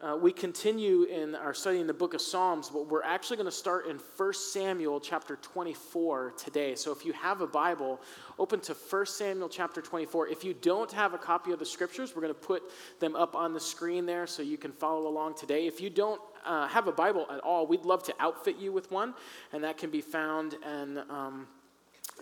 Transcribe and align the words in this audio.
Uh, 0.00 0.16
we 0.16 0.30
continue 0.30 1.02
in 1.02 1.34
our 1.34 1.52
study 1.52 1.80
in 1.80 1.88
the 1.88 1.92
book 1.92 2.14
of 2.14 2.20
Psalms, 2.20 2.70
but 2.70 2.86
we're 2.86 3.02
actually 3.02 3.36
going 3.36 3.48
to 3.48 3.50
start 3.50 3.88
in 3.88 3.96
1 3.96 4.32
Samuel 4.32 5.00
chapter 5.00 5.34
24 5.42 6.34
today. 6.38 6.76
So 6.76 6.92
if 6.92 7.04
you 7.04 7.12
have 7.14 7.40
a 7.40 7.48
Bible, 7.48 8.00
open 8.38 8.60
to 8.60 8.74
1 8.74 9.06
Samuel 9.06 9.48
chapter 9.48 9.82
24. 9.82 10.28
If 10.28 10.44
you 10.44 10.54
don't 10.54 10.92
have 10.92 11.14
a 11.14 11.18
copy 11.18 11.50
of 11.50 11.58
the 11.58 11.66
scriptures, 11.66 12.14
we're 12.14 12.22
going 12.22 12.32
to 12.32 12.40
put 12.40 12.62
them 13.00 13.16
up 13.16 13.34
on 13.34 13.52
the 13.52 13.58
screen 13.58 14.06
there 14.06 14.28
so 14.28 14.40
you 14.40 14.56
can 14.56 14.70
follow 14.70 15.08
along 15.08 15.34
today. 15.34 15.66
If 15.66 15.80
you 15.80 15.90
don't 15.90 16.20
uh, 16.46 16.68
have 16.68 16.86
a 16.86 16.92
Bible 16.92 17.26
at 17.28 17.40
all, 17.40 17.66
we'd 17.66 17.84
love 17.84 18.04
to 18.04 18.14
outfit 18.20 18.56
you 18.56 18.70
with 18.70 18.92
one, 18.92 19.14
and 19.52 19.64
that 19.64 19.78
can 19.78 19.90
be 19.90 20.00
found 20.00 20.54
in. 20.64 21.02
Um, 21.10 21.48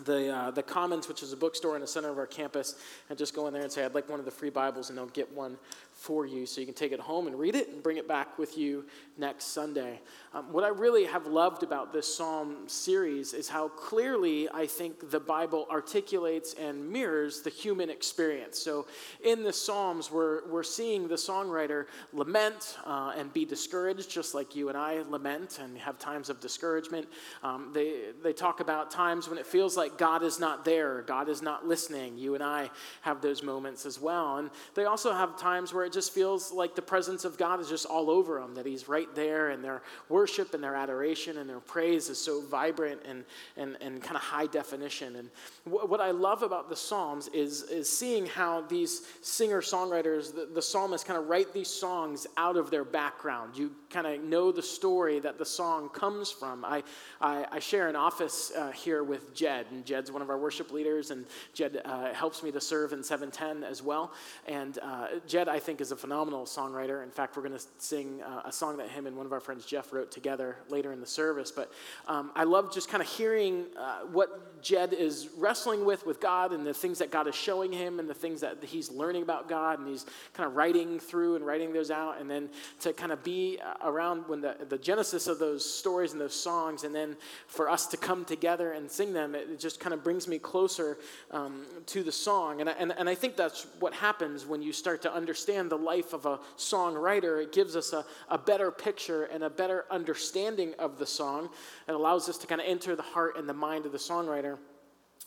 the, 0.05 0.35
uh, 0.35 0.51
the 0.51 0.63
Commons, 0.63 1.09
which 1.09 1.23
is 1.23 1.33
a 1.33 1.37
bookstore 1.37 1.75
in 1.75 1.81
the 1.81 1.87
center 1.87 2.11
of 2.11 2.19
our 2.19 2.27
campus, 2.27 2.75
and 3.09 3.17
just 3.19 3.35
go 3.35 3.47
in 3.47 3.55
there 3.55 3.63
and 3.63 3.73
say, 3.73 3.85
I'd 3.85 3.95
like 3.95 4.11
one 4.11 4.19
of 4.19 4.27
the 4.27 4.31
free 4.31 4.51
Bibles, 4.51 4.91
and 4.91 4.99
they'll 4.99 5.07
get 5.07 5.33
one 5.33 5.57
for 5.97 6.27
you 6.27 6.45
so 6.45 6.61
you 6.61 6.67
can 6.67 6.75
take 6.75 6.93
it 6.93 7.01
home 7.01 7.27
and 7.27 7.39
read 7.39 7.57
it 7.57 7.71
and 7.71 7.83
bring 7.83 7.97
it 7.97 8.07
back 8.07 8.39
with 8.39 8.59
you 8.59 8.85
next 9.17 9.47
Sunday. 9.47 9.99
Um, 10.35 10.53
what 10.53 10.63
I 10.63 10.69
really 10.69 11.07
have 11.07 11.27
loved 11.27 11.63
about 11.63 11.91
this 11.91 12.15
psalm 12.15 12.69
series 12.69 13.33
is 13.33 13.49
how 13.49 13.69
clearly 13.69 14.47
I 14.53 14.67
think 14.67 15.11
the 15.11 15.19
Bible 15.19 15.67
articulates 15.71 16.53
and 16.53 16.87
mirrors 16.91 17.41
the 17.41 17.49
human 17.49 17.89
experience. 17.89 18.59
So 18.59 18.87
in 19.25 19.43
the 19.43 19.53
Psalms, 19.55 20.11
we're, 20.11 20.47
we're 20.49 20.63
seeing 20.63 21.09
the 21.09 21.15
songwriter 21.15 21.87
lament 22.13 22.77
uh, 22.85 23.15
and 23.17 23.33
be 23.33 23.47
discouraged, 23.47 24.11
just 24.11 24.35
like 24.35 24.55
you 24.55 24.69
and 24.69 24.77
I 24.77 25.03
lament 25.09 25.61
and 25.63 25.79
have 25.79 25.99
times 25.99 26.29
of 26.29 26.41
discouragement. 26.41 27.09
Um, 27.43 27.71
they, 27.73 28.11
they 28.23 28.35
talk 28.35 28.61
about 28.61 28.91
times 28.91 29.31
when 29.31 29.39
it 29.39 29.47
feels 29.47 29.79
like 29.79 29.97
God 29.97 30.23
is 30.23 30.39
not 30.39 30.63
there, 30.67 31.03
God 31.03 31.31
is 31.31 31.41
not 31.41 31.67
listening. 31.67 32.19
You 32.19 32.35
and 32.35 32.45
I 32.45 32.69
have 33.01 33.23
those 33.23 33.43
moments 33.43 33.87
as 33.87 33.99
well. 33.99 34.37
And 34.37 34.51
they 34.75 34.85
also 34.85 35.15
have 35.15 35.39
times 35.39 35.73
where 35.73 35.86
it 35.87 35.93
just 35.93 36.13
feels 36.13 36.53
like 36.53 36.75
the 36.75 36.83
presence 36.83 37.25
of 37.25 37.39
God 37.39 37.61
is 37.61 37.69
just 37.69 37.87
all 37.87 38.11
over 38.11 38.39
them, 38.39 38.55
that 38.55 38.67
He's 38.67 38.89
right 38.89 39.13
there, 39.15 39.51
and 39.51 39.65
their 39.65 39.83
worship 40.09 40.53
and 40.53 40.63
their 40.63 40.75
adoration 40.75 41.39
and 41.39 41.49
their 41.49 41.61
praise 41.61 42.11
is 42.11 42.19
so 42.19 42.43
vibrant 42.43 43.01
and, 43.09 43.25
and, 43.57 43.77
and 43.81 44.03
kind 44.03 44.17
of 44.17 44.23
high 44.23 44.47
definition. 44.47 45.17
And 45.17 45.31
what 45.65 46.01
I 46.01 46.11
love 46.11 46.43
about 46.43 46.69
the 46.69 46.77
Psalms 46.77 47.29
is, 47.29 47.63
is 47.63 47.89
seeing 47.89 48.27
how 48.27 48.63
these 48.63 49.07
singer 49.23 49.63
songwriters, 49.63 50.35
the, 50.35 50.47
the 50.53 50.63
psalmists, 50.63 51.07
kind 51.07 51.19
of 51.19 51.29
write 51.29 51.53
these 51.53 51.69
songs 51.69 52.27
out 52.37 52.57
of 52.57 52.71
their 52.71 52.85
background. 52.85 53.57
You 53.57 53.71
kind 53.97 54.07
of 54.07 54.23
know 54.23 54.53
the 54.53 54.63
story 54.63 55.21
that 55.21 55.39
the 55.39 55.45
song 55.47 55.89
comes 55.89 56.31
from. 56.31 56.67
I, 56.67 56.83
I, 57.19 57.47
I 57.51 57.59
share 57.61 57.89
an 57.89 57.97
office 57.97 58.53
uh, 58.55 58.71
here 58.71 59.03
with 59.03 59.35
Jed, 59.35 59.65
and 59.71 59.87
Jed's 59.87 60.13
one 60.13 60.21
of 60.21 60.29
our 60.29 60.37
worship 60.37 60.71
leaders, 60.71 61.11
and 61.11 61.25
Jed 61.55 61.81
uh, 61.83 62.13
helps 62.13 62.43
me 62.43 62.53
to 62.53 62.61
serve 62.61 62.93
in 62.93 63.03
710 63.03 63.67
as 63.67 63.83
well. 63.83 64.13
And 64.47 64.79
uh, 64.83 65.07
Jed, 65.27 65.49
I 65.49 65.59
think, 65.59 65.81
is 65.81 65.93
a 65.93 65.97
phenomenal 65.97 66.45
songwriter. 66.45 67.03
In 67.03 67.11
fact, 67.11 67.39
we're 67.39 67.43
going 67.43 67.59
to 67.59 67.65
sing 67.79 68.21
uh, 68.21 68.43
a 68.45 68.53
song 68.53 68.77
that 68.77 68.91
him 68.91 69.07
and 69.07 69.17
one 69.17 69.25
of 69.25 69.33
our 69.33 69.41
friends, 69.41 69.65
Jeff, 69.65 69.95
wrote 69.95 70.11
together 70.11 70.59
later 70.69 70.93
in 70.93 71.01
the 71.01 71.07
service. 71.07 71.51
But 71.51 71.73
um, 72.07 72.33
I 72.35 72.45
love 72.45 72.75
just 72.75 72.91
kind 72.91 73.03
of 73.03 73.09
hearing 73.09 73.65
uh, 73.79 74.01
what 74.13 74.61
Jed 74.63 74.93
is 74.93 75.31
wrestling 75.39 75.87
with 75.87 76.05
with 76.05 76.21
God 76.21 76.53
and 76.53 76.67
the 76.67 76.75
things 76.75 76.99
that 76.99 77.11
God 77.11 77.29
is 77.29 77.35
showing 77.35 77.73
him 77.73 77.99
and 77.99 78.11
the 78.11 78.15
things 78.15 78.43
that 78.43 78.63
he's 78.63 78.91
learning 78.91 79.23
about 79.23 79.49
God 79.49 79.79
and 79.79 79.89
he's 79.89 80.05
kind 80.35 80.47
of 80.47 80.55
writing 80.55 80.99
through 80.99 81.37
and 81.37 81.47
writing 81.47 81.73
those 81.73 81.91
out. 81.91 82.21
And 82.21 82.31
then 82.31 82.51
to 82.81 82.93
kind 82.93 83.11
of 83.11 83.25
be 83.25 83.59
around 83.87 84.25
when 84.27 84.41
the, 84.41 84.57
the 84.69 84.77
genesis 84.77 85.27
of 85.27 85.39
those 85.39 85.65
stories 85.65 86.13
and 86.13 86.21
those 86.21 86.35
songs, 86.35 86.85
and 86.85 86.95
then 86.95 87.17
for 87.47 87.71
us 87.71 87.87
to 87.87 87.97
come 87.97 88.25
together 88.25 88.73
and 88.73 88.91
sing 88.91 89.13
them, 89.13 89.35
it 89.35 89.59
just 89.59 89.81
kind 89.81 89.95
of 89.95 90.05
brings 90.05 90.29
me 90.29 90.39
closer 90.39 90.99
um, 91.31 91.65
to 91.87 92.03
the 92.03 92.13
song. 92.13 92.61
And 92.61 92.69
I, 92.69 92.73
and, 92.73 92.93
and 92.99 93.09
I 93.09 93.15
think 93.15 93.37
that's 93.37 93.67
what 93.81 93.95
happens 93.95 94.45
when 94.45 94.61
you 94.61 94.73
start 94.73 95.01
to 95.03 95.13
understand 95.13 95.71
the 95.71 95.79
life 95.79 96.13
of 96.13 96.27
a 96.27 96.41
songwriter, 96.59 97.43
it 97.43 97.53
gives 97.53 97.77
us 97.77 97.93
a, 97.93 98.05
a 98.29 98.37
better 98.37 98.71
picture 98.71 99.25
and 99.25 99.45
a 99.45 99.51
better 99.51 99.87
understanding 99.91 100.75
of 100.79 100.99
the 100.99 101.07
song. 101.07 101.49
It 101.89 101.93
allows 101.93 102.29
us 102.29 102.37
to 102.39 102.47
kind 102.47 102.61
of 102.61 102.67
enter 102.67 102.97
the 102.97 103.03
heart 103.03 103.37
and 103.39 103.49
the 103.49 103.55
mind 103.55 103.87
of 103.87 103.93
the 103.93 103.99
songwriter. 103.99 104.59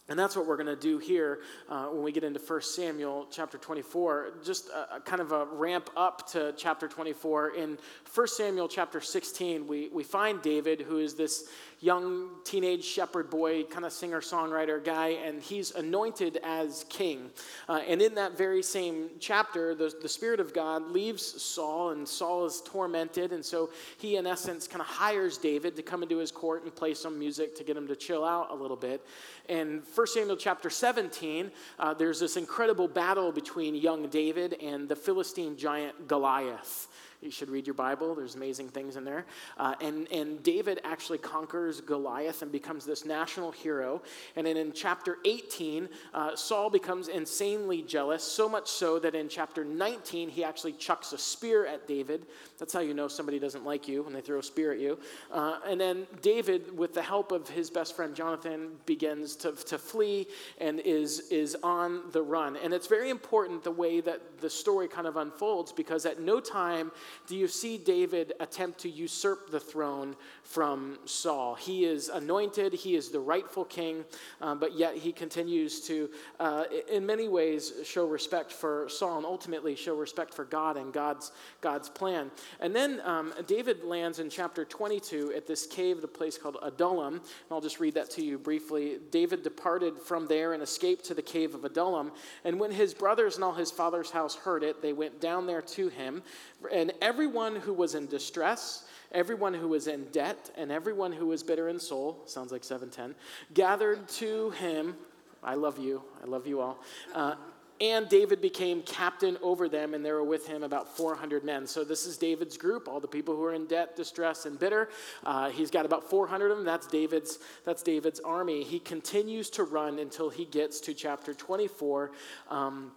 And 0.10 0.18
that's 0.18 0.36
what 0.36 0.48
we're 0.48 0.58
going 0.58 0.68
to 0.68 0.76
do 0.76 0.98
here 0.98 1.40
uh, 1.70 1.86
when 1.86 2.04
we 2.04 2.12
get 2.12 2.24
into 2.24 2.40
1 2.40 2.62
Samuel 2.64 3.28
chapter 3.30 3.60
24. 3.60 4.34
Just 4.44 4.70
a, 4.70 4.96
a, 4.96 5.00
kind 5.00 5.22
of 5.22 5.32
a 5.32 5.46
ramp 5.46 5.92
up 5.96 6.28
to 6.32 6.52
chapter 6.58 6.88
24. 6.88 7.56
In 7.56 7.78
1 8.14 8.28
Samuel 8.28 8.68
chapter 8.68 9.02
16, 9.02 9.68
we, 9.68 9.90
we 9.90 10.04
find 10.04 10.42
David, 10.42 10.82
who 10.82 10.98
is 10.98 11.14
this 11.14 11.48
young 11.82 12.30
teenage 12.44 12.84
shepherd 12.84 13.30
boy, 13.30 13.64
kind 13.64 13.86
of 13.86 13.94
singer 13.94 14.20
songwriter 14.20 14.84
guy, 14.84 15.10
and 15.26 15.42
he's 15.42 15.72
anointed 15.72 16.38
as 16.44 16.86
king. 16.90 17.30
Uh, 17.70 17.82
and 17.88 18.02
in 18.02 18.16
that 18.16 18.38
very 18.38 18.62
same 18.62 19.10
chapter, 19.20 19.74
the, 19.74 19.94
the 20.02 20.10
Spirit 20.10 20.42
of 20.42 20.54
God 20.54 20.92
leaves 20.92 21.42
Saul, 21.42 21.92
and 21.92 22.06
Saul 22.08 22.46
is 22.46 22.62
tormented. 22.66 23.32
And 23.32 23.46
so 23.46 23.70
he, 23.98 24.18
in 24.18 24.28
essence, 24.28 24.68
kind 24.68 24.82
of 24.82 24.88
hires 24.88 25.38
David 25.38 25.76
to 25.78 25.82
come 25.82 26.04
into 26.04 26.18
his 26.18 26.32
court 26.32 26.64
and 26.64 26.76
play 26.76 26.94
some 26.94 27.18
music 27.18 27.56
to 27.56 27.64
get 27.64 27.78
him 27.78 27.88
to 27.88 27.96
chill 27.96 28.26
out 28.26 28.52
a 28.52 28.56
little 28.56 28.78
bit. 28.78 29.06
In 29.48 29.82
1 29.96 30.08
Samuel 30.08 30.36
chapter 30.36 30.70
17, 30.70 31.50
uh, 31.80 31.94
there's 31.94 32.20
this 32.20 32.36
incredible 32.36 32.88
battle 32.88 33.32
between 33.32 33.74
young 33.74 34.08
David 34.10 34.58
and 34.62 34.90
the 34.90 34.96
Philistine 34.96 35.56
giant 35.56 36.08
Goliath. 36.08 36.89
You 37.22 37.32
should 37.32 37.50
read 37.50 37.68
your 37.68 37.74
Bible. 37.74 38.16
There's 38.16 38.36
amazing 38.36 38.70
things 38.70 38.96
in 38.96 39.04
there. 39.04 39.26
Uh, 39.58 39.76
and, 39.82 40.10
and 40.10 40.42
David 40.42 40.80
actually 40.86 41.18
conquers 41.18 41.82
Goliath 41.82 42.42
and 42.42 42.50
becomes 42.50 42.86
this 42.86 43.04
national 43.04 43.52
hero. 43.52 44.02
And 44.38 44.48
then 44.48 44.56
in 44.56 44.72
chapter 44.72 45.18
18, 45.26 45.90
uh, 46.14 46.36
Saul 46.38 46.70
becomes 46.70 47.10
insanely 47.10 47.82
jealous, 47.82 48.24
so 48.24 48.48
much 48.48 48.70
so 48.70 49.00
that 49.00 49.16
in 49.16 49.28
chapter 49.28 49.66
19, 49.66 50.30
he 50.30 50.46
actually 50.46 50.72
chucks 50.74 51.12
a 51.12 51.18
spear 51.18 51.66
at 51.66 51.88
David. 51.90 52.26
That's 52.58 52.72
how 52.72 52.80
you 52.80 52.94
know 52.94 53.10
somebody 53.10 53.38
doesn't 53.38 53.66
like 53.66 53.90
you 53.90 54.04
when 54.04 54.14
they 54.14 54.22
throw 54.22 54.40
a 54.40 54.44
spear 54.44 54.72
at 54.72 54.80
you. 54.80 54.98
Uh, 55.30 55.60
and 55.68 55.80
then 55.80 56.08
David, 56.22 56.78
with 56.78 56.94
the 56.94 57.02
help 57.02 57.34
of 57.34 57.50
his 57.50 57.70
best 57.70 57.98
friend 57.98 58.16
Jonathan, 58.16 58.70
begins 58.86 59.36
to, 59.38 59.52
to 59.52 59.78
flee 59.78 60.26
and 60.62 60.80
is, 60.80 61.30
is 61.32 61.58
on 61.64 62.04
the 62.14 62.22
run. 62.22 62.56
And 62.56 62.74
it's 62.74 62.88
very 62.88 63.10
important 63.10 63.62
the 63.62 63.72
way 63.72 64.00
that 64.00 64.40
the 64.40 64.50
story 64.50 64.88
kind 64.88 65.06
of 65.06 65.18
unfolds 65.18 65.74
because 65.74 66.06
at 66.06 66.22
no 66.22 66.40
time 66.40 66.92
do 67.28 67.36
you 67.36 67.48
see 67.48 67.78
David 67.78 68.34
attempt 68.40 68.80
to 68.80 68.90
usurp 68.90 69.52
the 69.52 69.60
throne 69.60 70.16
from 70.44 70.98
Saul? 71.06 71.56
He 71.56 71.86
is 71.86 72.10
anointed, 72.10 72.74
he 72.74 72.96
is 72.96 73.10
the 73.10 73.20
rightful 73.20 73.66
king, 73.66 74.06
um, 74.42 74.60
but 74.60 74.78
yet 74.78 74.96
he 74.96 75.12
continues 75.12 75.82
to, 75.88 76.10
uh, 76.40 76.66
in 76.92 77.06
many 77.06 77.28
ways, 77.28 77.74
show 77.84 78.08
respect 78.08 78.52
for 78.52 78.88
Saul 78.90 79.18
and 79.18 79.26
ultimately 79.26 79.76
show 79.76 79.96
respect 79.96 80.34
for 80.34 80.46
God 80.46 80.78
and 80.78 80.92
God's, 80.94 81.32
God's 81.62 81.90
plan. 81.90 82.32
And 82.60 82.76
then 82.76 83.02
um, 83.04 83.34
David 83.48 83.84
lands 83.84 84.20
in 84.20 84.30
chapter 84.30 84.66
22 84.66 85.34
at 85.36 85.48
this 85.48 85.66
cave, 85.66 86.02
the 86.02 86.08
place 86.08 86.38
called 86.38 86.58
Adullam. 86.62 87.16
And 87.16 87.22
I'll 87.52 87.62
just 87.62 87.80
read 87.80 87.94
that 87.96 88.10
to 88.12 88.24
you 88.24 88.38
briefly. 88.38 88.98
David 89.12 89.44
departed 89.44 89.98
from 90.00 90.28
there 90.28 90.54
and 90.54 90.64
escaped 90.64 91.06
to 91.06 91.14
the 91.14 91.22
cave 91.22 91.56
of 91.56 91.66
Adullam. 91.66 92.12
And 92.44 92.60
when 92.60 92.72
his 92.72 92.94
brothers 92.94 93.36
and 93.36 93.44
all 93.44 93.54
his 93.54 93.72
father's 93.72 94.12
house 94.12 94.36
heard 94.36 94.64
it, 94.64 94.82
they 94.82 94.94
went 94.94 95.22
down 95.22 95.48
there 95.48 95.62
to 95.62 95.90
him. 95.90 96.24
And 96.72 96.92
everyone 97.02 97.56
who 97.56 97.74
was 97.74 97.96
in 97.96 98.08
distress, 98.08 98.86
everyone 99.12 99.54
who 99.54 99.68
was 99.68 99.88
in 99.88 100.06
debt, 100.12 100.52
and 100.58 100.72
everyone 100.72 101.12
who 101.12 101.28
was 101.28 101.44
bitter 101.44 101.70
in 101.70 101.80
soul, 101.80 102.22
sounds 102.26 102.52
like 102.52 102.64
710, 102.64 103.16
gathered 103.54 104.08
to 104.10 104.52
him. 104.52 104.96
I 105.44 105.56
love 105.56 105.80
you. 105.80 106.04
I 106.22 106.28
love 106.28 106.48
you 106.48 106.62
all. 106.62 106.80
Uh, 107.14 107.36
and 107.82 108.10
David 108.10 108.42
became 108.42 108.82
captain 108.82 109.38
over 109.42 109.70
them, 109.70 109.94
and 109.94 110.04
there 110.04 110.16
were 110.16 110.24
with 110.24 110.46
him 110.46 110.64
about 110.64 110.98
400 110.98 111.46
men. 111.46 111.66
So, 111.66 111.86
this 111.86 112.06
is 112.06 112.18
David's 112.18 112.58
group, 112.58 112.90
all 112.90 113.00
the 113.00 113.08
people 113.08 113.36
who 113.36 113.44
are 113.46 113.54
in 113.54 113.68
debt, 113.68 113.96
distress, 113.96 114.46
and 114.46 114.60
bitter. 114.60 114.90
Uh, 115.24 115.50
he's 115.50 115.72
got 115.72 115.86
about 115.86 116.10
400 116.10 116.52
of 116.52 116.58
them. 116.58 116.66
That's 116.66 116.88
David's, 116.88 117.40
that's 117.66 117.82
David's 117.82 118.20
army. 118.20 118.64
He 118.64 118.80
continues 118.80 119.50
to 119.52 119.64
run 119.64 120.00
until 120.00 120.30
he 120.30 120.44
gets 120.46 120.82
to 120.82 120.94
chapter 120.94 121.34
24. 121.34 122.12
Um, 122.50 122.92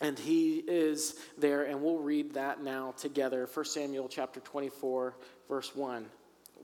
and 0.00 0.18
he 0.18 0.56
is 0.66 1.16
there, 1.38 1.64
and 1.64 1.82
we'll 1.82 1.98
read 1.98 2.34
that 2.34 2.62
now 2.62 2.94
together. 2.98 3.48
1 3.52 3.64
Samuel 3.64 4.08
chapter 4.08 4.40
24, 4.40 5.16
verse 5.48 5.74
1. 5.74 6.06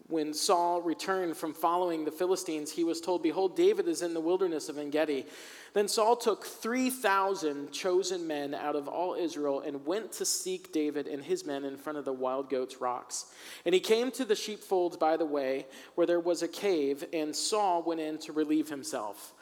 When 0.08 0.34
Saul 0.34 0.82
returned 0.82 1.36
from 1.36 1.54
following 1.54 2.04
the 2.04 2.10
Philistines, 2.10 2.70
he 2.70 2.84
was 2.84 3.00
told, 3.00 3.22
Behold, 3.22 3.56
David 3.56 3.88
is 3.88 4.02
in 4.02 4.12
the 4.12 4.20
wilderness 4.20 4.68
of 4.68 4.76
En 4.76 4.90
Gedi. 4.90 5.24
Then 5.72 5.88
Saul 5.88 6.16
took 6.16 6.44
3,000 6.44 7.72
chosen 7.72 8.26
men 8.26 8.52
out 8.52 8.76
of 8.76 8.88
all 8.88 9.14
Israel 9.14 9.60
and 9.60 9.86
went 9.86 10.12
to 10.12 10.26
seek 10.26 10.72
David 10.72 11.06
and 11.06 11.22
his 11.22 11.46
men 11.46 11.64
in 11.64 11.78
front 11.78 11.98
of 11.98 12.04
the 12.04 12.12
wild 12.12 12.50
goats' 12.50 12.80
rocks. 12.80 13.26
And 13.64 13.74
he 13.74 13.80
came 13.80 14.10
to 14.12 14.26
the 14.26 14.36
sheepfolds 14.36 14.98
by 14.98 15.16
the 15.16 15.24
way, 15.24 15.66
where 15.94 16.06
there 16.06 16.20
was 16.20 16.42
a 16.42 16.48
cave, 16.48 17.04
and 17.14 17.34
Saul 17.34 17.82
went 17.82 18.00
in 18.00 18.18
to 18.18 18.32
relieve 18.32 18.68
himself. 18.68 19.32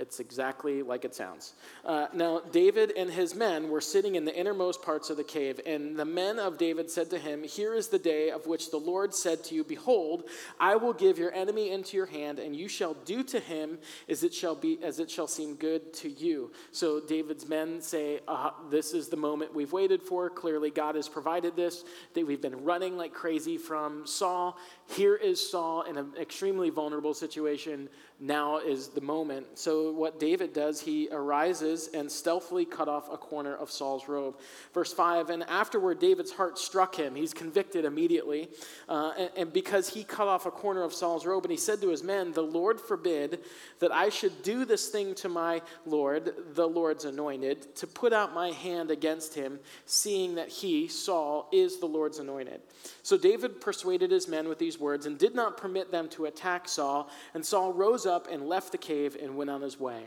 It's 0.00 0.18
exactly 0.18 0.82
like 0.82 1.04
it 1.04 1.14
sounds. 1.14 1.52
Uh, 1.84 2.06
now, 2.14 2.40
David 2.40 2.92
and 2.96 3.10
his 3.10 3.34
men 3.34 3.68
were 3.68 3.82
sitting 3.82 4.14
in 4.14 4.24
the 4.24 4.34
innermost 4.34 4.80
parts 4.80 5.10
of 5.10 5.18
the 5.18 5.24
cave, 5.24 5.60
and 5.66 5.94
the 5.94 6.06
men 6.06 6.38
of 6.38 6.56
David 6.56 6.90
said 6.90 7.10
to 7.10 7.18
him, 7.18 7.42
Here 7.44 7.74
is 7.74 7.88
the 7.88 7.98
day 7.98 8.30
of 8.30 8.46
which 8.46 8.70
the 8.70 8.78
Lord 8.78 9.14
said 9.14 9.44
to 9.44 9.54
you, 9.54 9.62
Behold, 9.62 10.24
I 10.58 10.76
will 10.76 10.94
give 10.94 11.18
your 11.18 11.34
enemy 11.34 11.70
into 11.70 11.98
your 11.98 12.06
hand, 12.06 12.38
and 12.38 12.56
you 12.56 12.66
shall 12.66 12.94
do 13.04 13.22
to 13.24 13.38
him 13.38 13.78
as 14.08 14.24
it 14.24 14.32
shall 14.32 14.54
be, 14.54 14.78
as 14.82 15.00
it 15.00 15.10
shall 15.10 15.26
seem 15.26 15.54
good 15.54 15.92
to 15.94 16.08
you. 16.08 16.50
So 16.72 17.00
David's 17.00 17.46
men 17.46 17.82
say, 17.82 18.20
uh, 18.26 18.52
This 18.70 18.94
is 18.94 19.08
the 19.08 19.18
moment 19.18 19.54
we've 19.54 19.72
waited 19.72 20.02
for. 20.02 20.30
Clearly, 20.30 20.70
God 20.70 20.94
has 20.94 21.10
provided 21.10 21.56
this. 21.56 21.84
That 22.14 22.26
we've 22.26 22.40
been 22.40 22.64
running 22.64 22.96
like 22.96 23.12
crazy 23.12 23.58
from 23.58 24.06
Saul. 24.06 24.56
Here 24.88 25.16
is 25.16 25.46
Saul 25.50 25.82
in 25.82 25.98
an 25.98 26.12
extremely 26.18 26.70
vulnerable 26.70 27.12
situation 27.12 27.90
now 28.20 28.58
is 28.58 28.88
the 28.88 29.00
moment. 29.00 29.46
So, 29.54 29.92
what 29.92 30.20
David 30.20 30.52
does, 30.52 30.80
he 30.80 31.08
arises 31.10 31.88
and 31.94 32.10
stealthily 32.10 32.66
cut 32.66 32.86
off 32.86 33.10
a 33.10 33.16
corner 33.16 33.54
of 33.54 33.70
Saul's 33.70 34.08
robe. 34.08 34.36
Verse 34.74 34.92
5 34.92 35.30
And 35.30 35.42
afterward, 35.44 35.98
David's 35.98 36.30
heart 36.30 36.58
struck 36.58 36.94
him. 36.94 37.14
He's 37.14 37.32
convicted 37.32 37.86
immediately. 37.86 38.50
Uh, 38.88 39.12
and, 39.18 39.30
and 39.36 39.52
because 39.52 39.88
he 39.88 40.04
cut 40.04 40.28
off 40.28 40.44
a 40.44 40.50
corner 40.50 40.82
of 40.82 40.92
Saul's 40.92 41.24
robe, 41.24 41.44
and 41.44 41.50
he 41.50 41.56
said 41.56 41.80
to 41.80 41.88
his 41.88 42.02
men, 42.02 42.32
The 42.32 42.42
Lord 42.42 42.78
forbid 42.78 43.40
that 43.78 43.90
I 43.90 44.10
should 44.10 44.42
do 44.42 44.66
this 44.66 44.88
thing 44.88 45.14
to 45.16 45.28
my 45.30 45.62
Lord, 45.86 46.32
the 46.54 46.68
Lord's 46.68 47.06
anointed, 47.06 47.74
to 47.76 47.86
put 47.86 48.12
out 48.12 48.34
my 48.34 48.50
hand 48.50 48.90
against 48.90 49.34
him, 49.34 49.58
seeing 49.86 50.34
that 50.34 50.48
he, 50.50 50.88
Saul, 50.88 51.48
is 51.52 51.80
the 51.80 51.86
Lord's 51.86 52.18
anointed. 52.18 52.60
So 53.02 53.16
David 53.16 53.62
persuaded 53.62 54.10
his 54.10 54.28
men 54.28 54.46
with 54.46 54.58
these 54.58 54.78
words 54.78 55.06
and 55.06 55.16
did 55.16 55.34
not 55.34 55.56
permit 55.56 55.90
them 55.90 56.08
to 56.10 56.26
attack 56.26 56.68
Saul. 56.68 57.08
And 57.32 57.44
Saul 57.44 57.72
rose 57.72 58.04
up 58.04 58.09
and 58.30 58.48
left 58.48 58.72
the 58.72 58.78
cave 58.78 59.16
and 59.20 59.36
went 59.36 59.50
on 59.50 59.60
his 59.60 59.78
way. 59.78 60.04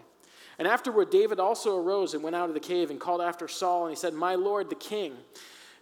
And 0.60 0.68
afterward, 0.68 1.10
David 1.10 1.40
also 1.40 1.78
arose 1.78 2.14
and 2.14 2.24
went 2.24 2.36
out 2.36 2.48
of 2.48 2.54
the 2.54 2.60
cave 2.60 2.92
and 2.92 3.00
called 3.00 3.22
after 3.22 3.48
Saul, 3.48 3.86
and 3.86 3.92
he 3.92 4.00
said, 4.00 4.14
My 4.14 4.36
Lord, 4.36 4.70
the 4.70 4.76
king. 4.76 5.16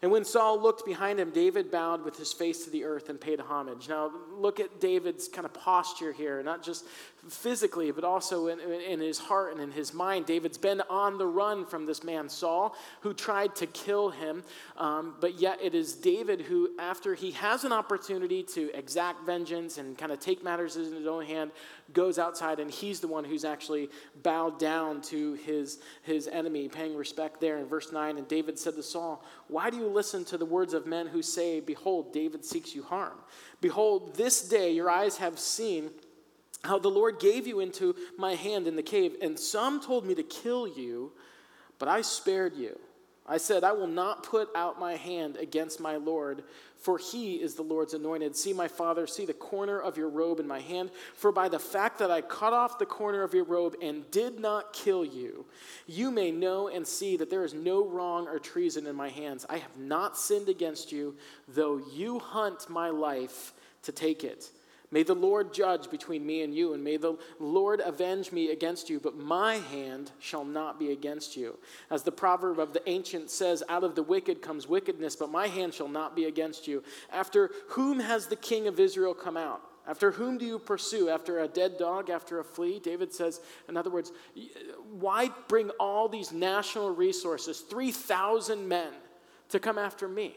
And 0.02 0.12
when 0.12 0.26
Saul 0.26 0.60
looked 0.60 0.84
behind 0.84 1.20
him, 1.20 1.30
David 1.30 1.70
bowed 1.70 2.04
with 2.04 2.18
his 2.18 2.34
face 2.34 2.64
to 2.64 2.72
the 2.72 2.86
earth 2.86 3.10
and 3.10 3.22
paid 3.22 3.40
homage. 3.40 3.88
Now, 3.88 4.12
look 4.34 4.60
at 4.60 4.80
David's 4.80 5.28
kind 5.28 5.46
of 5.46 5.54
posture 5.54 6.12
here, 6.12 6.42
not 6.42 6.64
just 6.64 6.86
physically, 7.30 7.92
but 7.92 8.04
also 8.04 8.48
in, 8.48 8.60
in, 8.60 9.00
his 9.00 9.20
heart 9.20 9.52
and 9.52 9.62
in 9.62 9.70
his 9.70 9.94
mind. 9.94 10.26
David's 10.26 10.58
been 10.58 10.82
on 10.90 11.20
the 11.20 11.28
run 11.28 11.68
from 11.68 11.86
this 11.86 12.04
man, 12.04 12.30
Saul, 12.30 12.76
who 13.02 13.14
tried 13.14 13.56
to 13.58 13.68
kill 13.68 14.10
him. 14.10 14.44
Um, 14.76 15.14
but 15.22 15.40
yet, 15.40 15.60
it 15.62 15.76
is 15.76 15.94
David 15.94 16.42
who, 16.42 16.72
after 16.80 17.14
he 17.14 17.30
has 17.32 17.64
an 17.64 17.72
opportunity 17.72 18.42
to 18.42 18.76
exact 18.76 19.24
vengeance 19.24 19.78
and 19.78 19.96
kind 19.96 20.12
of 20.12 20.20
take 20.20 20.44
matters 20.44 20.78
in 20.78 20.92
his 20.96 21.06
own 21.06 21.26
hand, 21.26 21.52
goes 21.94 22.18
outside 22.18 22.60
and 22.60 22.72
he's 22.72 23.02
the 23.02 23.08
one 23.08 23.24
who's 23.24 23.46
actually 23.46 23.90
bowed 24.24 24.58
down 24.58 25.02
to 25.02 25.34
his, 25.34 25.80
his 26.02 26.28
enemy, 26.28 26.68
paying 26.70 26.96
respect 26.96 27.40
there 27.40 27.58
in 27.58 27.66
verse 27.68 27.92
9. 27.92 28.18
And 28.18 28.28
David 28.28 28.58
said 28.58 28.76
to 28.76 28.84
Saul, 28.84 29.24
Why 29.52 29.70
do 29.70 29.76
you 29.76 29.88
listen 29.88 30.24
to 30.26 30.38
the 30.38 30.46
words 30.46 30.74
of 30.74 30.88
men 30.88 31.08
who 31.08 31.22
say, 31.22 31.60
Behold, 31.60 32.14
David 32.14 32.46
seeks 32.46 32.74
you 32.74 32.84
harm? 32.84 33.18
Behold, 33.60 34.16
this 34.16 34.48
day 34.48 34.72
your 34.72 34.90
eyes 34.90 35.18
have 35.18 35.38
seen 35.38 35.90
how 36.64 36.80
the 36.80 36.88
Lord 36.88 37.20
gave 37.20 37.46
you 37.46 37.60
into 37.60 37.94
my 38.18 38.36
hand 38.36 38.66
in 38.66 38.78
the 38.78 38.82
cave, 38.82 39.18
and 39.22 39.38
some 39.38 39.82
told 39.82 40.06
me 40.06 40.16
to 40.16 40.24
kill 40.24 40.70
you, 40.70 41.12
but 41.80 41.90
I 41.90 42.02
spared 42.02 42.56
you. 42.56 42.80
I 43.28 43.38
said, 43.38 43.66
I 43.66 43.74
will 43.74 43.88
not 43.88 44.24
put 44.24 44.48
out 44.56 44.80
my 44.80 44.96
hand 44.96 45.36
against 45.36 45.82
my 45.82 45.98
Lord, 45.98 46.44
for 46.82 46.98
he 46.98 47.36
is 47.36 47.54
the 47.54 47.62
Lord's 47.62 47.94
anointed. 47.94 48.36
See, 48.36 48.54
my 48.54 48.68
father, 48.68 49.06
see 49.06 49.26
the 49.26 49.34
corner 49.34 49.80
of 49.80 49.98
your 49.98 50.10
robe 50.10 50.40
in 50.40 50.48
my 50.48 50.60
hand. 50.60 50.90
For 51.14 51.32
by 51.32 51.48
the 51.48 51.60
fact 51.60 52.00
that 52.00 52.10
I 52.10 52.22
cut 52.22 52.54
off 52.54 52.80
the 52.80 52.88
corner 52.88 53.22
of 53.22 53.36
your 53.36 53.44
robe 53.44 53.76
and 53.82 54.10
did 54.10 54.40
not 54.40 54.74
kill 54.74 55.06
you, 55.06 55.46
you 55.86 56.10
may 56.10 56.32
know 56.32 56.70
and 56.70 56.86
see 56.86 57.18
that 57.18 57.30
there 57.30 57.46
is 57.46 57.54
no 57.54 57.88
wrong 57.88 58.28
or 58.28 58.40
treason 58.40 58.88
in 58.88 58.96
my 58.96 59.10
hands. 59.10 59.46
I 59.48 59.58
have 59.58 59.78
not 59.78 60.18
sinned 60.18 60.50
against 60.50 60.92
you, 60.92 61.16
though 61.48 61.80
you 61.94 62.18
hunt 62.18 62.68
my 62.68 62.90
life 62.90 63.54
to 63.84 63.92
take 63.92 64.24
it. 64.24 64.50
May 64.94 65.04
the 65.04 65.16
Lord 65.16 65.54
judge 65.54 65.90
between 65.90 66.26
me 66.26 66.42
and 66.42 66.54
you, 66.54 66.74
and 66.74 66.84
may 66.84 66.98
the 66.98 67.18
Lord 67.40 67.80
avenge 67.80 68.34
me 68.34 68.52
against 68.52 68.90
you, 68.90 69.00
but 69.00 69.18
my 69.18 69.56
hand 69.56 70.12
shall 70.20 70.44
not 70.44 70.78
be 70.78 70.92
against 70.92 71.38
you. 71.38 71.58
As 71.90 72.04
the 72.04 72.12
proverb 72.12 72.60
of 72.60 72.74
the 72.74 72.88
ancient 72.90 73.30
says, 73.30 73.64
out 73.70 73.86
of 73.86 73.96
the 73.96 74.04
wicked 74.04 74.42
comes 74.42 74.68
wickedness, 74.68 75.16
but 75.16 75.32
my 75.32 75.48
hand 75.48 75.74
shall 75.74 75.88
not 75.88 76.14
be 76.14 76.26
against 76.26 76.68
you. 76.68 76.84
After 77.10 77.52
whom 77.70 78.02
has 78.02 78.28
the 78.28 78.36
king 78.36 78.68
of 78.68 78.82
Israel 78.82 79.14
come 79.14 79.38
out? 79.38 79.62
After 79.88 80.12
whom 80.12 80.38
do 80.38 80.46
you 80.46 80.60
pursue? 80.60 81.10
After 81.10 81.40
a 81.40 81.48
dead 81.48 81.78
dog, 81.78 82.10
after 82.10 82.40
a 82.40 82.44
flea? 82.44 82.80
David 82.80 83.14
says, 83.14 83.40
in 83.70 83.78
other 83.78 83.90
words, 83.90 84.12
why 84.92 85.30
bring 85.48 85.70
all 85.80 86.10
these 86.10 86.34
national 86.34 86.94
resources, 86.94 87.62
3,000 87.62 88.68
men, 88.68 88.92
to 89.50 89.60
come 89.60 89.78
after 89.78 90.08
me? 90.08 90.36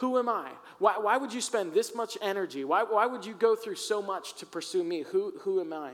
Who 0.00 0.18
am 0.18 0.30
I? 0.30 0.50
Why, 0.78 0.96
why 0.98 1.18
would 1.18 1.32
you 1.32 1.42
spend 1.42 1.74
this 1.74 1.94
much 1.94 2.16
energy? 2.22 2.64
Why, 2.64 2.84
why 2.84 3.04
would 3.04 3.26
you 3.26 3.34
go 3.34 3.54
through 3.54 3.74
so 3.74 4.00
much 4.00 4.34
to 4.36 4.46
pursue 4.46 4.82
me? 4.82 5.02
Who, 5.02 5.34
who 5.40 5.60
am 5.60 5.74
I? 5.74 5.92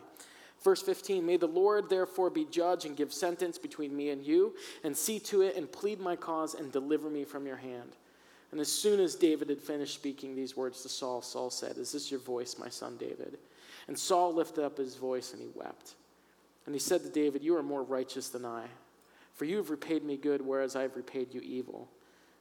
Verse 0.63 0.81
15 0.81 1.27
May 1.27 1.37
the 1.37 1.49
Lord 1.49 1.91
therefore 1.91 2.31
be 2.31 2.45
judge 2.45 2.85
and 2.85 2.97
give 2.97 3.13
sentence 3.13 3.59
between 3.59 3.97
me 3.97 4.11
and 4.11 4.25
you, 4.25 4.55
and 4.85 4.97
see 4.97 5.19
to 5.21 5.43
it 5.43 5.57
and 5.57 5.71
plead 5.71 5.99
my 5.99 6.15
cause 6.15 6.55
and 6.55 6.71
deliver 6.71 7.11
me 7.11 7.25
from 7.25 7.47
your 7.47 7.57
hand. 7.57 7.97
And 8.53 8.61
as 8.61 8.71
soon 8.71 9.01
as 9.01 9.17
David 9.17 9.49
had 9.49 9.61
finished 9.61 9.95
speaking 9.95 10.37
these 10.37 10.57
words 10.57 10.83
to 10.83 10.89
Saul, 10.89 11.21
Saul 11.21 11.51
said, 11.51 11.77
Is 11.77 11.91
this 11.91 12.09
your 12.09 12.21
voice, 12.21 12.57
my 12.61 12.69
son 12.69 12.97
David? 12.99 13.39
And 13.89 13.99
Saul 13.99 14.33
lifted 14.33 14.65
up 14.65 14.79
his 14.79 14.95
voice 14.95 15.33
and 15.33 15.43
he 15.43 15.49
wept. 15.53 15.95
And 16.65 16.77
he 16.77 16.79
said 16.79 17.03
to 17.03 17.09
David, 17.09 17.43
You 17.43 17.57
are 17.57 17.63
more 17.65 17.83
righteous 17.83 18.29
than 18.29 18.45
I, 18.45 18.67
for 19.35 19.47
you 19.47 19.57
have 19.57 19.71
repaid 19.71 20.05
me 20.05 20.17
good, 20.17 20.41
whereas 20.43 20.77
I 20.77 20.83
have 20.83 20.95
repaid 20.95 21.35
you 21.35 21.41
evil. 21.41 21.89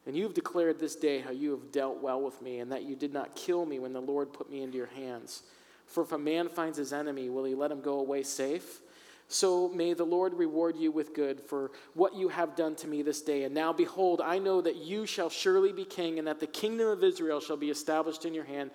And 0.05 0.15
you 0.15 0.23
have 0.23 0.33
declared 0.33 0.79
this 0.79 0.95
day 0.95 1.19
how 1.19 1.31
you 1.31 1.51
have 1.51 1.71
dealt 1.71 2.01
well 2.01 2.21
with 2.21 2.41
me, 2.41 2.59
and 2.59 2.71
that 2.71 2.83
you 2.83 2.95
did 2.95 3.13
not 3.13 3.35
kill 3.35 3.65
me 3.65 3.79
when 3.79 3.93
the 3.93 4.01
Lord 4.01 4.33
put 4.33 4.51
me 4.51 4.61
into 4.61 4.77
your 4.77 4.85
hands. 4.87 5.43
For 5.87 6.03
if 6.03 6.11
a 6.11 6.17
man 6.17 6.49
finds 6.49 6.77
his 6.77 6.93
enemy, 6.93 7.29
will 7.29 7.43
he 7.43 7.55
let 7.55 7.71
him 7.71 7.81
go 7.81 7.99
away 7.99 8.23
safe? 8.23 8.81
So 9.27 9.69
may 9.69 9.93
the 9.93 10.03
Lord 10.03 10.35
reward 10.35 10.77
you 10.77 10.91
with 10.91 11.15
good 11.15 11.41
for 11.41 11.71
what 11.95 12.15
you 12.15 12.27
have 12.29 12.55
done 12.55 12.75
to 12.75 12.87
me 12.87 13.01
this 13.01 13.21
day. 13.21 13.43
And 13.43 13.55
now, 13.55 13.73
behold, 13.73 14.21
I 14.21 14.37
know 14.37 14.61
that 14.61 14.75
you 14.75 15.07
shall 15.07 15.31
surely 15.31 15.73
be 15.73 15.85
king, 15.85 16.19
and 16.19 16.27
that 16.27 16.39
the 16.39 16.47
kingdom 16.47 16.87
of 16.87 17.03
Israel 17.03 17.39
shall 17.39 17.57
be 17.57 17.71
established 17.71 18.25
in 18.25 18.33
your 18.35 18.43
hand. 18.43 18.69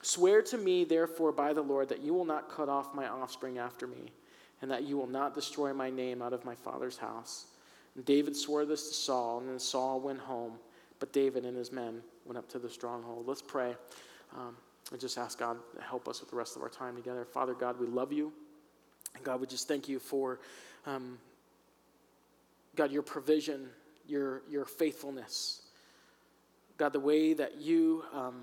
Swear 0.00 0.40
to 0.42 0.56
me, 0.56 0.84
therefore, 0.84 1.32
by 1.32 1.52
the 1.52 1.60
Lord, 1.60 1.90
that 1.90 2.00
you 2.00 2.14
will 2.14 2.24
not 2.24 2.48
cut 2.48 2.70
off 2.70 2.94
my 2.94 3.06
offspring 3.08 3.58
after 3.58 3.86
me, 3.86 4.12
and 4.62 4.70
that 4.70 4.84
you 4.84 4.96
will 4.96 5.06
not 5.06 5.34
destroy 5.34 5.74
my 5.74 5.90
name 5.90 6.22
out 6.22 6.32
of 6.32 6.46
my 6.46 6.54
father's 6.54 6.96
house. 6.96 7.44
And 7.94 8.04
David 8.06 8.34
swore 8.34 8.64
this 8.64 8.88
to 8.88 8.94
Saul, 8.94 9.40
and 9.40 9.50
then 9.50 9.58
Saul 9.58 10.00
went 10.00 10.20
home. 10.20 10.54
But 11.00 11.12
David 11.12 11.44
and 11.44 11.56
his 11.56 11.72
men 11.72 12.02
went 12.26 12.38
up 12.38 12.48
to 12.50 12.58
the 12.58 12.70
stronghold. 12.70 13.26
Let's 13.26 13.42
pray 13.42 13.74
um, 14.36 14.54
and 14.92 15.00
just 15.00 15.18
ask 15.18 15.38
God 15.38 15.56
to 15.74 15.82
help 15.82 16.06
us 16.08 16.20
with 16.20 16.30
the 16.30 16.36
rest 16.36 16.56
of 16.56 16.62
our 16.62 16.68
time 16.68 16.94
together. 16.94 17.24
Father 17.24 17.54
God, 17.54 17.80
we 17.80 17.86
love 17.86 18.12
you. 18.12 18.32
And 19.16 19.24
God, 19.24 19.40
we 19.40 19.46
just 19.46 19.66
thank 19.66 19.88
you 19.88 19.98
for, 19.98 20.38
um, 20.86 21.18
God, 22.76 22.92
your 22.92 23.02
provision, 23.02 23.68
your, 24.06 24.42
your 24.48 24.64
faithfulness. 24.64 25.62
God, 26.76 26.92
the 26.92 27.00
way 27.00 27.34
that 27.34 27.60
you 27.60 28.04
um, 28.14 28.42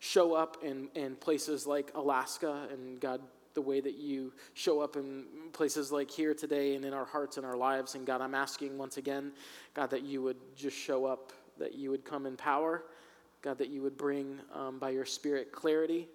show 0.00 0.34
up 0.34 0.58
in, 0.62 0.88
in 0.94 1.16
places 1.16 1.66
like 1.66 1.92
Alaska, 1.94 2.66
and 2.72 3.00
God, 3.00 3.20
the 3.54 3.62
way 3.62 3.80
that 3.80 3.96
you 3.96 4.32
show 4.54 4.80
up 4.80 4.96
in 4.96 5.24
places 5.52 5.90
like 5.90 6.10
here 6.10 6.34
today 6.34 6.74
and 6.76 6.84
in 6.84 6.92
our 6.92 7.04
hearts 7.04 7.36
and 7.36 7.46
our 7.46 7.56
lives. 7.56 7.94
And 7.94 8.06
God, 8.06 8.20
I'm 8.20 8.34
asking 8.34 8.78
once 8.78 8.96
again, 8.96 9.32
God, 9.74 9.90
that 9.90 10.02
you 10.02 10.22
would 10.22 10.36
just 10.56 10.76
show 10.76 11.06
up 11.06 11.32
that 11.58 11.74
you 11.74 11.90
would 11.90 12.04
come 12.04 12.26
in 12.26 12.36
power. 12.36 12.84
God, 13.42 13.58
that 13.58 13.68
you 13.68 13.82
would 13.82 13.96
bring 13.96 14.38
um, 14.52 14.78
by 14.78 14.90
your 14.90 15.04
Spirit 15.04 15.52
clarity. 15.52 16.08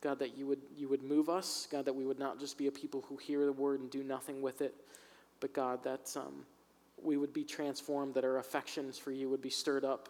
God, 0.00 0.18
that 0.18 0.36
you 0.36 0.46
would, 0.46 0.60
you 0.76 0.88
would 0.88 1.02
move 1.02 1.28
us. 1.28 1.68
God, 1.70 1.84
that 1.84 1.94
we 1.94 2.04
would 2.04 2.18
not 2.18 2.38
just 2.38 2.58
be 2.58 2.66
a 2.66 2.72
people 2.72 3.04
who 3.08 3.16
hear 3.16 3.44
the 3.46 3.52
word 3.52 3.80
and 3.80 3.90
do 3.90 4.02
nothing 4.02 4.42
with 4.42 4.60
it, 4.60 4.74
but 5.40 5.52
God, 5.54 5.82
that 5.84 6.14
um, 6.16 6.44
we 7.02 7.16
would 7.16 7.32
be 7.32 7.44
transformed, 7.44 8.14
that 8.14 8.24
our 8.24 8.38
affections 8.38 8.98
for 8.98 9.12
you 9.12 9.28
would 9.28 9.42
be 9.42 9.50
stirred 9.50 9.84
up. 9.84 10.08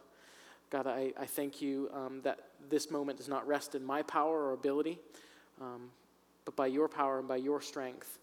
God, 0.71 0.87
I, 0.87 1.13
I 1.21 1.27
thank 1.27 1.63
you 1.63 1.91
um, 1.93 2.21
that 2.25 2.41
this 2.69 2.91
moment 2.91 3.19
does 3.19 3.29
not 3.29 3.47
rest 3.47 3.75
in 3.75 3.85
my 3.85 4.03
power 4.03 4.47
or 4.47 4.53
ability, 4.53 4.99
um, 5.61 5.91
but 6.45 6.57
by 6.57 6.67
your 6.67 6.89
power 6.89 7.19
and 7.19 7.29
by 7.29 7.37
your 7.37 7.61
strength. 7.61 8.19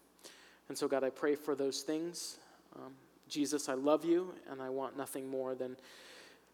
And 0.68 0.76
so, 0.76 0.88
God, 0.88 1.04
I 1.04 1.10
pray 1.10 1.34
for 1.34 1.54
those 1.54 1.82
things. 1.82 2.38
Um, 2.76 2.92
Jesus, 3.28 3.68
I 3.68 3.74
love 3.74 4.04
you, 4.04 4.34
and 4.50 4.60
I 4.60 4.68
want 4.68 4.96
nothing 4.96 5.28
more 5.28 5.54
than 5.54 5.76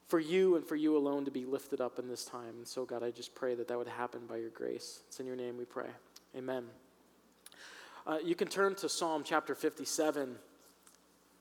for 0.08 0.18
you 0.18 0.56
and 0.56 0.66
for 0.66 0.74
you 0.74 0.96
alone 0.96 1.26
to 1.26 1.30
be 1.30 1.44
lifted 1.44 1.80
up 1.80 1.98
in 1.98 2.08
this 2.08 2.24
time. 2.24 2.56
And 2.56 2.66
so, 2.66 2.84
God, 2.84 3.02
I 3.02 3.10
just 3.10 3.34
pray 3.34 3.54
that 3.54 3.68
that 3.68 3.76
would 3.78 3.88
happen 3.88 4.22
by 4.26 4.38
your 4.38 4.50
grace. 4.50 5.00
It's 5.06 5.20
in 5.20 5.26
your 5.26 5.36
name 5.36 5.58
we 5.58 5.66
pray. 5.66 5.88
Amen. 6.36 6.64
Uh, 8.06 8.18
you 8.24 8.34
can 8.34 8.48
turn 8.48 8.74
to 8.76 8.88
Psalm 8.88 9.22
chapter 9.22 9.54
57. 9.54 10.36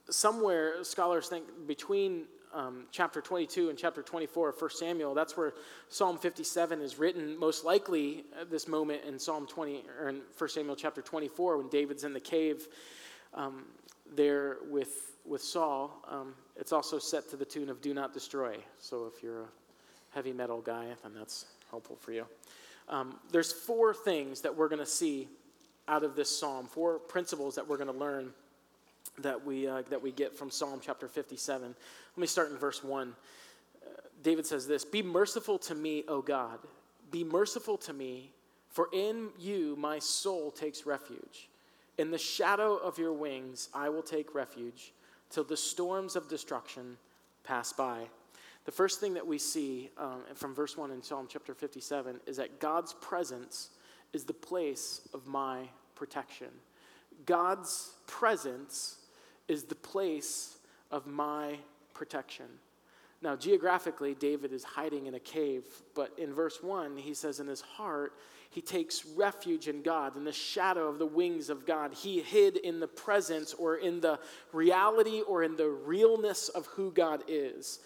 Somewhere, 0.10 0.84
scholars 0.84 1.30
think 1.30 1.46
between 1.66 2.26
um, 2.54 2.86
chapter 2.92 3.22
22 3.22 3.70
and 3.70 3.78
chapter 3.78 4.02
24 4.02 4.50
of 4.50 4.62
1 4.62 4.70
Samuel, 4.72 5.14
that's 5.14 5.38
where 5.38 5.54
Psalm 5.88 6.18
57 6.18 6.82
is 6.82 7.00
written. 7.00 7.40
Most 7.40 7.64
likely, 7.64 8.26
at 8.40 8.50
this 8.50 8.68
moment 8.68 9.04
in 9.06 9.18
Psalm 9.18 9.48
20 9.48 9.86
or 10.00 10.10
in 10.10 10.22
1 10.38 10.50
Samuel 10.50 10.76
chapter 10.76 11.02
24, 11.02 11.58
when 11.58 11.70
David's 11.70 12.04
in 12.04 12.12
the 12.14 12.20
cave 12.20 12.68
um, 13.34 13.64
there 14.16 14.58
with 14.70 15.14
with 15.26 15.42
Saul. 15.42 16.04
Um, 16.08 16.34
it's 16.56 16.72
also 16.72 17.00
set 17.00 17.30
to 17.30 17.36
the 17.36 17.46
tune 17.46 17.70
of 17.70 17.82
"Do 17.82 17.94
Not 17.94 18.14
Destroy." 18.14 18.58
So 18.80 19.12
if 19.14 19.24
you're 19.24 19.44
a 19.44 19.48
heavy 20.14 20.34
metal 20.34 20.62
guy, 20.62 20.88
then 21.04 21.14
that's 21.16 21.46
helpful 21.70 21.96
for 21.96 22.12
you. 22.12 22.26
Um, 22.90 23.20
there's 23.32 23.52
four 23.52 23.94
things 23.94 24.42
that 24.42 24.56
we're 24.56 24.70
going 24.70 24.80
to 24.80 24.86
see 24.86 25.28
out 25.88 26.04
of 26.04 26.16
this 26.16 26.30
psalm, 26.38 26.68
four 26.68 27.00
principles 27.00 27.56
that 27.56 27.68
we're 27.68 27.78
going 27.78 27.92
to 27.92 27.98
learn 27.98 28.32
that 29.20 29.46
we, 29.46 29.68
uh, 29.68 29.82
that 29.90 30.02
we 30.02 30.12
get 30.12 30.36
from 30.36 30.52
Psalm 30.52 30.80
chapter 30.84 31.08
57. 31.08 31.68
Let 31.68 32.22
me 32.22 32.28
start 32.28 32.52
in 32.52 32.58
verse 32.58 32.84
1. 32.84 33.10
Uh, 33.10 33.90
David 34.24 34.46
says 34.46 34.68
this 34.68 34.86
Be 34.86 35.02
merciful 35.02 35.58
to 35.60 35.76
me, 35.76 36.04
O 36.08 36.22
God. 36.22 36.60
Be 37.12 37.24
merciful 37.24 37.78
to 37.80 37.94
me, 37.94 38.32
for 38.70 38.90
in 38.94 39.30
you 39.40 39.76
my 39.78 40.00
soul 40.00 40.52
takes 40.52 40.86
refuge. 40.86 41.50
In 41.98 42.12
the 42.12 42.18
shadow 42.18 42.77
of 42.77 42.98
your 42.98 43.13
wings 43.13 43.70
I 43.74 43.89
will 43.89 44.04
take 44.04 44.36
refuge 44.36 44.94
till 45.30 45.44
the 45.44 45.58
storms 45.58 46.16
of 46.16 46.30
destruction 46.30 46.98
pass 47.44 47.74
by. 47.74 48.08
The 48.66 48.72
first 48.72 49.00
thing 49.00 49.13
that 49.13 49.25
we 49.25 49.38
see 49.38 49.89
um, 49.98 50.22
from 50.36 50.54
verse 50.54 50.77
1 50.77 50.92
in 50.92 51.01
Psalm 51.01 51.27
chapter 51.30 51.54
57 51.54 52.20
is 52.25 52.38
that 52.38 52.60
God's 52.60 52.94
presence 52.94 53.70
is 54.13 54.25
the 54.25 54.34
place 54.34 55.08
of 55.13 55.25
my 55.25 55.70
protection. 55.96 56.48
God's 57.25 57.94
presence 58.06 58.98
is 59.48 59.63
the 59.63 59.75
place 59.75 60.58
of 60.92 61.08
my 61.08 61.58
protection. 61.94 62.46
Now, 63.22 63.36
geographically, 63.36 64.14
David 64.14 64.54
is 64.54 64.64
hiding 64.64 65.08
in 65.08 65.16
a 65.16 65.20
cave, 65.20 65.66
but 65.96 66.14
in 66.18 66.34
verse 66.34 66.62
1, 66.62 66.98
he 66.98 67.14
says 67.14 67.40
in 67.40 67.48
his 67.48 67.62
heart, 67.62 68.14
he 68.50 68.62
takes 68.62 69.06
refuge 69.06 69.68
in 69.68 69.82
God, 69.82 70.16
in 70.16 70.24
the 70.24 70.32
shadow 70.32 70.88
of 70.88 71.00
the 71.00 71.06
wings 71.06 71.50
of 71.50 71.66
God. 71.66 71.94
He 71.94 72.22
hid 72.22 72.58
in 72.58 72.80
the 72.80 72.88
presence 72.88 73.54
or 73.54 73.76
in 73.76 74.02
the 74.02 74.20
reality 74.54 75.22
or 75.22 75.44
in 75.44 75.56
the 75.56 75.68
realness 75.68 76.50
of 76.50 76.66
who 76.68 76.92
God 76.92 77.24
is. 77.28 77.80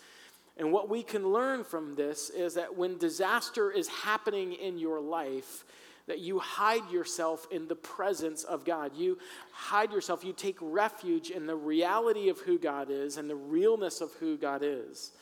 And 0.57 0.71
what 0.71 0.89
we 0.89 1.01
can 1.01 1.31
learn 1.31 1.63
from 1.63 1.95
this 1.95 2.29
is 2.29 2.53
that 2.55 2.77
when 2.77 2.97
disaster 2.97 3.71
is 3.71 3.87
happening 3.87 4.53
in 4.53 4.77
your 4.77 4.99
life, 4.99 5.63
that 6.11 6.19
you 6.19 6.39
hide 6.39 6.91
yourself 6.91 7.47
in 7.51 7.69
the 7.69 7.75
presence 7.75 8.43
of 8.43 8.65
God. 8.65 8.93
You 8.93 9.17
hide 9.53 9.93
yourself, 9.93 10.25
you 10.25 10.33
take 10.33 10.57
refuge 10.59 11.29
in 11.29 11.47
the 11.47 11.55
reality 11.55 12.27
of 12.27 12.37
who 12.41 12.59
God 12.59 12.89
is 12.89 13.15
and 13.15 13.29
the 13.29 13.35
realness 13.37 14.01
of 14.01 14.11
who 14.15 14.35
God 14.35 14.59
is. 14.61 15.13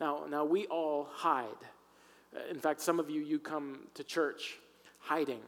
Now, 0.00 0.24
now 0.28 0.44
we 0.44 0.66
all 0.66 1.06
hide. 1.12 1.46
In 2.50 2.58
fact, 2.58 2.80
some 2.80 2.98
of 2.98 3.08
you, 3.08 3.20
you 3.20 3.38
come 3.38 3.86
to 3.94 4.02
church 4.02 4.58
hiding. 4.98 5.42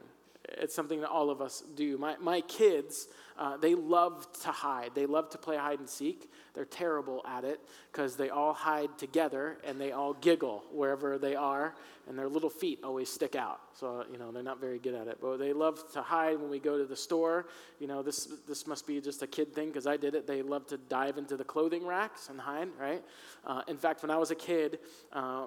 It's 0.49 0.75
something 0.75 1.01
that 1.01 1.09
all 1.09 1.31
of 1.31 1.41
us 1.41 1.63
do. 1.75 1.97
My, 1.99 2.17
my 2.21 2.41
kids, 2.43 3.09
uh, 3.39 3.57
they 3.57 3.75
love 3.75 4.27
to 4.43 4.51
hide. 4.51 4.91
They 4.95 5.07
love 5.07 5.31
to 5.31 5.39
play 5.39 5.57
hide 5.57 5.79
and 5.79 5.89
seek. 5.89 6.31
They're 6.55 6.65
terrible 6.65 7.25
at 7.27 7.45
it 7.45 7.61
because 7.91 8.17
they 8.17 8.31
all 8.31 8.53
hide 8.53 8.97
together 8.99 9.59
and 9.65 9.81
they 9.81 9.93
all 9.93 10.15
giggle 10.15 10.63
wherever 10.73 11.19
they 11.19 11.35
are, 11.35 11.75
and 12.09 12.17
their 12.19 12.29
little 12.29 12.51
feet 12.51 12.81
always 12.85 13.11
stick 13.11 13.35
out. 13.35 13.61
So, 13.73 14.05
you 14.13 14.19
know, 14.19 14.31
they're 14.31 14.43
not 14.43 14.61
very 14.61 14.79
good 14.79 14.95
at 14.95 15.09
it. 15.09 15.19
But 15.21 15.39
they 15.39 15.53
love 15.53 15.91
to 15.95 16.03
hide 16.03 16.39
when 16.39 16.51
we 16.51 16.61
go 16.61 16.79
to 16.79 16.85
the 16.85 16.97
store. 16.97 17.47
You 17.81 17.89
know, 17.89 18.03
this, 18.03 18.29
this 18.47 18.67
must 18.67 18.87
be 18.87 19.01
just 19.01 19.23
a 19.23 19.27
kid 19.27 19.53
thing 19.55 19.69
because 19.69 19.87
I 19.87 19.97
did 19.97 20.15
it. 20.15 20.27
They 20.27 20.43
love 20.43 20.67
to 20.69 20.77
dive 20.77 21.19
into 21.19 21.37
the 21.37 21.45
clothing 21.45 21.87
racks 21.87 22.29
and 22.29 22.41
hide, 22.41 22.69
right? 22.79 23.03
Uh, 23.45 23.63
in 23.67 23.77
fact, 23.77 24.03
when 24.03 24.11
I 24.11 24.19
was 24.19 24.31
a 24.31 24.37
kid, 24.37 24.79
uh, 25.13 25.47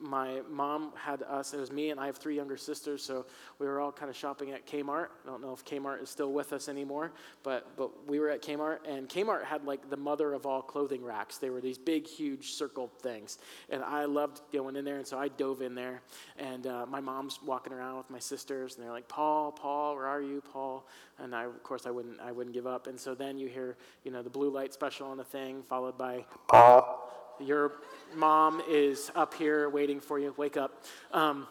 my 0.00 0.40
mom 0.50 0.92
had 0.96 1.22
us, 1.22 1.54
it 1.54 1.60
was 1.60 1.72
me 1.72 1.90
and 1.90 1.98
I 1.98 2.06
have 2.06 2.16
three 2.16 2.36
younger 2.36 2.56
sisters, 2.56 3.02
so 3.02 3.26
we 3.58 3.66
were 3.66 3.80
all 3.80 3.92
kind 3.92 4.10
of 4.10 4.16
shopping 4.16 4.50
at 4.52 4.66
Kmart. 4.66 5.08
I 5.24 5.28
don't 5.28 5.40
know 5.40 5.52
if 5.52 5.64
Kmart 5.64 6.02
is 6.02 6.10
still 6.10 6.32
with 6.32 6.52
us 6.52 6.68
anymore, 6.68 7.12
but, 7.42 7.76
but 7.76 8.06
we 8.06 8.18
were 8.18 8.28
at 8.28 8.42
Kmart, 8.42 8.78
and 8.86 9.08
Kmart 9.08 9.44
had 9.44 9.64
like 9.64 9.88
the 9.88 9.96
mother 9.96 10.34
of 10.34 10.46
all 10.46 10.62
clothing 10.62 11.02
racks. 11.02 11.38
They 11.38 11.50
were 11.50 11.60
these 11.60 11.78
big, 11.78 12.06
huge 12.06 12.52
circle 12.52 12.90
things. 13.00 13.38
And 13.70 13.82
I 13.82 14.04
loved 14.04 14.40
going 14.52 14.76
in 14.76 14.84
there, 14.84 14.98
and 14.98 15.06
so 15.06 15.18
I 15.18 15.28
dove 15.28 15.62
in 15.62 15.74
there. 15.74 16.02
And 16.38 16.66
uh, 16.66 16.86
my 16.86 17.00
mom's 17.00 17.40
walking 17.42 17.72
around 17.72 17.96
with 17.96 18.10
my 18.10 18.18
sisters, 18.18 18.76
and 18.76 18.84
they're 18.84 18.92
like, 18.92 19.08
Paul, 19.08 19.52
Paul, 19.52 19.94
where 19.96 20.06
are 20.06 20.22
you, 20.22 20.42
Paul? 20.52 20.86
And 21.18 21.34
I, 21.34 21.44
of 21.44 21.62
course, 21.62 21.86
I 21.86 21.90
wouldn't, 21.90 22.20
I 22.20 22.32
wouldn't 22.32 22.54
give 22.54 22.66
up. 22.66 22.86
And 22.86 23.00
so 23.00 23.14
then 23.14 23.38
you 23.38 23.48
hear, 23.48 23.76
you 24.04 24.10
know, 24.10 24.22
the 24.22 24.30
blue 24.30 24.50
light 24.50 24.74
special 24.74 25.06
on 25.06 25.16
the 25.16 25.24
thing, 25.24 25.62
followed 25.62 25.96
by, 25.96 26.26
Paul, 26.48 26.95
your 27.40 27.72
mom 28.14 28.62
is 28.68 29.10
up 29.14 29.34
here 29.34 29.68
waiting 29.68 30.00
for 30.00 30.18
you. 30.18 30.34
Wake 30.36 30.56
up. 30.56 30.84
Um, 31.12 31.46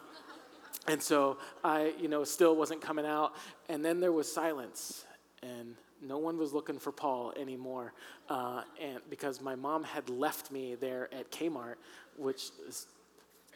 and 0.88 1.02
so 1.02 1.38
I, 1.64 1.92
you 1.98 2.08
know, 2.08 2.24
still 2.24 2.56
wasn't 2.56 2.80
coming 2.80 3.06
out. 3.06 3.34
And 3.68 3.84
then 3.84 4.00
there 4.00 4.12
was 4.12 4.32
silence. 4.32 5.04
And 5.42 5.76
no 6.02 6.18
one 6.18 6.38
was 6.38 6.52
looking 6.52 6.78
for 6.78 6.92
Paul 6.92 7.32
anymore, 7.36 7.92
uh, 8.28 8.62
and 8.80 9.00
because 9.08 9.40
my 9.40 9.54
mom 9.54 9.84
had 9.84 10.08
left 10.08 10.50
me 10.50 10.74
there 10.74 11.12
at 11.12 11.30
Kmart, 11.30 11.76
which 12.16 12.50
is 12.68 12.86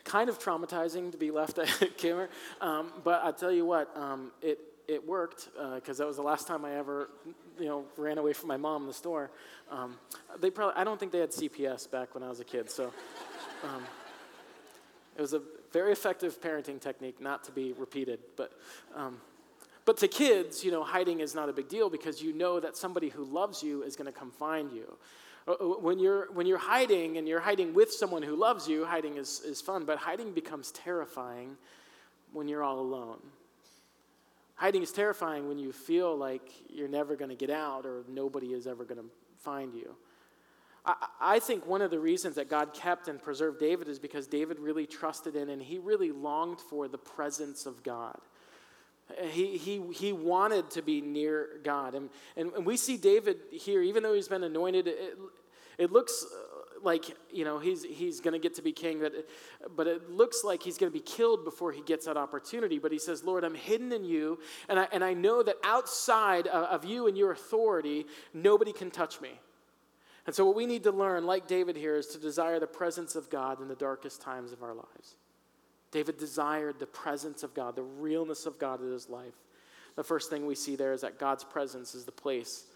kind 0.05 0.29
of 0.29 0.39
traumatizing 0.39 1.13
to 1.13 1.19
be 1.19 1.31
left 1.31 1.59
at 1.59 1.69
Kmart. 1.69 2.29
Um, 2.61 2.93
but 3.05 3.23
I 3.25 3.33
tell 3.33 3.53
you 3.53 3.65
what, 3.65 3.95
um, 3.97 4.33
it 4.43 4.59
it 4.89 5.07
worked 5.07 5.51
because 5.75 6.01
uh, 6.01 6.03
that 6.03 6.07
was 6.09 6.17
the 6.17 6.23
last 6.23 6.49
time 6.49 6.65
I 6.65 6.75
ever, 6.75 7.11
you 7.61 7.67
know, 7.67 7.85
ran 7.97 8.19
away 8.19 8.33
from 8.33 8.49
my 8.49 8.57
mom 8.57 8.83
in 8.83 8.89
the 8.89 8.95
store. 8.95 9.31
Um, 9.71 9.97
they 10.41 10.51
probably 10.51 10.75
I 10.77 10.85
don't 10.85 10.99
think 10.99 11.13
they 11.13 11.21
had 11.21 11.31
CPS 11.31 11.91
back 11.91 12.15
when 12.15 12.25
I 12.25 12.29
was 12.29 12.41
a 12.41 12.45
kid, 12.45 12.71
so 12.71 12.93
um, 13.63 13.83
it 15.17 15.21
was 15.21 15.35
a 15.35 15.43
very 15.73 15.93
effective 15.93 16.41
parenting 16.41 16.81
technique, 16.81 17.21
not 17.21 17.45
to 17.45 17.53
be 17.53 17.73
repeated, 17.73 18.21
but. 18.37 18.53
Um, 18.95 19.21
but 19.87 19.97
to 19.97 20.09
kids, 20.09 20.63
you 20.63 20.71
know, 20.71 20.85
hiding 20.85 21.21
is 21.21 21.35
not 21.35 21.49
a 21.49 21.53
big 21.53 21.69
deal 21.69 21.91
because 21.91 22.23
you 22.23 22.33
know 22.33 22.61
that 22.61 22.77
somebody 22.77 23.09
who 23.09 23.25
loves 23.25 23.63
you 23.63 23.83
is 23.83 23.97
going 23.97 24.07
to 24.07 24.17
come 24.17 24.31
find 24.31 24.71
you. 24.71 24.97
Uh, 25.49 25.53
uh, 25.53 25.65
when 25.81 25.99
you're, 25.99 26.31
when 26.33 26.47
you're 26.47 26.59
hiding 26.59 27.17
and 27.17 27.27
you're 27.27 27.41
hiding 27.41 27.73
with 27.75 27.91
someone 27.91 28.23
who 28.23 28.37
loves 28.37 28.69
you, 28.69 28.85
hiding 28.85 29.17
is, 29.17 29.41
is 29.41 29.61
fun, 29.61 29.85
but 29.85 29.99
hiding 29.99 30.33
becomes 30.33 30.71
terrifying 30.71 31.57
when 32.33 32.47
you're 32.47 32.63
all 32.63 32.79
alone. 32.79 33.19
Hiding 34.61 34.83
is 34.83 34.93
terrifying 34.93 35.49
when 35.49 35.59
you 35.59 35.73
feel 35.73 36.15
like 36.15 36.43
you're 36.69 36.87
never 36.87 37.17
going 37.17 37.31
to 37.31 37.35
get 37.35 37.49
out 37.49 37.87
or 37.87 38.05
nobody 38.11 38.49
is 38.49 38.67
ever 38.67 38.85
going 38.85 39.01
to 39.01 39.07
find 39.39 39.73
you. 39.73 39.97
I, 40.85 41.39
think 41.39 41.67
one 41.67 41.81
of 41.81 41.91
the 41.91 41.99
reasons 41.99 42.35
that 42.35 42.51
God 42.51 42.75
kept 42.75 43.09
and 43.09 43.23
preserved 43.23 43.59
David 43.59 43.89
is 43.89 43.99
because 43.99 44.27
David 44.27 44.59
really 44.59 44.85
trusted 44.85 45.35
in 45.35 45.49
and 45.49 45.63
he 45.63 45.79
really 45.79 46.13
longed 46.13 46.61
for 46.61 46.89
the 46.89 46.99
presence 46.99 47.65
of 47.65 47.83
God. 47.83 48.19
He, 49.31 49.57
he, 49.57 49.83
he 49.95 50.13
wanted 50.13 50.71
to 50.73 50.83
be 50.83 51.01
near 51.01 51.61
God. 51.65 51.95
And, 51.95 52.11
and, 52.37 52.53
and 52.53 52.67
we 52.67 52.77
see 52.77 52.99
David 52.99 53.39
here, 53.51 53.81
even 53.81 54.03
though 54.03 54.13
he's 54.13 54.29
been 54.29 54.45
anointed, 54.45 54.87
it, 54.89 55.19
it 55.79 55.91
looks 55.91 56.27
like, 56.83 57.17
you 57.31 57.45
know, 57.45 57.59
he's, 57.59 57.85
he's 57.85 58.21
going 58.21 58.33
to 58.33 58.39
get 58.39 58.55
to 58.55 58.63
be 58.63 58.73
king, 58.73 59.01
but, 59.01 59.13
but 59.77 59.87
it 59.87 60.11
looks 60.11 60.43
like 60.45 60.63
he's 60.63 60.79
going 60.79 60.91
to 60.91 60.99
be 60.99 61.05
killed 61.05 61.45
before 61.45 61.73
he 61.73 61.83
gets 61.83 62.07
that 62.07 62.17
opportunity. 62.17 62.79
But 62.79 62.93
he 62.93 62.99
says, 62.99 63.25
Lord, 63.25 63.45
I'm 63.45 63.55
hidden 63.55 63.93
in 63.93 64.05
you, 64.05 64.39
and 64.69 64.79
I, 64.79 64.89
and 64.93 65.05
I 65.05 65.15
know 65.15 65.43
that 65.43 65.57
outside 65.65 66.47
of 66.47 66.85
you 66.85 67.07
and 67.07 67.17
your 67.17 67.33
authority, 67.33 68.07
nobody 68.33 68.73
can 68.73 68.91
touch 68.91 69.21
me. 69.21 69.41
And 70.27 70.35
so, 70.35 70.45
what 70.45 70.55
we 70.55 70.67
need 70.67 70.85
to 70.85 70.93
learn, 70.93 71.25
like 71.25 71.47
David 71.47 71.77
here, 71.77 71.97
is 71.97 72.07
to 72.09 72.19
desire 72.19 72.61
the 72.61 72.67
presence 72.67 73.17
of 73.17 73.31
God 73.31 73.61
in 73.61 73.69
the 73.69 73.75
darkest 73.75 74.21
times 74.21 74.53
of 74.53 74.63
our 74.63 74.75
lives. 74.75 75.17
David 75.91 76.19
desired 76.19 76.79
the 76.79 76.87
presence 76.87 77.43
of 77.43 77.55
God, 77.55 77.75
the 77.75 77.83
realness 77.83 78.47
of 78.47 78.59
God 78.59 78.81
in 78.81 78.93
his 78.93 79.09
life. 79.09 79.35
The 79.97 80.05
first 80.05 80.31
thing 80.31 80.47
we 80.47 80.55
see 80.55 80.77
there 80.77 80.93
is 80.93 81.01
that 81.01 81.19
God's 81.19 81.43
presence 81.43 81.95
is 81.95 82.05
the 82.05 82.13
place 82.13 82.67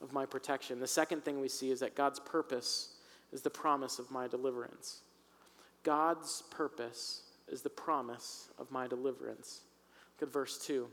of 0.00 0.12
my 0.12 0.24
protection. 0.24 0.80
The 0.80 0.86
second 0.86 1.24
thing 1.24 1.40
we 1.40 1.48
see 1.48 1.70
is 1.70 1.80
that 1.80 1.94
God's 1.94 2.18
purpose 2.20 2.91
is 3.32 3.42
the 3.42 3.50
promise 3.50 3.98
of 3.98 4.10
my 4.10 4.28
deliverance. 4.28 5.00
God's 5.82 6.42
purpose 6.50 7.22
is 7.48 7.62
the 7.62 7.70
promise 7.70 8.48
of 8.58 8.70
my 8.70 8.86
deliverance. 8.86 9.62
Look 10.20 10.28
at 10.28 10.32
verse 10.32 10.58
2. 10.64 10.86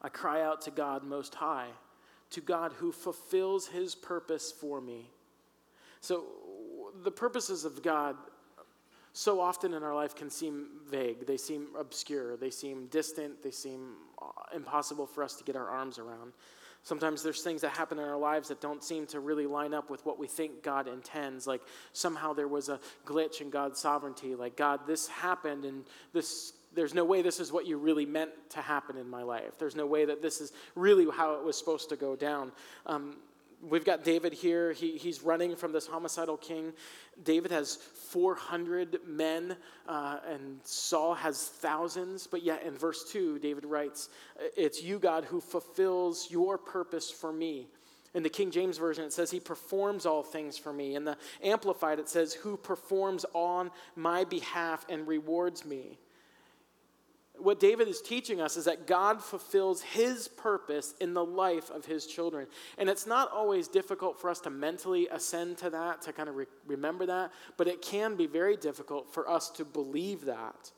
I 0.00 0.08
cry 0.08 0.42
out 0.42 0.60
to 0.62 0.70
God 0.70 1.04
Most 1.04 1.34
High, 1.34 1.68
to 2.30 2.40
God 2.40 2.72
who 2.74 2.92
fulfills 2.92 3.66
his 3.66 3.94
purpose 3.94 4.52
for 4.52 4.80
me. 4.80 5.10
So, 6.00 6.24
the 7.02 7.10
purposes 7.10 7.64
of 7.64 7.82
God 7.82 8.16
so 9.12 9.40
often 9.40 9.74
in 9.74 9.82
our 9.82 9.94
life 9.94 10.14
can 10.14 10.30
seem 10.30 10.68
vague. 10.88 11.26
They 11.26 11.36
seem 11.36 11.68
obscure. 11.76 12.36
They 12.36 12.50
seem 12.50 12.86
distant. 12.86 13.42
They 13.42 13.50
seem 13.50 13.94
uh, 14.22 14.26
impossible 14.54 15.06
for 15.06 15.24
us 15.24 15.34
to 15.36 15.44
get 15.44 15.56
our 15.56 15.68
arms 15.68 15.98
around. 15.98 16.32
Sometimes 16.82 17.22
there's 17.22 17.42
things 17.42 17.60
that 17.60 17.70
happen 17.70 17.98
in 17.98 18.04
our 18.04 18.16
lives 18.16 18.48
that 18.48 18.60
don't 18.60 18.82
seem 18.82 19.06
to 19.06 19.20
really 19.20 19.46
line 19.46 19.74
up 19.74 19.90
with 19.90 20.04
what 20.06 20.18
we 20.18 20.26
think 20.26 20.62
God 20.62 20.88
intends. 20.88 21.46
Like 21.46 21.60
somehow 21.92 22.32
there 22.32 22.48
was 22.48 22.68
a 22.68 22.80
glitch 23.04 23.40
in 23.40 23.50
God's 23.50 23.78
sovereignty. 23.78 24.34
Like, 24.34 24.56
God, 24.56 24.86
this 24.86 25.08
happened 25.08 25.64
and 25.64 25.84
this 26.12 26.54
there's 26.74 26.94
no 26.94 27.04
way 27.04 27.22
this 27.22 27.40
is 27.40 27.50
what 27.50 27.66
you 27.66 27.78
really 27.78 28.06
meant 28.06 28.30
to 28.50 28.60
happen 28.60 28.96
in 28.98 29.08
my 29.08 29.22
life. 29.22 29.58
There's 29.58 29.74
no 29.74 29.86
way 29.86 30.04
that 30.04 30.22
this 30.22 30.40
is 30.40 30.52
really 30.74 31.06
how 31.10 31.34
it 31.34 31.44
was 31.44 31.58
supposed 31.58 31.88
to 31.88 31.96
go 31.96 32.14
down. 32.14 32.52
Um, 32.86 33.16
we've 33.62 33.84
got 33.84 34.04
David 34.04 34.32
here. 34.32 34.72
He, 34.72 34.96
he's 34.96 35.22
running 35.22 35.56
from 35.56 35.72
this 35.72 35.86
homicidal 35.86 36.36
king. 36.36 36.72
David 37.22 37.50
has 37.50 37.76
400 37.76 39.00
men, 39.06 39.56
uh, 39.86 40.18
and 40.28 40.60
Saul 40.64 41.14
has 41.14 41.48
thousands. 41.48 42.26
But 42.26 42.42
yet, 42.42 42.62
in 42.62 42.76
verse 42.76 43.10
2, 43.10 43.38
David 43.38 43.64
writes, 43.64 44.08
It's 44.56 44.82
you, 44.82 44.98
God, 44.98 45.24
who 45.24 45.40
fulfills 45.40 46.30
your 46.30 46.58
purpose 46.58 47.10
for 47.10 47.32
me. 47.32 47.68
In 48.14 48.22
the 48.22 48.30
King 48.30 48.50
James 48.50 48.78
Version, 48.78 49.04
it 49.04 49.12
says, 49.12 49.30
He 49.30 49.40
performs 49.40 50.06
all 50.06 50.22
things 50.22 50.56
for 50.56 50.72
me. 50.72 50.94
In 50.94 51.04
the 51.04 51.16
Amplified, 51.42 51.98
it 51.98 52.08
says, 52.08 52.32
Who 52.34 52.56
performs 52.56 53.26
on 53.34 53.70
my 53.96 54.24
behalf 54.24 54.86
and 54.88 55.06
rewards 55.06 55.64
me 55.64 55.98
what 57.40 57.60
David 57.60 57.88
is 57.88 58.00
teaching 58.00 58.40
us 58.40 58.56
is 58.56 58.64
that 58.64 58.86
God 58.86 59.22
fulfills 59.22 59.82
his 59.82 60.28
purpose 60.28 60.94
in 61.00 61.14
the 61.14 61.24
life 61.24 61.70
of 61.70 61.84
his 61.84 62.06
children. 62.06 62.46
And 62.76 62.88
it's 62.88 63.06
not 63.06 63.30
always 63.32 63.68
difficult 63.68 64.20
for 64.20 64.30
us 64.30 64.40
to 64.40 64.50
mentally 64.50 65.08
ascend 65.10 65.58
to 65.58 65.70
that, 65.70 66.02
to 66.02 66.12
kind 66.12 66.28
of 66.28 66.36
re- 66.36 66.46
remember 66.66 67.06
that, 67.06 67.32
but 67.56 67.68
it 67.68 67.82
can 67.82 68.16
be 68.16 68.26
very 68.26 68.56
difficult 68.56 69.12
for 69.12 69.28
us 69.28 69.50
to 69.50 69.64
believe 69.64 70.24
that. 70.24 70.72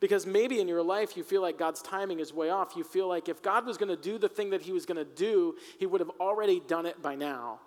Because 0.00 0.26
maybe 0.26 0.60
in 0.60 0.68
your 0.68 0.82
life 0.82 1.16
you 1.16 1.24
feel 1.24 1.42
like 1.42 1.58
God's 1.58 1.82
timing 1.82 2.20
is 2.20 2.32
way 2.32 2.50
off. 2.50 2.76
You 2.76 2.84
feel 2.84 3.08
like 3.08 3.28
if 3.28 3.42
God 3.42 3.66
was 3.66 3.76
going 3.76 3.94
to 3.94 4.00
do 4.00 4.18
the 4.18 4.28
thing 4.28 4.50
that 4.50 4.62
he 4.62 4.72
was 4.72 4.86
going 4.86 5.04
to 5.04 5.12
do, 5.16 5.56
he 5.78 5.86
would 5.86 6.00
have 6.00 6.12
already 6.20 6.60
done 6.66 6.86
it 6.86 7.02
by 7.02 7.16
now. 7.16 7.60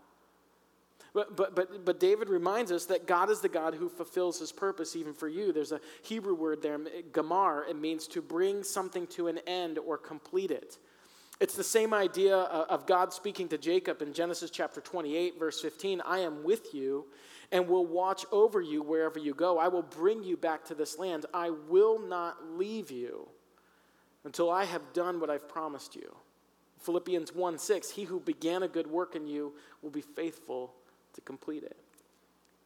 But, 1.14 1.36
but, 1.36 1.56
but, 1.56 1.84
but 1.84 2.00
David 2.00 2.30
reminds 2.30 2.72
us 2.72 2.86
that 2.86 3.06
God 3.06 3.30
is 3.30 3.42
the 3.42 3.50
God 3.50 3.76
who 3.76 3.90
fulfills 3.90 4.40
his 4.40 4.52
purpose 4.52 4.96
even 4.96 5.14
for 5.14 5.28
you. 5.28 5.52
There's 5.52 5.74
a 5.74 5.82
Hebrew 6.04 6.36
word 6.36 6.62
there, 6.62 6.80
gamar. 7.12 7.70
It 7.70 7.76
means 7.76 8.08
to 8.10 8.22
bring 8.22 8.64
something 8.64 9.08
to 9.08 9.28
an 9.28 9.40
end 9.46 9.78
or 9.78 9.98
complete 9.98 10.52
it. 10.52 10.78
It's 11.42 11.56
the 11.56 11.64
same 11.64 11.94
idea 11.94 12.38
uh, 12.38 12.66
of 12.70 12.86
God 12.86 13.12
speaking 13.12 13.50
to 13.50 13.58
Jacob 13.58 14.02
in 14.02 14.14
Genesis 14.14 14.52
chapter 14.52 14.80
28, 14.80 15.40
verse 15.40 15.60
15 15.60 16.02
I 16.06 16.20
am 16.20 16.44
with 16.44 16.74
you 16.74 17.06
and 17.52 17.68
will 17.68 17.86
watch 17.86 18.26
over 18.32 18.62
you 18.62 18.82
wherever 18.82 19.20
you 19.20 19.34
go. 19.34 19.58
I 19.58 19.68
will 19.68 19.82
bring 19.82 20.24
you 20.24 20.38
back 20.38 20.64
to 20.66 20.76
this 20.76 20.98
land. 20.98 21.26
I 21.34 21.50
will 21.50 22.00
not 22.00 22.38
leave 22.58 22.90
you 22.90 23.28
until 24.24 24.50
I 24.50 24.66
have 24.66 24.94
done 24.94 25.20
what 25.20 25.30
I've 25.30 25.50
promised 25.50 25.96
you. 25.96 26.16
Philippians 26.80 27.36
1 27.36 27.58
6, 27.58 27.90
he 27.90 28.04
who 28.04 28.20
began 28.20 28.64
a 28.64 28.68
good 28.68 28.88
work 28.88 29.16
in 29.16 29.28
you 29.28 29.54
will 29.82 29.90
be 29.90 30.02
faithful 30.02 30.74
to 31.14 31.22
complete 31.22 31.64
it. 31.64 31.78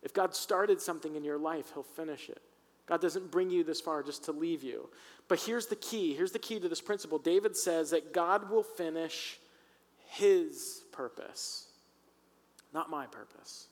If 0.04 0.14
God 0.14 0.36
started 0.36 0.82
something 0.82 1.16
in 1.16 1.24
your 1.24 1.38
life, 1.38 1.72
He'll 1.74 1.84
finish 1.84 2.30
it. 2.30 2.42
God 2.86 3.02
doesn't 3.02 3.32
bring 3.32 3.50
you 3.50 3.64
this 3.64 3.82
far 3.82 4.04
just 4.04 4.26
to 4.26 4.32
leave 4.32 4.64
you. 4.64 4.90
But 5.28 5.40
here's 5.40 5.66
the 5.66 5.76
key 5.76 6.14
here's 6.14 6.32
the 6.32 6.40
key 6.40 6.60
to 6.60 6.70
this 6.70 6.82
principle. 6.82 7.18
David 7.18 7.58
says 7.58 7.90
that 7.92 8.14
God 8.14 8.50
will 8.50 8.64
finish 8.64 9.40
His 10.10 10.84
purpose, 10.92 11.68
not 12.74 12.90
my 12.90 13.08
purpose. 13.08 13.68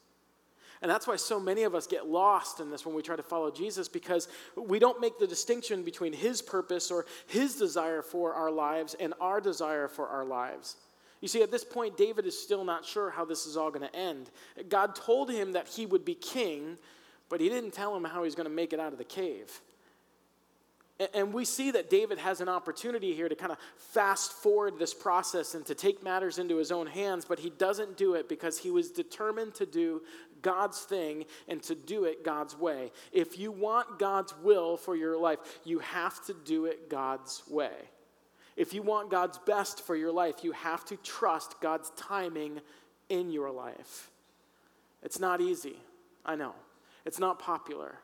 And 0.84 0.92
that's 0.92 1.08
why 1.08 1.16
so 1.16 1.40
many 1.40 1.64
of 1.64 1.76
us 1.76 1.88
get 1.88 2.10
lost 2.10 2.60
in 2.60 2.70
this 2.70 2.86
when 2.86 2.94
we 2.94 3.02
try 3.02 3.16
to 3.16 3.24
follow 3.24 3.50
Jesus 3.50 3.88
because 3.88 4.28
we 4.58 4.80
don't 4.80 5.00
make 5.00 5.18
the 5.18 5.26
distinction 5.26 5.82
between 5.82 6.12
his 6.12 6.42
purpose 6.42 6.92
or 6.92 7.06
his 7.26 7.56
desire 7.56 8.02
for 8.02 8.34
our 8.34 8.52
lives 8.52 8.94
and 9.00 9.14
our 9.22 9.40
desire 9.40 9.88
for 9.88 10.10
our 10.10 10.26
lives. 10.26 10.76
You 11.24 11.30
see, 11.30 11.42
at 11.42 11.52
this 11.52 11.64
point, 11.64 11.96
David 11.96 12.26
is 12.26 12.38
still 12.38 12.66
not 12.66 12.84
sure 12.84 13.10
how 13.10 13.24
this 13.24 13.46
is 13.46 13.56
all 13.56 13.72
going 13.72 13.88
to 13.88 13.96
end. 13.96 14.30
God 14.68 14.94
told 14.94 15.32
him 15.32 15.54
that 15.54 15.70
he 15.70 15.86
would 15.86 16.04
be 16.04 16.16
king, 16.16 16.78
but 17.30 17.40
he 17.40 17.48
didn't 17.48 17.72
tell 17.72 17.96
him 17.96 18.04
how 18.04 18.26
he's 18.26 18.36
going 18.36 18.50
to 18.50 18.54
make 18.54 18.74
it 18.74 18.80
out 18.82 18.92
of 18.92 18.98
the 18.98 19.06
cave. 19.06 19.62
And 21.14 21.32
we 21.32 21.46
see 21.46 21.72
that 21.72 21.90
David 21.90 22.18
has 22.18 22.42
an 22.42 22.50
opportunity 22.50 23.16
here 23.16 23.30
to 23.30 23.36
kind 23.36 23.54
of 23.54 23.58
fast 23.78 24.34
forward 24.34 24.78
this 24.78 24.94
process 24.94 25.56
and 25.56 25.66
to 25.66 25.74
take 25.74 26.04
matters 26.04 26.40
into 26.40 26.58
his 26.58 26.74
own 26.74 26.88
hands, 26.88 27.24
but 27.24 27.40
he 27.40 27.52
doesn't 27.52 27.96
do 27.96 28.16
it 28.16 28.28
because 28.28 28.58
he 28.58 28.70
was 28.70 28.92
determined 28.92 29.56
to 29.56 29.66
do 29.66 30.02
God's 30.42 30.82
thing 30.82 31.24
and 31.48 31.64
to 31.64 31.74
do 31.74 32.04
it 32.04 32.26
God's 32.26 32.60
way. 32.60 32.92
If 33.14 33.40
you 33.40 33.54
want 33.54 33.98
God's 33.98 34.34
will 34.44 34.76
for 34.76 34.98
your 34.98 35.18
life, 35.18 35.40
you 35.64 35.80
have 35.80 36.22
to 36.26 36.34
do 36.34 36.66
it 36.66 36.90
God's 36.90 37.44
way. 37.50 37.72
If 38.56 38.74
you 38.74 38.82
want 38.82 39.10
God's 39.10 39.40
best 39.40 39.82
for 39.82 39.96
your 39.96 40.12
life, 40.12 40.44
you 40.44 40.52
have 40.52 40.86
to 40.86 40.98
trust 40.98 41.60
God's 41.60 41.92
timing 41.92 42.62
in 43.10 43.32
your 43.32 43.52
life. 43.52 44.10
It's 45.02 45.20
not 45.20 45.42
easy, 45.42 45.78
I 46.26 46.36
know. 46.36 46.54
It's 47.06 47.20
not 47.20 47.40
popular. 47.40 47.96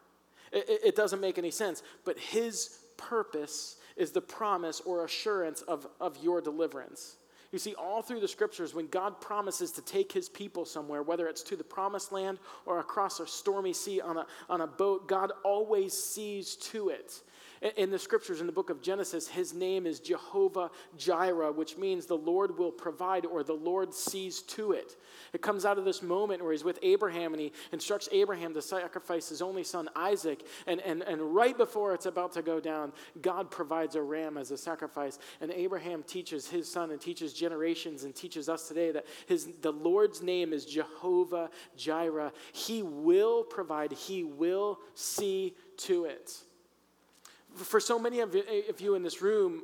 It, 0.51 0.81
it, 0.83 0.95
doesn't 0.95 1.21
make 1.21 1.37
any 1.37 1.51
sense. 1.51 1.83
But 2.03 2.19
His 2.19 2.79
purpose 2.97 3.77
is 3.95 4.11
the 4.11 4.21
promise 4.21 4.81
or 4.81 5.05
assurance 5.05 5.61
of, 5.61 5.87
of 6.01 6.17
your 6.23 6.41
deliverance. 6.41 7.15
You 7.51 7.57
see, 7.57 7.73
all 7.75 8.01
through 8.01 8.19
the 8.19 8.27
scriptures, 8.27 8.75
when 8.75 8.87
God 8.87 9.19
promises 9.21 9.71
to 9.71 9.81
take 9.81 10.11
his 10.11 10.29
people 10.29 10.65
somewhere, 10.65 11.01
whether 11.01 11.27
it's 11.27 11.41
to 11.43 11.55
the 11.55 11.63
promised 11.63 12.11
land 12.11 12.37
or 12.67 12.79
across 12.79 13.19
a 13.19 13.25
stormy 13.25 13.73
sea 13.73 14.01
on 14.01 14.17
a, 14.17 14.27
on 14.49 14.61
a 14.61 14.67
boat, 14.67 15.07
God 15.07 15.31
always 15.43 15.93
sees 15.93 16.55
to 16.57 16.89
it. 16.89 17.21
In 17.75 17.91
the 17.91 17.99
scriptures, 17.99 18.39
in 18.39 18.45
the 18.45 18.53
book 18.53 18.69
of 18.69 18.81
Genesis, 18.81 19.27
his 19.27 19.53
name 19.53 19.85
is 19.85 19.99
Jehovah 19.99 20.71
Jireh, 20.97 21.51
which 21.51 21.77
means 21.77 22.05
the 22.05 22.15
Lord 22.15 22.57
will 22.57 22.71
provide 22.71 23.25
or 23.25 23.43
the 23.43 23.53
Lord 23.53 23.93
sees 23.93 24.41
to 24.43 24.71
it. 24.71 24.95
It 25.33 25.41
comes 25.41 25.65
out 25.65 25.77
of 25.77 25.83
this 25.83 26.01
moment 26.01 26.41
where 26.41 26.53
he's 26.53 26.63
with 26.63 26.79
Abraham 26.81 27.33
and 27.33 27.41
he 27.41 27.51
instructs 27.73 28.07
Abraham 28.13 28.53
to 28.53 28.61
sacrifice 28.61 29.27
his 29.27 29.41
only 29.41 29.65
son 29.65 29.89
Isaac. 29.93 30.45
And, 30.67 30.79
and, 30.81 31.03
and 31.03 31.35
right 31.35 31.57
before 31.57 31.93
it's 31.93 32.05
about 32.05 32.31
to 32.33 32.41
go 32.41 32.61
down, 32.61 32.93
God 33.21 33.51
provides 33.51 33.95
a 33.95 34.01
ram 34.01 34.37
as 34.37 34.51
a 34.51 34.57
sacrifice. 34.57 35.19
And 35.41 35.51
Abraham 35.51 36.03
teaches 36.03 36.47
his 36.47 36.71
son 36.71 36.91
and 36.91 37.01
teaches 37.01 37.33
generations 37.33 38.05
and 38.05 38.15
teaches 38.15 38.47
us 38.47 38.69
today 38.69 38.91
that 38.91 39.05
his, 39.25 39.49
the 39.59 39.73
Lord's 39.73 40.21
name 40.21 40.53
is 40.53 40.63
Jehovah 40.63 41.49
Jireh. 41.75 42.31
He 42.53 42.83
will 42.83 43.43
provide, 43.43 43.91
he 43.91 44.23
will 44.23 44.79
see 44.93 45.55
to 45.79 46.05
it 46.05 46.43
for 47.65 47.79
so 47.79 47.99
many 47.99 48.21
eh, 48.21 48.25
of 48.69 48.81
you 48.81 48.95
in 48.95 49.03
this 49.03 49.21
room, 49.21 49.63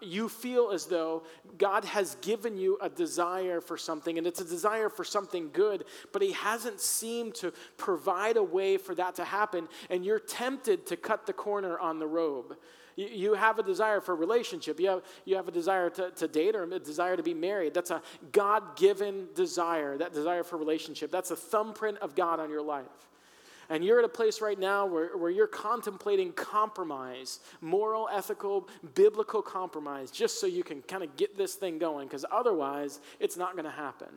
you 0.00 0.28
feel 0.28 0.70
as 0.70 0.86
though 0.86 1.22
God 1.56 1.84
has 1.84 2.16
given 2.16 2.56
you 2.56 2.78
a 2.80 2.88
desire 2.88 3.60
for 3.60 3.76
something, 3.76 4.18
and 4.18 4.26
it's 4.26 4.40
a 4.40 4.44
desire 4.44 4.88
for 4.88 5.04
something 5.04 5.50
good, 5.52 5.84
but 6.12 6.22
He 6.22 6.32
hasn't 6.32 6.80
seemed 6.80 7.34
to 7.36 7.52
provide 7.76 8.36
a 8.36 8.42
way 8.42 8.76
for 8.76 8.94
that 8.94 9.14
to 9.16 9.24
happen, 9.24 9.68
and 9.90 10.04
you're 10.04 10.18
tempted 10.18 10.86
to 10.86 10.96
cut 10.96 11.26
the 11.26 11.32
corner 11.32 11.78
on 11.78 11.98
the 11.98 12.06
robe. 12.06 12.56
You, 12.96 13.34
have 13.34 13.60
a 13.60 13.62
desire 13.62 14.00
for 14.00 14.12
a 14.12 14.16
relationship, 14.16 14.80
you 14.80 14.88
have, 14.88 15.02
you 15.24 15.36
have 15.36 15.46
a 15.46 15.52
desire 15.52 15.88
to, 15.90 16.10
to 16.10 16.26
date 16.26 16.56
or 16.56 16.64
a 16.64 16.78
desire 16.80 17.16
to 17.16 17.22
be 17.22 17.32
married. 17.32 17.72
That's 17.72 17.92
a 17.92 18.02
God 18.32 18.76
given 18.76 19.28
desire, 19.36 19.96
that 19.98 20.12
desire 20.12 20.42
for 20.42 20.56
relationship. 20.56 21.12
That's 21.12 21.30
a 21.30 21.36
thumbprint 21.36 21.98
of 21.98 22.16
God 22.16 22.40
on 22.40 22.50
your 22.50 22.62
life 22.62 23.08
and 23.70 23.84
you're 23.84 23.98
at 23.98 24.04
a 24.04 24.08
place 24.08 24.40
right 24.40 24.58
now 24.58 24.86
where, 24.86 25.16
where 25.16 25.30
you're 25.30 25.46
contemplating 25.46 26.32
compromise, 26.32 27.40
moral, 27.60 28.08
ethical, 28.12 28.68
biblical 28.94 29.42
compromise, 29.42 30.10
just 30.10 30.40
so 30.40 30.46
you 30.46 30.64
can 30.64 30.82
kind 30.82 31.02
of 31.02 31.16
get 31.16 31.36
this 31.36 31.54
thing 31.54 31.78
going, 31.78 32.06
because 32.06 32.24
otherwise 32.30 33.00
it's 33.20 33.36
not 33.36 33.52
going 33.52 33.64
to 33.64 33.70
happen. 33.70 34.08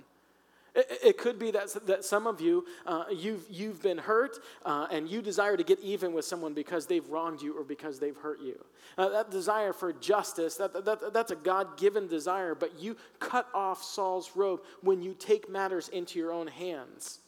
It, 0.74 1.00
it, 1.04 1.18
could 1.18 1.38
be 1.38 1.52
that, 1.52 1.86
that 1.88 2.06
some 2.06 2.28
of 2.28 2.40
you, 2.40 2.66
uh, 2.86 3.06
you've, 3.14 3.46
you've 3.50 3.82
been 3.82 3.98
hurt 3.98 4.38
uh, 4.66 4.88
and 4.90 5.10
you 5.10 5.22
desire 5.22 5.58
to 5.58 5.64
get 5.64 5.80
even 5.82 6.14
with 6.14 6.24
someone 6.24 6.54
because 6.54 6.86
they've 6.86 7.08
wronged 7.10 7.42
you 7.42 7.58
or 7.58 7.64
because 7.64 8.00
they've 8.00 8.16
hurt 8.16 8.40
you. 8.42 8.64
Uh, 8.98 9.10
that 9.10 9.32
desire 9.32 9.74
for 9.74 9.92
justice, 9.92 10.56
that, 10.56 10.86
that, 10.86 11.14
that's 11.14 11.32
a 11.32 11.36
God 11.36 11.78
given 11.78 12.08
desire, 12.08 12.56
but 12.56 12.80
you 12.80 12.96
cut 13.20 13.50
off 13.54 13.84
Saul's 13.84 14.32
robe 14.34 14.62
when 14.82 15.02
you 15.02 15.14
take 15.14 15.50
matters 15.50 15.90
into 15.90 16.18
your 16.18 16.32
own 16.32 16.48
hands. 16.48 17.21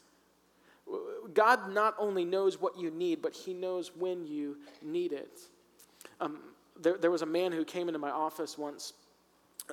God 1.34 1.72
not 1.72 1.96
only 1.98 2.26
knows 2.26 2.60
what 2.60 2.78
you 2.78 2.92
need, 2.92 3.22
but 3.22 3.34
He 3.34 3.54
knows 3.54 3.92
when 3.96 4.26
you 4.28 4.58
need 4.82 5.14
it. 5.14 5.40
Um, 6.20 6.40
there, 6.80 6.98
there 6.98 7.12
was 7.12 7.22
a 7.22 7.28
man 7.28 7.52
who 7.52 7.64
came 7.64 7.88
into 7.88 8.00
my 8.00 8.10
office 8.10 8.58
once 8.58 8.94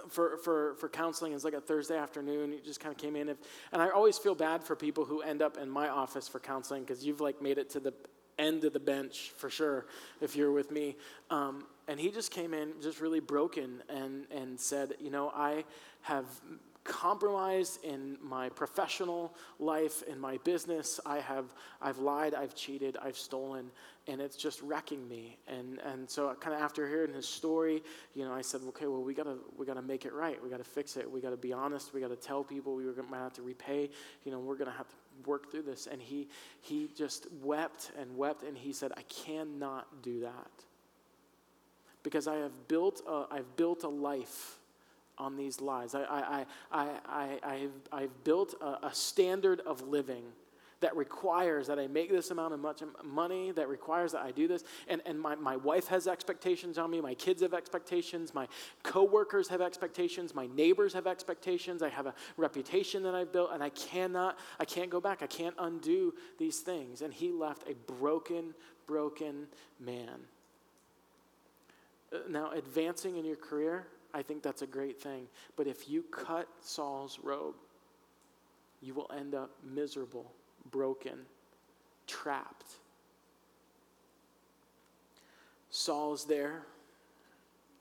for, 0.09 0.38
for, 0.38 0.75
for 0.75 0.88
counseling. 0.88 1.33
It 1.33 1.35
was 1.35 1.44
like 1.44 1.55
a 1.55 1.61
Thursday 1.61 1.96
afternoon. 1.96 2.53
He 2.53 2.59
just 2.61 2.81
kind 2.81 2.94
of 2.94 3.01
came 3.01 3.16
in. 3.16 3.31
And, 3.31 3.38
and 3.73 3.83
I 3.83 3.90
always 3.90 4.18
feel 4.18 4.35
bad 4.35 4.62
for 4.62 4.77
people 4.77 5.05
who 5.05 5.20
end 5.23 5.42
up 5.42 5.57
in 5.57 5.68
my 5.68 5.88
office 5.88 6.29
for 6.29 6.38
counseling 6.38 6.83
because 6.83 7.05
you've 7.05 7.20
like 7.20 7.42
made 7.42 7.59
it 7.59 7.70
to 7.70 7.81
the 7.81 7.92
end 8.38 8.64
of 8.64 8.73
the 8.73 8.81
bench 8.81 9.33
for 9.37 9.51
sure 9.51 9.87
if 10.20 10.37
you're 10.37 10.53
with 10.53 10.70
me. 10.70 10.96
Um, 11.31 11.64
and 11.88 11.99
he 11.99 12.11
just 12.11 12.31
came 12.31 12.55
in 12.55 12.73
just 12.81 13.01
really 13.01 13.20
broken 13.20 13.83
and, 13.88 14.27
and 14.31 14.59
said, 14.59 14.94
You 15.01 15.11
know, 15.11 15.33
I 15.35 15.64
have 16.03 16.27
compromised 16.85 17.85
in 17.85 18.16
my 18.23 18.49
professional 18.49 19.35
life, 19.59 20.03
in 20.09 20.19
my 20.19 20.38
business. 20.38 20.99
I 21.05 21.19
have, 21.19 21.47
I've 21.81 21.99
lied, 21.99 22.35
I've 22.35 22.55
cheated, 22.55 22.97
I've 23.03 23.16
stolen, 23.16 23.71
and 24.07 24.21
it's 24.21 24.37
just 24.37 24.62
wrecking 24.62 25.07
me. 25.09 25.37
And, 25.47 25.79
and 25.81 26.09
so 26.09 26.35
kind 26.40 26.57
of 26.57 26.62
after 26.62 26.88
hearing 26.88 27.12
his 27.12 27.29
story, 27.29 27.83
you 28.14 28.25
know, 28.25 28.33
I 28.33 28.40
said, 28.40 28.62
okay, 28.69 28.87
well, 28.87 29.03
we 29.03 29.14
gotta, 29.14 29.37
we 29.59 29.66
gotta 29.66 29.83
make 29.83 30.05
it 30.05 30.12
right. 30.12 30.43
We 30.43 30.49
gotta 30.49 30.64
fix 30.64 30.97
it. 30.97 31.11
We 31.11 31.21
gotta 31.21 31.37
be 31.37 31.53
honest. 31.53 31.93
We 31.93 32.01
gotta 32.01 32.16
tell 32.16 32.43
people 32.43 32.75
we 32.75 32.85
might 33.11 33.19
have 33.19 33.35
to 33.35 33.43
repay. 33.43 33.90
You 34.25 34.33
know, 34.33 34.38
we're 34.38 34.57
gonna 34.57 34.71
have 34.71 34.88
to 34.88 34.95
work 35.27 35.51
through 35.51 35.62
this. 35.62 35.87
And 35.87 36.01
he, 36.01 36.29
he 36.62 36.88
just 36.97 37.27
wept 37.43 37.93
and 37.99 38.16
wept, 38.16 38.43
and 38.43 38.57
he 38.57 38.73
said, 38.73 38.93
I 38.97 39.03
cannot 39.03 40.03
do 40.03 40.21
that 40.21 40.51
because 42.03 42.27
I 42.27 42.37
have 42.37 42.69
built 42.69 43.03
a, 43.07 43.27
I've 43.31 43.57
built 43.57 43.85
a 43.85 43.88
life 43.88 44.60
on 45.20 45.37
these 45.37 45.61
lies. 45.61 45.94
I, 45.94 46.02
I, 46.02 46.46
I, 46.72 46.87
I, 47.06 47.38
I, 47.42 47.54
have, 47.56 47.70
I've 47.92 48.24
built 48.24 48.54
a, 48.61 48.87
a 48.87 48.90
standard 48.92 49.61
of 49.61 49.87
living 49.87 50.24
that 50.80 50.96
requires 50.96 51.66
that 51.66 51.78
I 51.78 51.87
make 51.87 52.11
this 52.11 52.30
amount 52.30 52.54
of 52.54 52.61
much 52.61 52.83
money, 53.04 53.50
that 53.52 53.68
requires 53.68 54.12
that 54.12 54.22
I 54.22 54.30
do 54.30 54.48
this. 54.48 54.64
And, 54.88 55.02
and 55.04 55.20
my, 55.20 55.35
my 55.35 55.56
wife 55.56 55.87
has 55.88 56.06
expectations 56.06 56.78
on 56.78 56.90
me, 56.90 57.00
my 57.00 57.14
kids 57.14 57.42
have 57.42 57.54
expectations, 57.54 58.35
my 58.35 58.48
coworkers 58.83 59.46
have 59.48 59.61
expectations, 59.61 60.35
my 60.35 60.48
neighbors 60.54 60.94
have 60.94 61.06
expectations. 61.06 61.83
I 61.83 61.90
have 61.90 62.06
a 62.06 62.14
reputation 62.37 63.02
that 63.02 63.14
I've 63.14 63.33
built, 63.33 63.50
and 63.52 63.62
I 63.62 63.68
cannot, 63.70 64.38
I 64.59 64.64
can't 64.64 64.90
go 64.90 65.00
back. 65.00 65.22
I 65.22 65.26
can't 65.26 65.54
undo 65.59 66.14
these 66.38 66.61
things. 66.61 67.02
And 67.02 67.12
he 67.12 67.30
left 67.30 67.64
a 67.68 67.74
broken, 67.92 68.54
broken 68.87 69.46
man. 69.78 70.18
Uh, 72.12 72.18
now, 72.28 72.52
advancing 72.52 73.16
in 73.16 73.24
your 73.24 73.37
career, 73.37 73.87
I 74.12 74.23
think 74.23 74.42
that's 74.42 74.62
a 74.62 74.66
great 74.66 75.01
thing. 75.01 75.27
But 75.57 75.66
if 75.66 75.88
you 75.88 76.03
cut 76.11 76.49
Saul's 76.61 77.18
robe, 77.23 77.55
you 78.81 78.94
will 78.94 79.11
end 79.16 79.35
up 79.35 79.51
miserable, 79.62 80.33
broken, 80.70 81.27
trapped. 82.07 82.66
Saul's 85.70 86.25
there, 86.25 86.62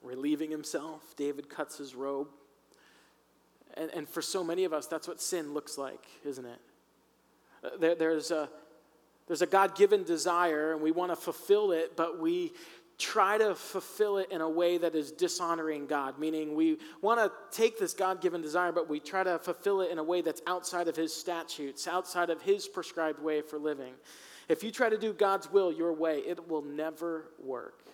relieving 0.03 0.51
himself. 0.51 1.15
David 1.15 1.49
cuts 1.49 1.77
his 1.77 1.95
robe. 1.95 2.27
And, 3.75 3.89
and 3.93 4.09
for 4.09 4.21
so 4.21 4.43
many 4.43 4.63
of 4.65 4.73
us, 4.73 4.87
that's 4.87 5.07
what 5.07 5.21
sin 5.21 5.53
looks 5.53 5.77
like, 5.77 6.05
isn't 6.25 6.45
it? 6.45 6.59
Uh, 7.63 7.69
there, 7.79 7.95
there's 7.95 8.31
a, 8.31 8.49
there's 9.27 9.41
a 9.41 9.47
God 9.47 9.75
given 9.75 10.03
desire, 10.03 10.73
and 10.73 10.81
we 10.81 10.91
want 10.91 11.11
to 11.11 11.15
fulfill 11.15 11.71
it, 11.71 11.95
but 11.95 12.19
we 12.19 12.51
try 12.99 13.37
to 13.37 13.55
fulfill 13.55 14.17
it 14.17 14.29
in 14.29 14.41
a 14.41 14.49
way 14.49 14.77
that 14.77 14.93
is 14.93 15.11
dishonoring 15.11 15.87
God, 15.87 16.19
meaning 16.19 16.53
we 16.53 16.77
want 17.01 17.19
to 17.19 17.31
take 17.49 17.79
this 17.79 17.93
God 17.93 18.21
given 18.21 18.41
desire, 18.41 18.73
but 18.73 18.89
we 18.89 18.99
try 18.99 19.23
to 19.23 19.39
fulfill 19.39 19.81
it 19.81 19.89
in 19.89 19.97
a 19.97 20.03
way 20.03 20.21
that's 20.21 20.41
outside 20.45 20.89
of 20.89 20.95
His 20.95 21.13
statutes, 21.13 21.87
outside 21.87 22.29
of 22.29 22.41
His 22.41 22.67
prescribed 22.67 23.19
way 23.19 23.41
for 23.41 23.57
living. 23.57 23.93
If 24.49 24.63
you 24.63 24.71
try 24.71 24.89
to 24.89 24.97
do 24.97 25.13
God's 25.13 25.49
will 25.49 25.71
your 25.71 25.93
way, 25.93 26.19
it 26.19 26.49
will 26.49 26.61
never 26.61 27.31
work. 27.41 27.85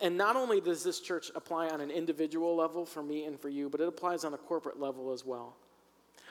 And 0.00 0.16
not 0.16 0.36
only 0.36 0.60
does 0.60 0.82
this 0.82 1.00
church 1.00 1.30
apply 1.34 1.68
on 1.68 1.80
an 1.80 1.90
individual 1.90 2.56
level 2.56 2.86
for 2.86 3.02
me 3.02 3.24
and 3.24 3.38
for 3.38 3.48
you, 3.48 3.68
but 3.68 3.80
it 3.80 3.88
applies 3.88 4.24
on 4.24 4.34
a 4.34 4.38
corporate 4.38 4.80
level 4.80 5.12
as 5.12 5.24
well. 5.24 5.56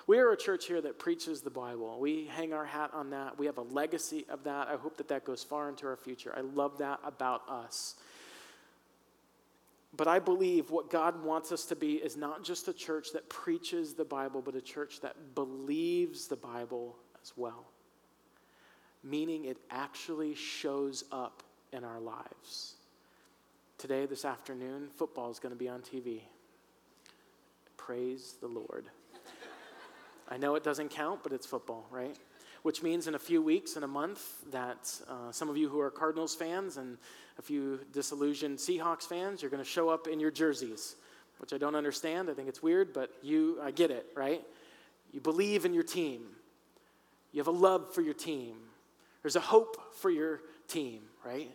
We 0.06 0.20
are 0.20 0.32
a 0.32 0.38
church 0.38 0.66
here 0.66 0.82
that 0.82 1.00
preaches 1.00 1.42
the 1.42 1.50
Bible. 1.50 1.98
We 2.00 2.26
hang 2.26 2.54
our 2.54 2.66
hat 2.66 2.92
on 2.94 3.12
that. 3.12 3.38
We 3.38 3.46
have 3.46 3.58
a 3.58 3.62
legacy 3.62 4.26
of 4.30 4.44
that. 4.44 4.68
I 4.68 4.76
hope 4.76 4.98
that 4.98 5.08
that 5.08 5.24
goes 5.24 5.44
far 5.44 5.70
into 5.70 5.88
our 5.88 5.96
future. 5.96 6.34
I 6.36 6.42
love 6.42 6.80
that 6.80 7.00
about 7.06 7.48
us. 7.48 7.96
But 9.96 10.08
I 10.08 10.20
believe 10.20 10.72
what 10.72 10.89
God 10.89 11.24
wants 11.24 11.52
us 11.52 11.66
to 11.66 11.76
be 11.76 11.94
is 11.94 12.18
not 12.18 12.44
just 12.44 12.68
a 12.68 12.74
church 12.74 13.13
that 13.13 13.30
preaches 13.30 13.94
the 13.94 14.04
Bible, 14.04 14.42
but 14.42 14.56
a 14.56 14.62
church 14.62 15.02
that 15.02 15.36
believes 15.36 16.28
the 16.28 16.36
Bible 16.36 16.98
as 17.22 17.32
well. 17.38 17.66
Meaning 19.04 19.46
it 19.46 19.58
actually 19.70 20.34
shows 20.34 21.04
up 21.12 21.44
in 21.72 21.84
our 21.84 22.00
lives. 22.00 22.76
Today, 23.78 24.06
this 24.06 24.26
afternoon, 24.26 24.88
football 24.96 25.30
is 25.30 25.39
going 25.39 25.54
to 25.54 25.60
be 25.60 25.70
on 25.70 25.82
TV. 25.82 26.22
Praise 27.78 28.36
the 28.42 28.48
Lord. 28.48 28.86
I 30.29 30.38
know 30.38 30.55
it 30.55 30.63
doesn't 30.63 30.89
count, 30.89 31.21
but 31.23 31.31
it's 31.33 31.45
football, 31.45 31.86
right? 31.91 32.17
Which 32.62 32.81
means 32.81 33.07
in 33.07 33.15
a 33.15 33.19
few 33.19 33.41
weeks, 33.41 33.75
in 33.75 33.83
a 33.83 33.88
month, 33.88 34.49
that 34.51 34.91
uh, 35.09 35.31
some 35.31 35.49
of 35.49 35.57
you 35.57 35.69
who 35.69 35.79
are 35.79 35.91
Cardinals 35.91 36.33
fans 36.33 36.77
and 36.77 36.97
a 37.38 37.41
few 37.41 37.79
disillusioned 37.91 38.57
Seahawks 38.57 39.03
fans, 39.03 39.41
you're 39.41 39.51
going 39.51 39.63
to 39.63 39.69
show 39.69 39.89
up 39.89 40.07
in 40.07 40.19
your 40.19 40.31
jerseys, 40.31 40.95
which 41.39 41.51
I 41.51 41.57
don't 41.57 41.75
understand. 41.75 42.29
I 42.29 42.33
think 42.33 42.47
it's 42.47 42.63
weird, 42.63 42.93
but 42.93 43.12
you, 43.21 43.59
I 43.62 43.71
get 43.71 43.91
it, 43.91 44.05
right? 44.15 44.41
You 45.12 45.19
believe 45.19 45.65
in 45.65 45.73
your 45.73 45.83
team. 45.83 46.21
You 47.31 47.39
have 47.39 47.47
a 47.47 47.51
love 47.51 47.93
for 47.93 48.01
your 48.01 48.13
team. 48.13 48.55
There's 49.23 49.36
a 49.36 49.41
hope 49.41 49.95
for 49.95 50.09
your 50.09 50.41
team, 50.67 51.01
right? 51.25 51.51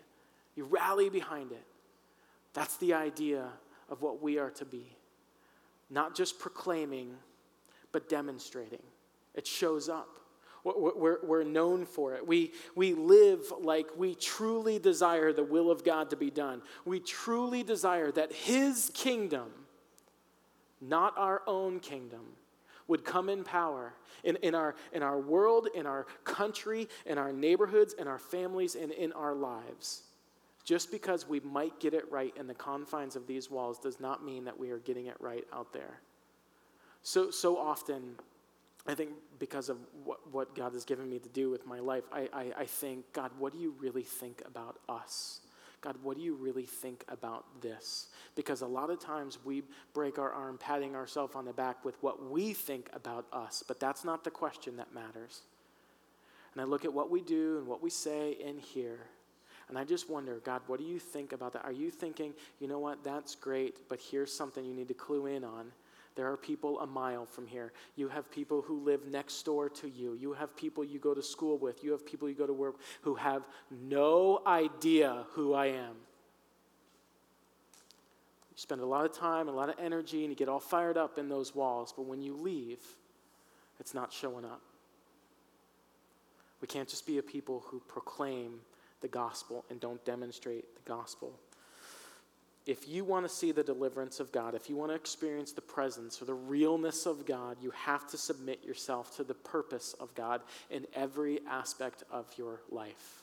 You 0.57 0.65
rally 0.65 1.09
behind 1.09 1.53
it. 1.53 1.65
That's 2.53 2.77
the 2.79 2.95
idea 2.95 3.47
of 3.89 4.03
what 4.03 4.21
we 4.23 4.39
are 4.39 4.51
to 4.51 4.65
be. 4.65 4.97
Not 5.91 6.15
just 6.15 6.39
proclaiming 6.39 7.15
but 7.93 8.09
demonstrating. 8.09 8.83
It 9.35 9.47
shows 9.47 9.89
up. 9.89 10.19
We're, 10.65 11.45
known 11.45 11.87
for 11.87 12.15
it. 12.15 12.27
We, 12.27 12.53
we 12.75 12.95
live 12.95 13.53
like 13.61 13.87
we 13.97 14.15
truly 14.15 14.79
desire 14.79 15.33
the 15.33 15.45
will 15.45 15.71
of 15.71 15.85
God 15.85 16.11
to 16.11 16.17
be 16.17 16.31
done. 16.31 16.63
We 16.85 17.01
truly 17.01 17.63
desire 17.63 18.11
that 18.13 18.33
His 18.33 18.91
kingdom, 18.93 19.51
not 20.81 21.15
our 21.17 21.43
own 21.47 21.81
kingdom, 21.81 22.25
would 22.89 23.05
come 23.05 23.29
in 23.29 23.45
power 23.45 23.95
in, 24.25 24.37
in, 24.37 24.55
our, 24.55 24.75
in 24.93 25.03
our 25.03 25.19
world, 25.19 25.69
in 25.75 25.87
our 25.87 26.07
country, 26.25 26.89
in 27.07 27.19
our 27.19 27.33
neighborhoods, 27.33 27.95
in 27.95 28.09
our 28.09 28.19
families, 28.19 28.75
and 28.75 28.91
in 28.93 29.13
our 29.13 29.35
lives. 29.35 30.03
Just 30.65 30.91
because 30.91 31.27
we 31.27 31.41
might 31.41 31.81
get 31.81 31.95
it 31.95 32.11
right 32.11 32.35
in 32.37 32.47
the 32.47 32.55
confines 32.55 33.17
of 33.17 33.27
these 33.27 33.51
walls 33.51 33.79
does 33.79 34.01
not 34.01 34.25
mean 34.25 34.45
that 34.45 34.59
we 34.59 34.71
are 34.71 34.79
getting 34.79 35.07
it 35.07 35.17
right 35.21 35.45
out 35.53 35.73
there. 35.73 36.01
So, 37.03 37.31
so 37.31 37.57
often, 37.57 38.17
I 38.87 38.95
think 38.95 39.11
because 39.39 39.69
of 39.69 39.79
what, 40.05 40.19
what 40.33 40.55
God 40.55 40.73
has 40.73 40.85
given 40.85 41.09
me 41.09 41.19
to 41.19 41.29
do 41.29 41.51
with 41.51 41.67
my 41.67 41.79
life, 41.79 42.05
I, 42.13 42.29
I, 42.33 42.53
I 42.61 42.65
think, 42.65 43.13
God, 43.13 43.31
what 43.39 43.53
do 43.53 43.59
you 43.59 43.75
really 43.79 44.03
think 44.03 44.43
about 44.47 44.79
us? 44.89 45.41
God, 45.81 45.97
what 46.03 46.17
do 46.17 46.23
you 46.23 46.35
really 46.35 46.65
think 46.65 47.05
about 47.09 47.45
this? 47.61 48.09
Because 48.35 48.63
a 48.63 48.67
lot 48.67 48.91
of 48.91 48.99
times 48.99 49.39
we 49.45 49.63
break 49.95 50.19
our 50.19 50.33
arm 50.33 50.59
patting 50.59 50.97
ourselves 50.97 51.37
on 51.37 51.45
the 51.45 51.53
back 51.53 51.85
with 51.85 51.97
what 52.03 52.31
we 52.31 52.53
think 52.53 52.91
about 52.93 53.27
us, 53.33 53.63
but 53.67 53.79
that's 53.79 54.05
not 54.05 54.25
the 54.25 54.31
question 54.31 54.77
that 54.77 54.93
matters. 54.93 55.43
And 56.53 56.61
I 56.61 56.65
look 56.65 56.85
at 56.85 56.93
what 56.93 57.11
we 57.11 57.21
do 57.21 57.59
and 57.59 57.67
what 57.67 57.83
we 57.83 57.91
say 57.91 58.33
in 58.33 58.59
here, 58.59 58.99
and 59.69 59.79
I 59.79 59.85
just 59.85 60.09
wonder, 60.11 60.41
God, 60.45 60.63
what 60.67 60.81
do 60.81 60.87
you 60.87 60.99
think 60.99 61.33
about 61.33 61.53
that? 61.53 61.65
Are 61.65 61.73
you 61.73 61.91
thinking, 61.91 62.33
you 62.59 62.67
know 62.67 62.79
what, 62.79 63.05
that's 63.05 63.35
great, 63.35 63.89
but 63.89 64.01
here's 64.01 64.33
something 64.33 64.65
you 64.65 64.75
need 64.75 64.89
to 64.89 64.95
clue 64.95 65.27
in 65.27 65.45
on? 65.45 65.71
There 66.19 66.29
are 66.33 66.37
people 66.37 66.81
a 66.81 66.87
mile 66.89 67.27
from 67.27 67.47
here. 67.47 67.73
You 67.95 68.09
have 68.09 68.29
people 68.29 68.61
who 68.61 68.81
live 68.81 69.07
next 69.07 69.41
door 69.45 69.69
to 69.69 69.89
you. 69.89 70.15
You 70.15 70.33
have 70.33 70.57
people 70.57 70.83
you 70.83 70.99
go 70.99 71.15
to 71.15 71.23
school 71.23 71.59
with. 71.59 71.85
You 71.85 71.93
have 71.93 72.05
people 72.05 72.29
you 72.29 72.35
go 72.35 72.45
to 72.45 72.53
work 72.53 72.75
who 73.03 73.15
have 73.15 73.45
no 73.71 74.43
idea 74.45 75.27
who 75.35 75.55
I 75.55 75.67
am. 75.67 75.95
You 78.51 78.57
spend 78.57 78.81
a 78.81 78.85
lot 78.85 79.05
of 79.05 79.17
time, 79.17 79.47
a 79.47 79.53
lot 79.53 79.69
of 79.69 79.77
energy, 79.79 80.23
and 80.25 80.31
you 80.31 80.35
get 80.35 80.49
all 80.49 80.59
fired 80.59 80.97
up 80.97 81.19
in 81.19 81.29
those 81.29 81.55
walls, 81.55 81.95
but 81.97 82.05
when 82.05 82.21
you 82.21 82.35
leave, 82.35 82.81
it's 83.79 83.95
not 83.95 84.13
showing 84.13 84.45
up. 84.45 84.61
We 86.61 86.67
can't 86.67 86.89
just 86.89 87.07
be 87.07 87.19
a 87.19 87.23
people 87.23 87.63
who 87.69 87.81
proclaim 87.87 88.55
the 89.03 89.09
gospel 89.09 89.65
and 89.71 89.79
don't 89.79 90.05
demonstrate 90.05 90.65
the 90.75 90.83
gospel 90.93 91.39
if 92.69 92.87
you 92.87 93.03
want 93.03 93.27
to 93.27 93.35
see 93.35 93.51
the 93.51 93.63
deliverance 93.65 94.21
of 94.21 94.31
God, 94.31 94.55
if 94.55 94.69
you 94.69 94.77
want 94.77 94.91
to 94.91 94.95
experience 94.95 95.53
the 95.53 95.63
presence 95.63 96.21
or 96.21 96.27
the 96.27 96.35
realness 96.35 97.07
of 97.07 97.25
God, 97.25 97.57
you 97.63 97.71
have 97.71 98.07
to 98.11 98.19
submit 98.19 98.63
yourself 98.63 99.17
to 99.17 99.25
the 99.25 99.33
purpose 99.33 99.95
of 99.99 100.15
God 100.15 100.43
in 100.69 100.87
every 100.93 101.41
aspect 101.49 102.05
of 102.11 102.27
your 102.37 102.61
life. 102.71 103.23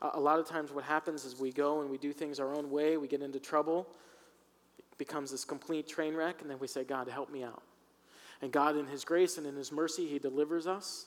a 0.00 0.18
lot 0.18 0.38
of 0.38 0.48
times, 0.48 0.72
what 0.72 0.84
happens 0.84 1.26
is 1.26 1.38
we 1.38 1.52
go 1.52 1.82
and 1.82 1.90
we 1.90 1.98
do 1.98 2.14
things 2.14 2.40
our 2.40 2.54
own 2.54 2.70
way, 2.70 2.96
we 2.96 3.08
get 3.08 3.20
into 3.20 3.38
trouble, 3.38 3.86
it 4.78 4.96
becomes 4.96 5.30
this 5.30 5.44
complete 5.44 5.86
train 5.86 6.14
wreck, 6.14 6.40
and 6.40 6.50
then 6.50 6.58
we 6.58 6.66
say, 6.66 6.82
God, 6.82 7.08
help 7.08 7.30
me 7.30 7.42
out. 7.42 7.62
And 8.40 8.50
God, 8.50 8.78
in 8.78 8.86
His 8.86 9.04
grace 9.04 9.36
and 9.36 9.46
in 9.46 9.54
His 9.54 9.70
mercy, 9.70 10.06
He 10.06 10.18
delivers 10.18 10.66
us. 10.66 11.04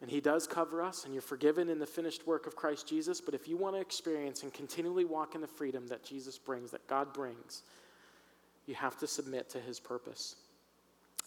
And 0.00 0.10
He 0.10 0.20
does 0.20 0.46
cover 0.46 0.82
us, 0.82 1.04
and 1.04 1.12
you're 1.12 1.22
forgiven 1.22 1.68
in 1.68 1.78
the 1.78 1.86
finished 1.86 2.26
work 2.26 2.46
of 2.46 2.54
Christ 2.54 2.86
Jesus. 2.86 3.20
But 3.20 3.34
if 3.34 3.48
you 3.48 3.56
want 3.56 3.74
to 3.74 3.80
experience 3.80 4.42
and 4.42 4.52
continually 4.52 5.04
walk 5.04 5.34
in 5.34 5.40
the 5.40 5.46
freedom 5.46 5.88
that 5.88 6.04
Jesus 6.04 6.38
brings, 6.38 6.70
that 6.70 6.86
God 6.86 7.12
brings, 7.12 7.62
you 8.66 8.74
have 8.74 8.96
to 8.98 9.06
submit 9.06 9.48
to 9.50 9.60
His 9.60 9.80
purpose. 9.80 10.36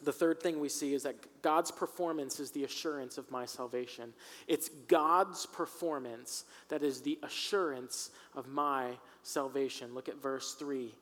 The 0.03 0.13
third 0.13 0.41
thing 0.41 0.59
we 0.59 0.69
see 0.69 0.93
is 0.93 1.03
that 1.03 1.15
God's 1.41 1.69
performance 1.69 2.39
is 2.39 2.51
the 2.51 2.63
assurance 2.63 3.17
of 3.17 3.29
my 3.29 3.45
salvation. 3.45 4.13
It's 4.47 4.69
God's 4.87 5.45
performance 5.45 6.45
that 6.69 6.81
is 6.81 7.01
the 7.01 7.19
assurance 7.23 8.09
of 8.35 8.47
my 8.47 8.91
salvation. 9.21 9.93
Look 9.93 10.09
at 10.09 10.19
verse 10.21 10.55
3. 10.55 10.93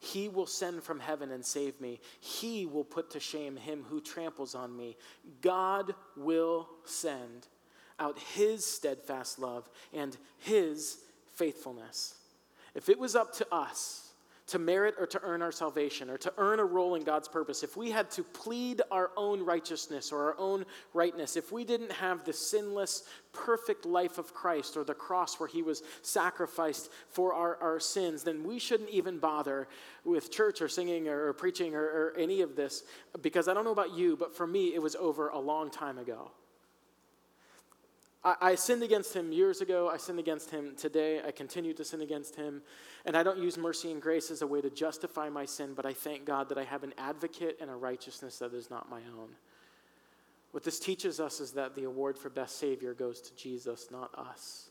He 0.00 0.28
will 0.28 0.46
send 0.46 0.82
from 0.82 0.98
heaven 0.98 1.30
and 1.30 1.44
save 1.44 1.80
me. 1.80 2.00
He 2.20 2.64
will 2.64 2.84
put 2.84 3.10
to 3.10 3.20
shame 3.20 3.56
him 3.56 3.84
who 3.88 4.00
tramples 4.00 4.54
on 4.54 4.74
me. 4.74 4.96
God 5.42 5.94
will 6.16 6.68
send 6.84 7.46
out 7.98 8.18
his 8.18 8.64
steadfast 8.64 9.38
love 9.38 9.68
and 9.92 10.16
his 10.38 10.98
faithfulness. 11.34 12.14
If 12.74 12.88
it 12.88 12.98
was 12.98 13.14
up 13.14 13.34
to 13.34 13.54
us 13.54 14.09
to 14.50 14.58
merit 14.58 14.94
or 14.98 15.06
to 15.06 15.20
earn 15.22 15.42
our 15.42 15.52
salvation 15.52 16.10
or 16.10 16.18
to 16.18 16.32
earn 16.36 16.58
a 16.58 16.64
role 16.64 16.96
in 16.96 17.04
God's 17.04 17.28
purpose, 17.28 17.62
if 17.62 17.76
we 17.76 17.90
had 17.90 18.10
to 18.12 18.22
plead 18.22 18.82
our 18.90 19.10
own 19.16 19.44
righteousness 19.44 20.12
or 20.12 20.24
our 20.24 20.38
own 20.38 20.64
rightness, 20.92 21.36
if 21.36 21.52
we 21.52 21.64
didn't 21.64 21.92
have 21.92 22.24
the 22.24 22.32
sinless, 22.32 23.04
perfect 23.32 23.86
life 23.86 24.18
of 24.18 24.34
Christ 24.34 24.76
or 24.76 24.82
the 24.82 24.94
cross 24.94 25.38
where 25.38 25.48
he 25.48 25.62
was 25.62 25.82
sacrificed 26.02 26.90
for 27.08 27.32
our, 27.32 27.56
our 27.62 27.78
sins, 27.78 28.24
then 28.24 28.42
we 28.42 28.58
shouldn't 28.58 28.90
even 28.90 29.18
bother 29.18 29.68
with 30.04 30.32
church 30.32 30.60
or 30.60 30.68
singing 30.68 31.08
or, 31.08 31.28
or 31.28 31.32
preaching 31.32 31.74
or, 31.74 31.84
or 31.84 32.14
any 32.18 32.40
of 32.40 32.56
this 32.56 32.82
because 33.22 33.46
I 33.46 33.54
don't 33.54 33.64
know 33.64 33.72
about 33.72 33.94
you, 33.94 34.16
but 34.16 34.34
for 34.36 34.46
me, 34.46 34.74
it 34.74 34.82
was 34.82 34.96
over 34.96 35.28
a 35.28 35.38
long 35.38 35.70
time 35.70 35.98
ago. 35.98 36.32
I, 38.24 38.36
I 38.40 38.54
sinned 38.54 38.82
against 38.82 39.14
him 39.14 39.32
years 39.32 39.60
ago. 39.60 39.90
I 39.92 39.96
sinned 39.96 40.18
against 40.18 40.50
him 40.50 40.74
today. 40.76 41.20
I 41.26 41.30
continue 41.30 41.74
to 41.74 41.84
sin 41.84 42.00
against 42.00 42.36
him. 42.36 42.62
And 43.04 43.16
I 43.16 43.22
don't 43.22 43.38
use 43.38 43.56
mercy 43.56 43.90
and 43.90 44.00
grace 44.00 44.30
as 44.30 44.42
a 44.42 44.46
way 44.46 44.60
to 44.60 44.70
justify 44.70 45.28
my 45.28 45.44
sin, 45.44 45.74
but 45.74 45.86
I 45.86 45.92
thank 45.92 46.24
God 46.24 46.48
that 46.48 46.58
I 46.58 46.64
have 46.64 46.82
an 46.82 46.94
advocate 46.98 47.58
and 47.60 47.70
a 47.70 47.74
righteousness 47.74 48.38
that 48.38 48.54
is 48.54 48.70
not 48.70 48.90
my 48.90 49.00
own. 49.18 49.28
What 50.52 50.64
this 50.64 50.80
teaches 50.80 51.20
us 51.20 51.40
is 51.40 51.52
that 51.52 51.74
the 51.74 51.84
award 51.84 52.18
for 52.18 52.28
best 52.28 52.58
Savior 52.58 52.92
goes 52.92 53.20
to 53.20 53.36
Jesus, 53.36 53.88
not 53.90 54.12
us. 54.18 54.69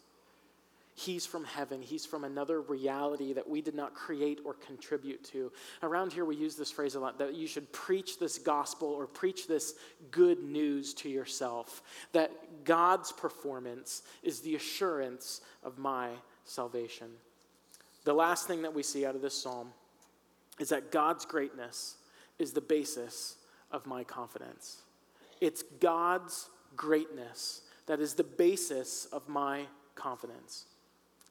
He's 0.99 1.25
from 1.25 1.45
heaven. 1.45 1.81
He's 1.81 2.05
from 2.05 2.25
another 2.25 2.59
reality 2.59 3.31
that 3.31 3.47
we 3.47 3.62
did 3.62 3.73
not 3.73 3.93
create 3.93 4.41
or 4.43 4.53
contribute 4.55 5.23
to. 5.31 5.49
Around 5.81 6.12
here, 6.12 6.25
we 6.25 6.35
use 6.35 6.57
this 6.57 6.71
phrase 6.71 6.95
a 6.95 6.99
lot 6.99 7.17
that 7.19 7.35
you 7.35 7.47
should 7.47 7.71
preach 7.71 8.19
this 8.19 8.38
gospel 8.38 8.89
or 8.89 9.07
preach 9.07 9.47
this 9.47 9.75
good 10.12 10.43
news 10.43 10.93
to 10.95 11.07
yourself. 11.07 11.83
That 12.12 12.65
God's 12.65 13.13
performance 13.13 14.03
is 14.23 14.41
the 14.41 14.55
assurance 14.55 15.39
of 15.63 15.77
my 15.77 16.09
salvation. 16.43 17.07
The 18.03 18.13
last 18.13 18.45
thing 18.45 18.63
that 18.63 18.73
we 18.73 18.83
see 18.83 19.05
out 19.05 19.15
of 19.15 19.21
this 19.21 19.41
psalm 19.41 19.69
is 20.59 20.67
that 20.67 20.91
God's 20.91 21.23
greatness 21.23 21.95
is 22.39 22.51
the 22.51 22.59
basis 22.59 23.38
of 23.71 23.88
my 23.88 24.03
confidence. 24.03 24.81
It's 25.39 25.63
God's 25.79 26.49
greatness 26.75 27.62
that 27.85 28.01
is 28.01 28.15
the 28.15 28.25
basis 28.25 29.05
of 29.13 29.29
my 29.29 29.63
confidence. 29.95 30.65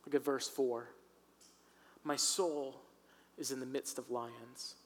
Look 0.08 0.14
at 0.14 0.24
verse 0.24 0.48
4. 0.48 0.88
My 2.02 2.16
soul 2.16 2.80
is 3.36 3.50
in 3.50 3.60
the 3.60 3.66
midst 3.66 3.98
of 3.98 4.10
lions. 4.10 4.76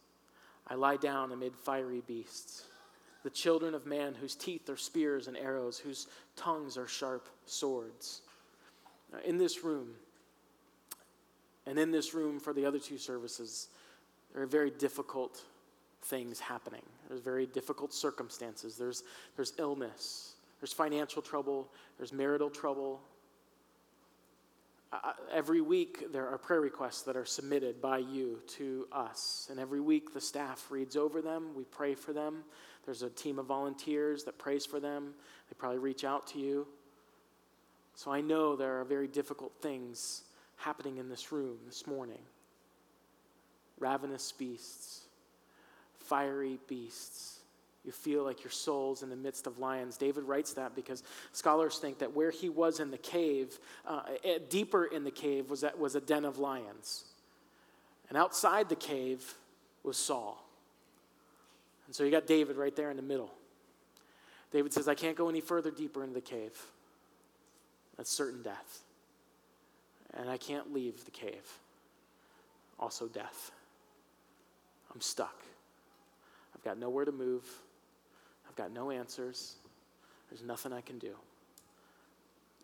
I 0.67 0.75
lie 0.75 0.97
down 0.97 1.31
amid 1.31 1.55
fiery 1.55 2.03
beasts, 2.09 2.65
the 3.23 3.31
children 3.31 3.73
of 3.73 3.87
man 3.87 4.17
whose 4.17 4.35
teeth 4.35 4.69
are 4.69 4.77
spears 4.77 5.29
and 5.29 5.37
arrows, 5.37 5.79
whose 5.79 6.09
tongues 6.35 6.77
are 6.77 6.89
sharp 6.89 7.29
swords. 7.47 8.23
In 9.25 9.39
this 9.39 9.63
room, 9.63 9.91
and 11.67 11.79
in 11.79 11.93
this 11.93 12.15
room 12.15 12.41
for 12.41 12.53
the 12.53 12.67
other 12.67 12.81
two 12.81 12.99
services, 12.99 13.69
there 14.35 14.43
are 14.43 14.47
very 14.47 14.73
difficult 14.73 15.45
things 16.03 16.41
happening. 16.41 16.83
There's 17.07 17.21
very 17.21 17.47
difficult 17.47 17.95
circumstances. 17.95 18.77
There's, 18.77 19.05
there's 19.37 19.53
illness, 19.59 20.35
there's 20.61 20.73
financial 20.73 21.23
trouble, 21.23 21.69
there's 21.97 22.13
marital 22.13 22.51
trouble, 22.51 23.03
uh, 24.93 25.13
every 25.33 25.61
week 25.61 26.13
there 26.13 26.29
are 26.29 26.37
prayer 26.37 26.61
requests 26.61 27.03
that 27.03 27.17
are 27.17 27.25
submitted 27.25 27.81
by 27.81 27.99
you 27.99 28.41
to 28.47 28.87
us. 28.93 29.49
And 29.51 29.59
every 29.59 29.81
week 29.81 30.13
the 30.13 30.21
staff 30.21 30.67
reads 30.71 30.97
over 30.97 31.23
them. 31.23 31.55
We 31.57 31.65
pray 31.65 31.95
for 31.95 32.13
them. 32.13 32.45
There's 32.85 33.03
a 33.03 33.11
team 33.11 33.39
of 33.39 33.47
volunteers 33.47 34.25
that 34.25 34.39
prays 34.39 34.67
for 34.67 34.81
them. 34.81 35.15
They 35.49 35.55
probably 35.57 35.79
reach 35.79 36.05
out 36.05 36.27
to 36.29 36.39
you. 36.39 36.67
So 37.95 38.11
I 38.11 38.21
know 38.21 38.57
there 38.57 38.81
are 38.81 38.85
very 38.85 39.09
difficult 39.09 39.53
things 39.61 40.23
happening 40.57 40.99
in 40.99 41.09
this 41.09 41.33
room 41.33 41.59
this 41.67 41.87
morning 41.87 42.21
ravenous 43.79 44.31
beasts, 44.31 45.07
fiery 45.99 46.59
beasts, 46.69 47.41
you 47.85 47.91
feel 47.91 48.23
like 48.23 48.45
your 48.45 48.51
soul's 48.51 49.03
in 49.03 49.11
the 49.11 49.17
midst 49.17 49.47
of 49.47 49.59
lions. 49.59 49.97
David 49.97 50.25
writes 50.25 50.55
that 50.55 50.77
because 50.77 51.03
scholars 51.33 51.79
think 51.79 51.99
that 51.99 52.15
where 52.15 52.31
he 52.31 52.49
was 52.49 52.79
in 52.79 52.91
the 52.91 52.99
cave, 52.99 53.59
uh, 53.87 54.03
eh, 54.23 54.39
deeper 54.49 54.85
in 54.85 55.03
the 55.03 55.11
cave, 55.11 55.51
was, 55.51 55.63
that, 55.63 55.79
was 55.79 55.97
a 55.97 56.01
den 56.01 56.25
of 56.25 56.39
lions. 56.39 57.05
And 58.09 58.17
outside 58.17 58.69
the 58.69 58.77
cave 58.77 59.35
was 59.83 59.97
Saul. 59.97 60.45
And 61.87 61.95
so 61.95 62.05
you 62.05 62.11
got 62.11 62.27
David 62.27 62.57
right 62.57 62.75
there 62.75 62.91
in 62.91 62.97
the 62.97 63.03
middle. 63.03 63.33
David 64.53 64.73
says, 64.73 64.87
I 64.87 64.95
can't 64.95 65.17
go 65.17 65.29
any 65.29 65.41
further 65.41 65.71
deeper 65.71 66.03
into 66.03 66.15
the 66.15 66.21
cave. 66.21 66.53
That's 67.97 68.11
certain 68.11 68.43
death. 68.43 68.81
And 70.15 70.31
I 70.31 70.37
can't 70.37 70.73
leave 70.73 71.05
the 71.05 71.11
cave. 71.11 71.59
Also, 72.79 73.09
death. 73.09 73.51
I'm 74.95 75.01
stuck. 75.01 75.43
I've 76.55 76.63
got 76.63 76.79
nowhere 76.79 77.05
to 77.05 77.13
move. 77.13 77.45
I've 78.53 78.57
got 78.57 78.71
no 78.71 78.91
answers. 78.91 79.55
There's 80.29 80.43
nothing 80.43 80.75
I 80.75 80.83
can 80.83 80.99
do. 80.99 81.15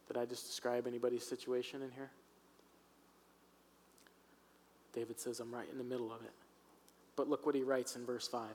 Did 0.06 0.18
I 0.18 0.26
just 0.26 0.46
describe 0.46 0.86
anybody's 0.86 1.26
situation 1.26 1.80
in 1.80 1.90
here? 1.90 2.10
David 4.92 5.18
says, 5.18 5.40
I'm 5.40 5.50
right 5.50 5.68
in 5.72 5.78
the 5.78 5.84
middle 5.84 6.12
of 6.12 6.20
it. 6.22 6.32
But 7.16 7.30
look 7.30 7.46
what 7.46 7.54
he 7.54 7.62
writes 7.62 7.96
in 7.96 8.04
verse 8.04 8.28
5 8.28 8.48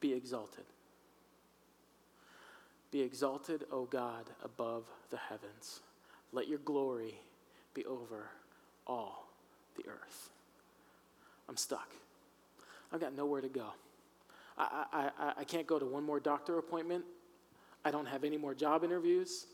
Be 0.00 0.14
exalted. 0.14 0.64
Be 2.90 3.02
exalted, 3.02 3.64
O 3.70 3.84
God, 3.84 4.30
above 4.42 4.84
the 5.10 5.18
heavens. 5.18 5.80
Let 6.32 6.48
your 6.48 6.60
glory 6.60 7.18
be 7.74 7.84
over 7.84 8.30
all 8.86 9.28
the 9.76 9.86
earth. 9.90 10.30
I'm 11.50 11.58
stuck. 11.58 11.90
I've 12.90 13.00
got 13.00 13.14
nowhere 13.14 13.42
to 13.42 13.48
go. 13.48 13.66
I, 14.56 15.10
I, 15.18 15.32
I 15.38 15.44
can't 15.44 15.66
go 15.66 15.78
to 15.78 15.84
one 15.84 16.04
more 16.04 16.20
doctor 16.20 16.58
appointment. 16.58 17.04
I 17.84 17.90
don't 17.90 18.06
have 18.06 18.24
any 18.24 18.36
more 18.36 18.54
job 18.54 18.84
interviews. 18.84 19.46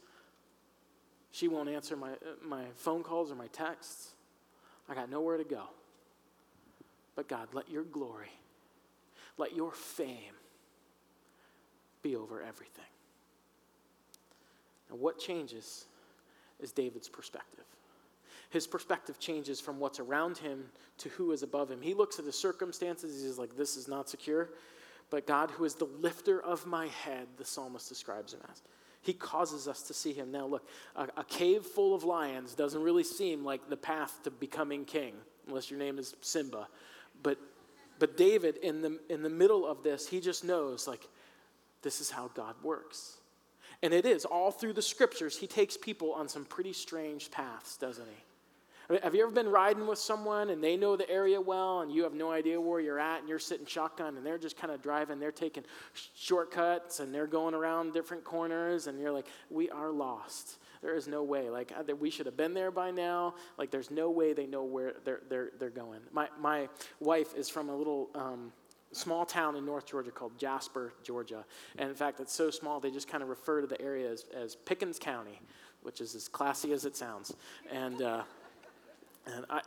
She 1.32 1.48
won't 1.48 1.68
answer 1.68 1.96
my, 1.96 2.10
my 2.44 2.64
phone 2.76 3.02
calls 3.02 3.30
or 3.30 3.34
my 3.34 3.46
texts. 3.48 4.10
I 4.88 4.94
got 4.94 5.10
nowhere 5.10 5.36
to 5.36 5.44
go. 5.44 5.64
But 7.16 7.28
God, 7.28 7.48
let 7.52 7.70
your 7.70 7.84
glory, 7.84 8.30
let 9.38 9.54
your 9.54 9.72
fame 9.72 10.34
be 12.02 12.16
over 12.16 12.40
everything. 12.40 12.84
And 14.90 15.00
what 15.00 15.18
changes 15.18 15.86
is 16.60 16.72
David's 16.72 17.08
perspective. 17.08 17.64
His 18.50 18.66
perspective 18.66 19.18
changes 19.20 19.60
from 19.60 19.78
what's 19.78 20.00
around 20.00 20.38
him 20.38 20.64
to 20.98 21.08
who 21.10 21.30
is 21.30 21.42
above 21.42 21.70
him. 21.70 21.80
He 21.80 21.94
looks 21.94 22.18
at 22.18 22.24
the 22.24 22.32
circumstances, 22.32 23.22
he's 23.22 23.38
like, 23.38 23.56
this 23.56 23.76
is 23.76 23.86
not 23.86 24.08
secure 24.08 24.50
but 25.10 25.26
God, 25.26 25.50
who 25.50 25.64
is 25.64 25.74
the 25.74 25.88
lifter 26.00 26.40
of 26.40 26.66
my 26.66 26.86
head, 26.86 27.26
the 27.36 27.44
psalmist 27.44 27.88
describes 27.88 28.32
him 28.32 28.40
as. 28.50 28.62
He 29.02 29.12
causes 29.12 29.66
us 29.66 29.82
to 29.84 29.94
see 29.94 30.12
him. 30.12 30.30
Now, 30.30 30.46
look, 30.46 30.68
a, 30.94 31.08
a, 31.16 31.24
cave 31.24 31.64
full 31.64 31.94
of 31.94 32.04
lions 32.04 32.54
doesn't 32.54 32.82
really 32.82 33.02
seem 33.02 33.44
like 33.44 33.68
the 33.68 33.76
path 33.76 34.20
to 34.24 34.30
becoming 34.30 34.84
king, 34.84 35.14
unless 35.48 35.70
your 35.70 35.80
name 35.80 35.98
is 35.98 36.14
Simba. 36.20 36.68
But, 37.22 37.38
but 37.98 38.16
David, 38.16 38.58
in 38.58 38.82
the, 38.82 39.00
in 39.08 39.22
the 39.22 39.30
middle 39.30 39.66
of 39.66 39.82
this, 39.82 40.06
he 40.06 40.20
just 40.20 40.44
knows, 40.44 40.86
like, 40.86 41.08
this 41.82 42.00
is 42.00 42.10
how 42.10 42.30
God 42.34 42.54
works. 42.62 43.16
And 43.82 43.94
it 43.94 44.04
is, 44.04 44.26
all 44.26 44.50
through 44.50 44.74
the 44.74 44.82
scriptures, 44.82 45.38
he 45.38 45.46
takes 45.46 45.76
people 45.76 46.12
on 46.12 46.28
some 46.28 46.44
pretty 46.44 46.74
strange 46.74 47.30
paths, 47.30 47.78
doesn't 47.78 48.06
he? 48.06 48.22
Have 49.02 49.14
you 49.14 49.22
ever 49.22 49.30
been 49.30 49.48
riding 49.48 49.86
with 49.86 50.00
someone 50.00 50.50
and 50.50 50.62
they 50.62 50.76
know 50.76 50.96
the 50.96 51.08
area 51.08 51.40
well 51.40 51.82
and 51.82 51.92
you 51.92 52.02
have 52.02 52.12
no 52.12 52.32
idea 52.32 52.60
where 52.60 52.80
you're 52.80 52.98
at 52.98 53.20
and 53.20 53.28
you're 53.28 53.38
sitting 53.38 53.64
shotgun 53.64 54.16
and 54.16 54.26
they're 54.26 54.38
just 54.38 54.56
kind 54.56 54.72
of 54.72 54.82
driving, 54.82 55.20
they're 55.20 55.30
taking 55.30 55.64
shortcuts 56.16 56.98
and 56.98 57.14
they're 57.14 57.28
going 57.28 57.54
around 57.54 57.92
different 57.92 58.24
corners 58.24 58.88
and 58.88 58.98
you're 58.98 59.12
like, 59.12 59.26
we 59.48 59.70
are 59.70 59.92
lost. 59.92 60.58
There 60.82 60.96
is 60.96 61.06
no 61.06 61.22
way. 61.22 61.50
Like, 61.50 61.72
we 62.00 62.10
should 62.10 62.26
have 62.26 62.36
been 62.36 62.52
there 62.52 62.72
by 62.72 62.90
now. 62.90 63.34
Like, 63.58 63.70
there's 63.70 63.92
no 63.92 64.10
way 64.10 64.32
they 64.32 64.46
know 64.46 64.64
where 64.64 64.94
they're, 65.04 65.20
they're, 65.28 65.50
they're 65.58 65.70
going. 65.70 66.00
My, 66.10 66.28
my 66.40 66.68
wife 66.98 67.34
is 67.36 67.48
from 67.48 67.68
a 67.68 67.76
little 67.76 68.08
um, 68.16 68.52
small 68.90 69.24
town 69.24 69.54
in 69.54 69.64
North 69.64 69.86
Georgia 69.86 70.10
called 70.10 70.36
Jasper, 70.36 70.94
Georgia. 71.04 71.44
And 71.78 71.90
in 71.90 71.94
fact, 71.94 72.18
it's 72.18 72.34
so 72.34 72.50
small, 72.50 72.80
they 72.80 72.90
just 72.90 73.08
kind 73.08 73.22
of 73.22 73.28
refer 73.28 73.60
to 73.60 73.68
the 73.68 73.80
area 73.80 74.10
as, 74.10 74.24
as 74.34 74.56
Pickens 74.56 74.98
County, 74.98 75.38
which 75.82 76.00
is 76.00 76.16
as 76.16 76.26
classy 76.26 76.72
as 76.72 76.84
it 76.86 76.96
sounds. 76.96 77.36
And, 77.70 78.02
uh, 78.02 78.22
and 79.26 79.44
I, 79.48 79.60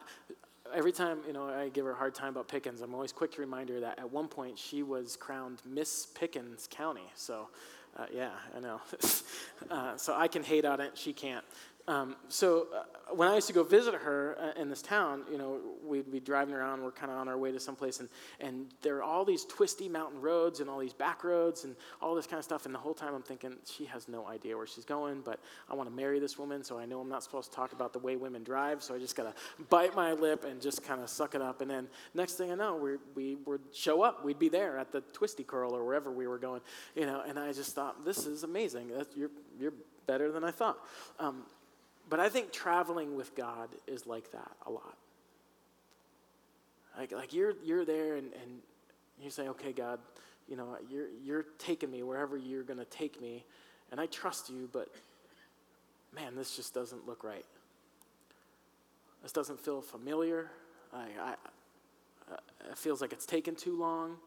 every 0.74 0.92
time 0.92 1.20
you 1.28 1.34
know 1.34 1.48
I 1.48 1.70
give 1.70 1.86
her 1.86 1.92
a 1.92 1.96
hard 1.96 2.16
time 2.16 2.30
about 2.30 2.48
Pickens, 2.48 2.82
I'm 2.82 2.94
always 2.94 3.12
quick 3.12 3.32
to 3.34 3.42
remind 3.42 3.70
her 3.70 3.80
that 3.80 4.00
at 4.00 4.12
one 4.12 4.28
point 4.28 4.58
she 4.58 4.84
was 4.84 5.16
crowned 5.16 5.60
Miss 5.66 6.08
Pickens 6.08 6.68
County. 6.70 7.10
So, 7.16 7.50
uh, 7.98 8.06
yeah, 8.13 8.32
I 8.56 8.60
know. 8.60 8.82
uh, 9.70 9.98
so 9.98 10.16
I 10.16 10.28
can 10.28 10.44
hate 10.44 10.66
on 10.66 10.82
it, 10.82 10.98
she 10.98 11.13
can't. 11.13 11.46
Um, 11.86 12.15
so 12.30 12.67
uh, 12.74 13.13
when 13.13 13.28
I 13.28 13.36
used 13.36 13.48
to 13.48 13.54
go 13.54 13.63
visit 13.63 13.93
her 13.93 14.38
uh, 14.39 14.62
in 14.62 14.69
this 14.69 14.82
town, 14.82 15.24
you 15.30 15.38
know, 15.38 15.60
we'd 15.86 16.10
be 16.10 16.22
driving 16.22 16.56
around. 16.56 16.82
We're 16.82 16.91
kind 16.91 17.12
of 17.12 17.17
on 17.17 17.28
our 17.28 17.38
way 17.38 17.52
to 17.52 17.60
someplace, 17.60 18.00
and 18.00 18.08
and 18.39 18.67
there 18.82 18.96
are 18.98 19.04
all 19.04 19.26
these 19.26 19.43
twisty 19.43 19.89
mountain 19.89 20.22
roads 20.22 20.62
and 20.62 20.69
all 20.69 20.80
these 20.80 20.93
back 20.93 21.26
roads 21.26 21.65
and 21.65 21.76
all 22.02 22.15
this 22.15 22.26
kind 22.26 22.38
of 22.38 22.46
stuff. 22.46 22.65
And 22.65 22.74
the 22.74 22.80
whole 22.80 22.93
time 22.93 23.13
I'm 23.13 23.22
thinking 23.22 23.58
she 23.65 23.84
has 23.86 24.08
no 24.08 24.26
idea 24.28 24.56
where 24.56 24.65
she's 24.65 24.86
going, 24.86 25.22
but 25.26 25.41
I 25.69 25.76
want 25.76 25.89
to 25.89 25.96
marry 25.96 26.19
this 26.19 26.39
woman, 26.39 26.63
so 26.63 26.80
I 26.80 26.86
know 26.86 27.02
I'm 27.02 27.10
not 27.10 27.22
supposed 27.22 27.50
to 27.50 27.56
talk 27.56 27.74
about 27.74 27.91
the 27.91 28.00
way 28.00 28.15
women 28.15 28.43
drive. 28.43 28.82
So 28.82 28.96
I 28.96 29.00
just 29.00 29.17
gotta 29.17 29.34
bite 29.69 29.93
my 29.93 30.13
lip 30.13 30.46
and 30.46 30.62
just 30.62 30.84
kind 30.86 31.02
of 31.02 31.10
suck 31.10 31.36
it 31.36 31.41
up. 31.41 31.60
And 31.60 31.69
then 31.69 31.89
next 32.13 32.36
thing 32.36 32.50
I 32.50 32.56
know, 32.56 32.78
we 32.78 32.96
we 33.13 33.36
would 33.46 33.62
show 33.74 34.04
up. 34.04 34.24
We'd 34.24 34.39
be 34.39 34.50
there 34.50 34.78
at 34.78 34.93
the 34.93 35.02
twisty 35.02 35.43
curl 35.43 35.76
or 35.76 35.84
wherever 35.84 36.12
we 36.12 36.28
were 36.28 36.39
going, 36.39 36.62
you 36.96 37.06
know. 37.06 37.24
And 37.28 37.38
I 37.38 37.52
just 37.52 37.76
thought 37.76 38.06
this 38.06 38.26
is 38.26 38.43
amazing. 38.43 38.88
That's, 38.88 39.13
you're 39.17 39.32
you're 39.60 39.74
better 40.08 40.32
than 40.32 40.46
I 40.46 40.52
thought. 40.52 40.78
Um, 41.19 41.43
but 42.10 42.20
I 42.20 42.30
think 42.30 42.52
traveling 42.52 43.16
with 43.16 43.36
God 43.36 43.70
is 43.88 44.06
like 44.06 44.32
that 44.32 44.52
a 44.66 44.72
lot. 44.72 44.98
Like, 46.98 47.12
like 47.12 47.34
you're, 47.34 47.54
you're 47.63 47.86
there 47.86 48.16
and, 48.16 48.32
and 48.34 48.62
you 49.22 49.30
say, 49.30 49.48
okay, 49.50 49.72
God, 49.72 50.00
you 50.48 50.56
know, 50.56 50.78
you're, 50.89 51.08
you're 51.24 51.46
taking 51.58 51.89
me 51.89 52.04
wherever 52.04 52.38
you're 52.38 52.63
going 52.63 52.80
to 52.80 52.86
take 52.86 53.22
me, 53.22 53.46
and 53.92 54.00
I 54.00 54.06
trust 54.08 54.50
you, 54.50 54.70
but 54.72 54.89
man, 56.13 56.36
this 56.36 56.56
just 56.56 56.74
doesn't 56.74 57.08
look 57.08 57.24
right. 57.24 57.46
This 59.24 59.32
doesn't 59.32 59.60
feel 59.60 59.82
familiar. 59.82 60.52
I, 60.94 61.06
I, 61.22 61.36
uh, 62.32 62.38
it 62.70 62.78
feels 62.78 63.02
like 63.02 63.13
it's 63.13 63.26
taken 63.26 63.56
too 63.56 63.78
long. 63.80 64.18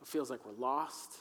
It 0.00 0.08
feels 0.08 0.30
like 0.30 0.40
we're 0.46 0.58
lost. 0.58 1.12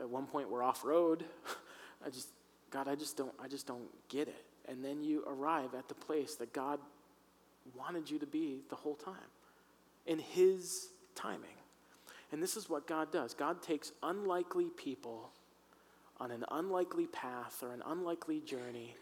At 0.00 0.08
one 0.08 0.26
point, 0.26 0.50
we're 0.50 0.62
off 0.62 0.84
road. 0.84 1.24
I 2.06 2.10
just, 2.10 2.28
God, 2.70 2.86
I 2.86 2.94
just 2.94 3.16
don't, 3.16 3.32
I 3.42 3.48
just 3.48 3.66
don't 3.66 3.88
get 4.08 4.28
it 4.28 4.45
and 4.68 4.84
then 4.84 5.02
you 5.02 5.24
arrive 5.26 5.74
at 5.74 5.88
the 5.88 5.94
place 5.94 6.34
that 6.36 6.52
God 6.52 6.78
wanted 7.76 8.10
you 8.10 8.18
to 8.18 8.26
be 8.26 8.60
the 8.68 8.76
whole 8.76 8.94
time 8.94 9.14
in 10.06 10.18
His 10.18 10.88
timing. 11.14 11.50
And 12.32 12.42
this 12.42 12.56
is 12.56 12.68
what 12.68 12.86
God 12.86 13.12
does 13.12 13.34
God 13.34 13.62
takes 13.62 13.92
unlikely 14.02 14.70
people 14.76 15.30
on 16.18 16.30
an 16.30 16.44
unlikely 16.50 17.06
path 17.06 17.62
or 17.62 17.72
an 17.72 17.82
unlikely 17.86 18.40
journey 18.40 18.94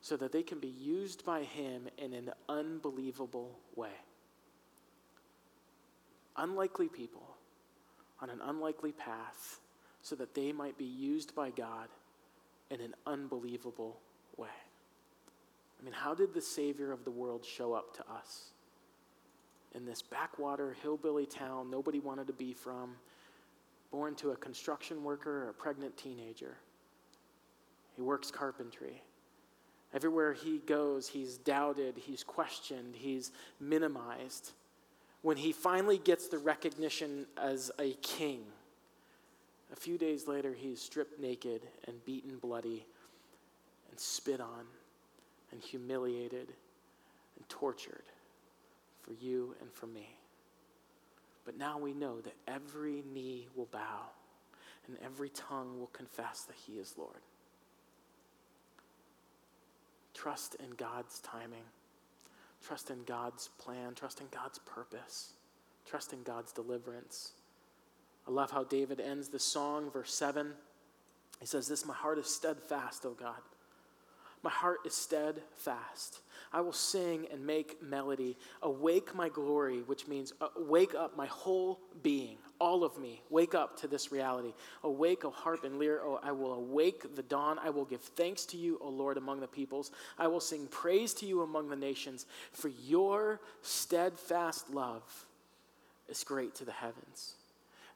so 0.00 0.16
that 0.16 0.32
they 0.32 0.42
can 0.42 0.58
be 0.58 0.68
used 0.68 1.24
by 1.24 1.42
Him 1.42 1.88
in 1.98 2.14
an 2.14 2.30
unbelievable 2.48 3.58
way. 3.76 3.88
Unlikely 6.36 6.88
people 6.88 7.34
on 8.20 8.30
an 8.30 8.40
unlikely 8.44 8.92
path 8.92 9.60
so 10.02 10.14
that 10.16 10.34
they 10.34 10.52
might 10.52 10.78
be 10.78 10.84
used 10.84 11.34
by 11.34 11.50
God 11.50 11.88
in 12.70 12.80
an 12.80 12.94
unbelievable 13.06 13.98
way. 14.36 14.48
I 15.80 15.84
mean, 15.84 15.94
how 15.94 16.14
did 16.14 16.34
the 16.34 16.40
Savior 16.40 16.92
of 16.92 17.04
the 17.04 17.10
world 17.10 17.44
show 17.44 17.72
up 17.72 17.94
to 17.96 18.02
us? 18.12 18.50
In 19.74 19.84
this 19.84 20.02
backwater 20.02 20.76
hillbilly 20.82 21.26
town 21.26 21.70
nobody 21.70 22.00
wanted 22.00 22.26
to 22.26 22.32
be 22.32 22.52
from, 22.52 22.96
born 23.90 24.14
to 24.16 24.30
a 24.30 24.36
construction 24.36 25.04
worker 25.04 25.44
or 25.44 25.50
a 25.50 25.54
pregnant 25.54 25.96
teenager. 25.96 26.56
He 27.96 28.02
works 28.02 28.30
carpentry. 28.30 29.02
Everywhere 29.94 30.32
he 30.32 30.58
goes, 30.58 31.08
he's 31.08 31.38
doubted, 31.38 31.96
he's 31.96 32.22
questioned, 32.22 32.94
he's 32.94 33.32
minimized. 33.60 34.52
When 35.22 35.36
he 35.36 35.52
finally 35.52 35.98
gets 35.98 36.28
the 36.28 36.38
recognition 36.38 37.26
as 37.40 37.70
a 37.78 37.92
king, 38.02 38.44
a 39.72 39.76
few 39.76 39.98
days 39.98 40.26
later, 40.26 40.54
he's 40.54 40.80
stripped 40.80 41.20
naked 41.20 41.62
and 41.86 42.04
beaten 42.04 42.38
bloody 42.38 42.86
and 43.90 43.98
spit 43.98 44.40
on 44.40 44.66
and 45.52 45.60
humiliated 45.60 46.48
and 47.36 47.48
tortured 47.48 48.04
for 49.02 49.12
you 49.12 49.54
and 49.60 49.72
for 49.72 49.86
me. 49.86 50.16
But 51.44 51.56
now 51.56 51.78
we 51.78 51.94
know 51.94 52.20
that 52.20 52.34
every 52.46 53.02
knee 53.12 53.48
will 53.56 53.68
bow 53.72 54.10
and 54.86 54.98
every 55.04 55.28
tongue 55.30 55.78
will 55.78 55.88
confess 55.88 56.42
that 56.42 56.56
He 56.66 56.74
is 56.74 56.94
Lord. 56.96 57.20
Trust 60.14 60.56
in 60.56 60.70
God's 60.70 61.20
timing. 61.20 61.64
Trust 62.66 62.90
in 62.90 63.04
God's 63.04 63.48
plan. 63.58 63.94
Trust 63.94 64.20
in 64.20 64.26
God's 64.30 64.58
purpose. 64.58 65.32
Trust 65.86 66.12
in 66.12 66.22
God's 66.22 66.52
deliverance. 66.52 67.32
I 68.26 68.30
love 68.30 68.50
how 68.50 68.64
David 68.64 69.00
ends 69.00 69.28
the 69.28 69.38
song, 69.38 69.90
verse 69.90 70.12
7. 70.12 70.52
He 71.40 71.46
says, 71.46 71.68
This, 71.68 71.86
my 71.86 71.94
heart 71.94 72.18
is 72.18 72.26
steadfast, 72.26 73.06
O 73.06 73.10
God. 73.10 73.40
My 74.42 74.50
heart 74.50 74.78
is 74.84 74.94
steadfast. 74.94 76.20
I 76.52 76.60
will 76.60 76.72
sing 76.72 77.26
and 77.30 77.44
make 77.46 77.82
melody. 77.82 78.36
Awake 78.62 79.14
my 79.14 79.28
glory, 79.28 79.80
which 79.82 80.06
means 80.06 80.32
uh, 80.40 80.48
wake 80.56 80.94
up 80.94 81.16
my 81.16 81.26
whole 81.26 81.80
being, 82.02 82.38
all 82.58 82.84
of 82.84 82.96
me. 82.98 83.20
Wake 83.28 83.54
up 83.54 83.78
to 83.80 83.88
this 83.88 84.10
reality. 84.10 84.54
Awake, 84.82 85.24
O 85.24 85.30
harp 85.30 85.64
and 85.64 85.78
lyre. 85.78 86.00
Oh, 86.02 86.20
I 86.22 86.32
will 86.32 86.54
awake 86.54 87.14
the 87.16 87.22
dawn. 87.22 87.58
I 87.58 87.70
will 87.70 87.84
give 87.84 88.00
thanks 88.00 88.46
to 88.46 88.56
you, 88.56 88.78
O 88.80 88.88
Lord, 88.88 89.16
among 89.16 89.40
the 89.40 89.48
peoples. 89.48 89.90
I 90.18 90.28
will 90.28 90.40
sing 90.40 90.66
praise 90.68 91.12
to 91.14 91.26
you 91.26 91.42
among 91.42 91.68
the 91.68 91.76
nations, 91.76 92.26
for 92.52 92.68
your 92.68 93.40
steadfast 93.62 94.70
love 94.70 95.26
is 96.08 96.24
great 96.24 96.54
to 96.54 96.64
the 96.64 96.72
heavens, 96.72 97.34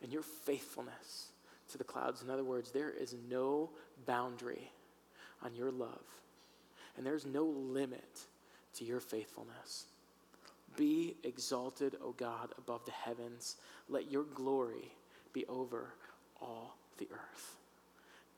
and 0.02 0.12
your 0.12 0.22
faithfulness 0.22 1.28
to 1.70 1.78
the 1.78 1.84
clouds. 1.84 2.22
In 2.22 2.28
other 2.28 2.44
words, 2.44 2.70
there 2.70 2.90
is 2.90 3.14
no 3.30 3.70
boundary 4.04 4.70
on 5.42 5.54
your 5.54 5.70
love 5.70 6.02
and 6.96 7.06
there's 7.06 7.26
no 7.26 7.44
limit 7.44 8.26
to 8.74 8.84
your 8.84 9.00
faithfulness. 9.00 9.86
Be 10.76 11.16
exalted, 11.22 11.96
O 12.02 12.12
God, 12.12 12.52
above 12.56 12.84
the 12.84 12.92
heavens. 12.92 13.56
Let 13.88 14.10
your 14.10 14.24
glory 14.24 14.92
be 15.32 15.44
over 15.46 15.92
all 16.40 16.76
the 16.98 17.08
earth. 17.12 17.56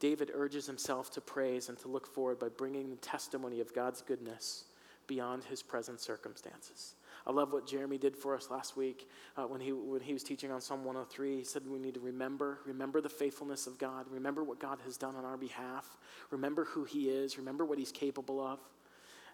David 0.00 0.30
urges 0.34 0.66
himself 0.66 1.10
to 1.12 1.20
praise 1.20 1.68
and 1.68 1.78
to 1.78 1.88
look 1.88 2.06
forward 2.06 2.38
by 2.38 2.48
bringing 2.48 2.90
the 2.90 2.96
testimony 2.96 3.60
of 3.60 3.74
God's 3.74 4.02
goodness 4.02 4.64
beyond 5.06 5.44
his 5.44 5.62
present 5.62 6.00
circumstances. 6.00 6.94
I 7.26 7.32
love 7.32 7.52
what 7.52 7.66
Jeremy 7.66 7.96
did 7.96 8.16
for 8.16 8.34
us 8.34 8.50
last 8.50 8.76
week 8.76 9.08
uh, 9.36 9.44
when, 9.44 9.60
he, 9.60 9.72
when 9.72 10.02
he 10.02 10.12
was 10.12 10.22
teaching 10.22 10.50
on 10.50 10.60
Psalm 10.60 10.84
103. 10.84 11.38
He 11.38 11.44
said 11.44 11.62
we 11.66 11.78
need 11.78 11.94
to 11.94 12.00
remember, 12.00 12.58
remember 12.66 13.00
the 13.00 13.08
faithfulness 13.08 13.66
of 13.66 13.78
God, 13.78 14.06
remember 14.10 14.44
what 14.44 14.60
God 14.60 14.78
has 14.84 14.98
done 14.98 15.16
on 15.16 15.24
our 15.24 15.38
behalf, 15.38 15.96
remember 16.30 16.64
who 16.64 16.84
he 16.84 17.08
is, 17.08 17.38
remember 17.38 17.64
what 17.64 17.78
he's 17.78 17.92
capable 17.92 18.44
of. 18.44 18.58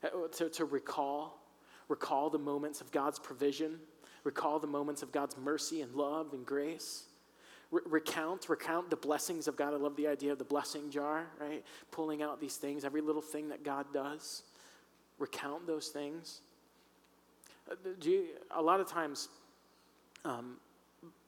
Uh, 0.04 0.28
to, 0.28 0.48
to 0.50 0.64
recall, 0.64 1.42
recall 1.88 2.30
the 2.30 2.38
moments 2.38 2.80
of 2.80 2.92
God's 2.92 3.18
provision, 3.18 3.80
recall 4.22 4.60
the 4.60 4.68
moments 4.68 5.02
of 5.02 5.10
God's 5.10 5.36
mercy 5.36 5.80
and 5.80 5.94
love 5.94 6.32
and 6.32 6.46
grace. 6.46 7.04
Recount, 7.72 8.48
recount 8.48 8.90
the 8.90 8.96
blessings 8.96 9.46
of 9.46 9.56
God. 9.56 9.74
I 9.74 9.76
love 9.76 9.94
the 9.94 10.08
idea 10.08 10.32
of 10.32 10.38
the 10.38 10.44
blessing 10.44 10.90
jar, 10.90 11.28
right? 11.40 11.64
Pulling 11.92 12.20
out 12.20 12.40
these 12.40 12.56
things, 12.56 12.84
every 12.84 13.00
little 13.00 13.22
thing 13.22 13.50
that 13.50 13.62
God 13.62 13.86
does. 13.94 14.42
Recount 15.20 15.68
those 15.68 15.86
things. 15.86 16.40
You, 18.02 18.26
a 18.50 18.62
lot 18.62 18.80
of 18.80 18.88
times, 18.88 19.28
um, 20.24 20.56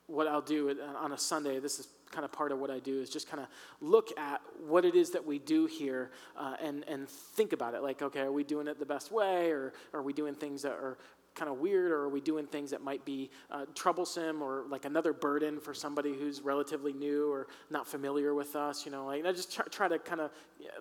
what 0.07 0.27
I'll 0.27 0.43
do 0.43 0.77
on 0.99 1.13
a 1.13 1.19
Sunday, 1.19 1.59
this 1.61 1.79
is 1.79 1.89
kind 2.11 2.25
of 2.25 2.33
part 2.33 2.53
of 2.53 2.59
what 2.59 2.71
I 2.71 2.79
do, 2.79 3.01
is 3.01 3.09
just 3.09 3.29
kind 3.29 3.43
of 3.43 3.49
look 3.81 4.17
at 4.19 4.41
what 4.67 4.85
it 4.85 4.95
is 4.95 5.11
that 5.11 5.25
we 5.25 5.39
do 5.39 5.67
here 5.67 6.11
uh, 6.37 6.55
and, 6.61 6.85
and 6.89 7.09
think 7.09 7.53
about 7.53 7.75
it. 7.75 7.83
Like, 7.83 8.03
okay, 8.03 8.21
are 8.21 8.33
we 8.33 8.45
doing 8.45 8.67
it 8.67 8.79
the 8.79 8.87
best 8.87 9.11
way, 9.13 9.51
or 9.51 9.73
are 9.95 10.03
we 10.03 10.13
doing 10.13 10.35
things 10.35 10.63
that 10.63 10.73
are 10.73 10.99
kind 11.35 11.51
of 11.51 11.59
weird, 11.59 11.91
or 11.91 12.03
are 12.03 12.09
we 12.09 12.21
doing 12.21 12.47
things 12.47 12.71
that 12.71 12.83
might 12.83 13.05
be 13.05 13.31
uh, 13.51 13.65
troublesome 13.75 14.43
or 14.43 14.65
like 14.69 14.85
another 14.85 15.13
burden 15.13 15.61
for 15.61 15.75
somebody 15.75 16.15
who's 16.15 16.43
relatively 16.43 16.93
new 16.93 17.31
or 17.31 17.47
not 17.71 17.87
familiar 17.87 18.35
with 18.35 18.55
us? 18.57 18.85
You 18.85 18.93
know, 18.93 19.07
like 19.07 19.25
I 19.25 19.33
just 19.33 19.53
try, 19.53 19.65
try 19.71 19.89
to 19.89 19.99
kind 19.99 20.21
of 20.21 20.31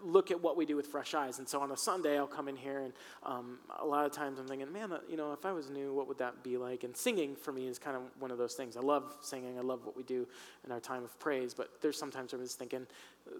look 0.03 0.31
at 0.31 0.41
what 0.41 0.57
we 0.57 0.65
do 0.65 0.75
with 0.75 0.87
fresh 0.87 1.13
eyes. 1.13 1.39
And 1.39 1.47
so 1.47 1.61
on 1.61 1.71
a 1.71 1.77
Sunday, 1.77 2.17
I'll 2.17 2.27
come 2.27 2.47
in 2.47 2.55
here, 2.55 2.79
and 2.79 2.93
um, 3.23 3.59
a 3.79 3.85
lot 3.85 4.05
of 4.05 4.11
times 4.11 4.39
I'm 4.39 4.47
thinking, 4.47 4.71
man, 4.71 4.93
you 5.09 5.17
know, 5.17 5.33
if 5.33 5.45
I 5.45 5.51
was 5.51 5.69
new, 5.69 5.93
what 5.93 6.07
would 6.07 6.17
that 6.19 6.43
be 6.43 6.57
like? 6.57 6.83
And 6.83 6.95
singing 6.95 7.35
for 7.35 7.51
me 7.51 7.67
is 7.67 7.79
kind 7.79 7.95
of 7.95 8.03
one 8.19 8.31
of 8.31 8.37
those 8.37 8.53
things. 8.53 8.77
I 8.77 8.81
love 8.81 9.15
singing. 9.21 9.57
I 9.57 9.61
love 9.61 9.85
what 9.85 9.95
we 9.95 10.03
do 10.03 10.27
in 10.65 10.71
our 10.71 10.79
time 10.79 11.03
of 11.03 11.17
praise. 11.19 11.53
But 11.53 11.69
there's 11.81 11.97
sometimes 11.97 12.33
I'm 12.33 12.41
just 12.41 12.59
thinking, 12.59 12.87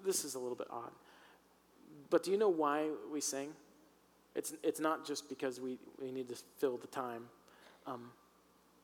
this 0.06 0.24
is 0.24 0.36
a 0.36 0.40
little 0.40 0.56
bit 0.56 0.68
odd. 0.70 0.92
But 2.10 2.24
do 2.24 2.32
you 2.32 2.38
know 2.38 2.50
why 2.50 2.90
we 3.12 3.22
sing? 3.22 3.54
It's, 4.36 4.54
it's 4.64 4.80
not 4.80 5.06
just 5.06 5.28
because 5.30 5.60
we, 5.60 5.78
we 6.02 6.12
need 6.12 6.30
to 6.30 6.36
fill 6.58 6.78
the 6.78 6.88
time. 6.88 7.24
Um, 7.86 8.12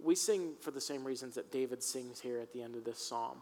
we 0.04 0.16
sing 0.16 0.54
for 0.60 0.72
the 0.72 0.82
same 0.82 1.04
reasons 1.04 1.36
that 1.36 1.52
David 1.52 1.82
sings 1.82 2.20
here 2.20 2.40
at 2.40 2.54
the 2.54 2.62
end 2.62 2.76
of 2.76 2.84
this 2.84 3.00
psalm. 3.00 3.38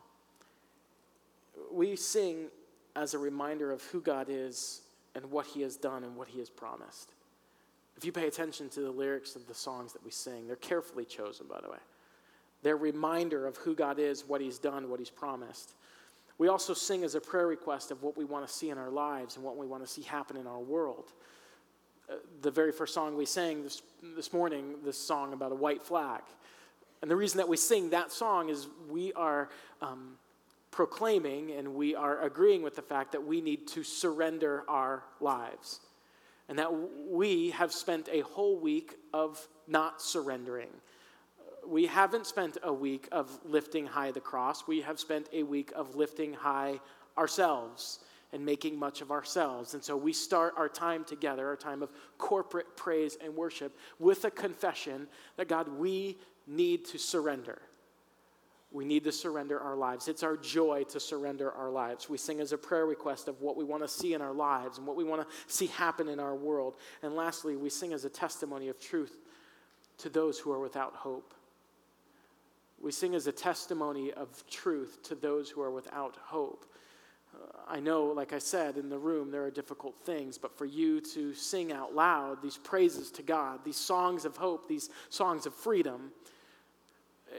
We 1.71 1.95
sing 1.95 2.47
as 2.95 3.13
a 3.13 3.17
reminder 3.17 3.71
of 3.71 3.81
who 3.83 4.01
God 4.01 4.27
is 4.29 4.81
and 5.15 5.31
what 5.31 5.45
he 5.45 5.61
has 5.61 5.75
done 5.75 6.03
and 6.03 6.15
what 6.15 6.27
he 6.27 6.39
has 6.39 6.49
promised. 6.49 7.11
If 7.97 8.05
you 8.05 8.11
pay 8.11 8.27
attention 8.27 8.69
to 8.69 8.81
the 8.81 8.91
lyrics 8.91 9.35
of 9.35 9.47
the 9.47 9.53
songs 9.53 9.93
that 9.93 10.03
we 10.03 10.11
sing, 10.11 10.47
they're 10.47 10.57
carefully 10.57 11.05
chosen, 11.05 11.47
by 11.47 11.59
the 11.61 11.69
way. 11.69 11.77
They're 12.61 12.75
a 12.75 12.77
reminder 12.77 13.47
of 13.47 13.57
who 13.57 13.75
God 13.75 13.99
is, 13.99 14.27
what 14.27 14.41
he's 14.41 14.57
done, 14.57 14.89
what 14.89 14.99
he's 14.99 15.09
promised. 15.09 15.73
We 16.37 16.47
also 16.49 16.73
sing 16.73 17.03
as 17.03 17.15
a 17.15 17.21
prayer 17.21 17.47
request 17.47 17.91
of 17.91 18.03
what 18.03 18.17
we 18.17 18.25
want 18.25 18.45
to 18.45 18.53
see 18.53 18.69
in 18.69 18.77
our 18.77 18.89
lives 18.89 19.35
and 19.35 19.45
what 19.45 19.55
we 19.55 19.65
want 19.65 19.85
to 19.85 19.87
see 19.87 20.01
happen 20.01 20.35
in 20.35 20.47
our 20.47 20.59
world. 20.59 21.13
Uh, 22.09 22.15
the 22.41 22.51
very 22.51 22.71
first 22.71 22.93
song 22.93 23.15
we 23.15 23.25
sang 23.25 23.63
this, 23.63 23.81
this 24.15 24.31
morning, 24.31 24.75
this 24.83 24.97
song 24.97 25.33
about 25.33 25.51
a 25.51 25.55
white 25.55 25.83
flag. 25.83 26.21
And 27.01 27.09
the 27.09 27.15
reason 27.15 27.37
that 27.37 27.47
we 27.47 27.57
sing 27.57 27.89
that 27.91 28.11
song 28.11 28.49
is 28.49 28.67
we 28.89 29.11
are 29.13 29.49
um, 29.81 30.17
proclaiming 30.71 31.51
and 31.51 31.75
we 31.75 31.95
are 31.95 32.21
agreeing 32.23 32.61
with 32.61 32.75
the 32.75 32.81
fact 32.81 33.11
that 33.13 33.25
we 33.25 33.41
need 33.41 33.67
to 33.69 33.83
surrender 33.83 34.63
our 34.67 35.03
lives. 35.19 35.79
And 36.47 36.59
that 36.59 36.71
we 37.09 37.49
have 37.51 37.73
spent 37.73 38.07
a 38.11 38.21
whole 38.21 38.59
week 38.59 38.95
of 39.13 39.47
not 39.67 40.01
surrendering. 40.01 40.69
We 41.67 41.87
haven't 41.87 42.27
spent 42.27 42.57
a 42.61 42.71
week 42.71 43.07
of 43.11 43.39
lifting 43.43 43.88
high 43.88 44.11
the 44.11 44.19
cross. 44.19 44.67
We 44.67 44.82
have 44.82 44.99
spent 44.99 45.27
a 45.34 45.41
week 45.41 45.71
of 45.75 45.95
lifting 45.95 46.34
high 46.34 46.80
ourselves 47.17 47.99
and 48.34 48.45
making 48.45 48.78
much 48.78 49.01
of 49.01 49.11
ourselves. 49.11 49.73
And 49.73 49.84
so 49.84 49.95
we 49.95 50.13
start 50.13 50.53
our 50.57 50.69
time 50.69 51.03
together, 51.03 51.47
our 51.47 51.55
time 51.55 51.82
of 51.82 51.91
corporate 52.17 52.76
praise 52.76 53.17
and 53.23 53.36
worship, 53.36 53.78
with 53.99 54.26
a 54.26 54.32
confession 54.32 55.07
that 55.38 55.47
God, 55.47 55.67
we 55.67 56.17
need 56.47 56.86
to 56.86 56.97
surrender. 56.97 57.61
We 58.71 58.84
need 58.84 59.05
to 59.05 59.11
surrender 59.11 59.59
our 59.59 59.76
lives. 59.78 60.09
It's 60.09 60.23
our 60.23 60.36
joy 60.36 60.84
to 60.89 60.99
surrender 60.99 61.51
our 61.53 61.69
lives. 61.69 62.09
We 62.09 62.17
sing 62.17 62.41
as 62.41 62.51
a 62.51 62.57
prayer 62.57 62.86
request 62.86 63.30
of 63.30 63.41
what 63.41 63.55
we 63.55 63.63
want 63.63 63.84
to 63.84 63.88
see 63.88 64.13
in 64.13 64.21
our 64.21 64.34
lives 64.34 64.78
and 64.78 64.86
what 64.86 64.97
we 64.97 65.05
want 65.05 65.21
to 65.21 65.28
see 65.47 65.67
happen 65.67 66.09
in 66.09 66.19
our 66.19 66.36
world. 66.36 66.76
And 67.01 67.15
lastly, 67.15 67.55
we 67.55 67.69
sing 67.69 67.93
as 67.93 68.03
a 68.03 68.09
testimony 68.09 68.67
of 68.67 68.80
truth 68.80 69.17
to 69.99 70.09
those 70.09 70.38
who 70.39 70.51
are 70.51 70.59
without 70.59 70.93
hope. 70.93 71.34
We 72.82 72.91
sing 72.91 73.15
as 73.15 73.28
a 73.28 73.32
testimony 73.32 74.11
of 74.11 74.43
truth 74.49 74.99
to 75.03 75.15
those 75.15 75.49
who 75.49 75.61
are 75.61 75.71
without 75.71 76.17
hope. 76.17 76.65
I 77.67 77.79
know, 77.79 78.05
like 78.05 78.31
I 78.31 78.39
said, 78.39 78.77
in 78.77 78.89
the 78.89 78.97
room 78.97 79.31
there 79.31 79.43
are 79.43 79.51
difficult 79.51 79.95
things, 80.03 80.38
but 80.38 80.55
for 80.55 80.65
you 80.65 81.01
to 81.01 81.33
sing 81.33 81.71
out 81.71 81.95
loud 81.95 82.41
these 82.41 82.57
praises 82.57 83.09
to 83.11 83.23
God, 83.23 83.59
these 83.65 83.77
songs 83.77 84.23
of 84.23 84.38
hope, 84.38 84.67
these 84.67 84.89
songs 85.09 85.45
of 85.45 85.53
freedom, 85.53 86.11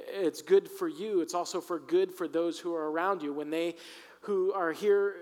it's 0.08 0.42
good 0.42 0.68
for 0.68 0.88
you. 0.88 1.20
It's 1.20 1.34
also 1.34 1.60
for 1.60 1.78
good 1.78 2.12
for 2.12 2.26
those 2.26 2.58
who 2.58 2.74
are 2.74 2.90
around 2.90 3.22
you. 3.22 3.32
When 3.32 3.50
they 3.50 3.76
who 4.22 4.52
are 4.52 4.72
here 4.72 5.14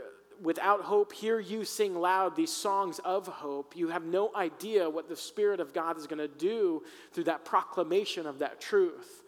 without 0.43 0.81
hope 0.81 1.13
hear 1.13 1.39
you 1.39 1.65
sing 1.65 1.95
loud 1.95 2.35
these 2.35 2.51
songs 2.51 2.99
of 3.05 3.27
hope, 3.27 3.77
you 3.77 3.89
have 3.89 4.05
no 4.05 4.35
idea 4.35 4.89
what 4.89 5.09
the 5.09 5.17
Spirit 5.17 5.61
of 5.61 5.73
God 5.75 5.99
is 5.99 6.07
going 6.07 6.19
to 6.19 6.29
do 6.29 6.83
through 7.13 7.25
that 7.25 7.45
proclamation 7.45 8.27
of 8.27 8.39
that 8.39 8.61
truth. 8.61 9.23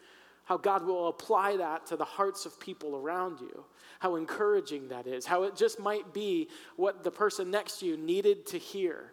How 0.47 0.57
God 0.57 0.84
will 0.84 1.09
apply 1.09 1.59
that 1.59 1.86
to 1.88 1.97
the 1.97 2.05
hearts 2.05 2.47
of 2.47 2.59
people 2.59 2.97
around 2.97 3.40
you 3.40 3.64
how 3.99 4.16
encouraging 4.16 4.88
that 4.88 5.07
is, 5.07 5.26
how 5.26 5.44
it 5.44 5.57
just 5.57 5.80
might 5.80 6.12
be 6.12 6.49
what 6.76 7.03
the 7.03 7.11
person 7.11 7.51
next 7.51 7.80
to 7.80 7.86
you 7.86 7.97
needed 7.97 8.47
to 8.47 8.59
hear. 8.59 9.12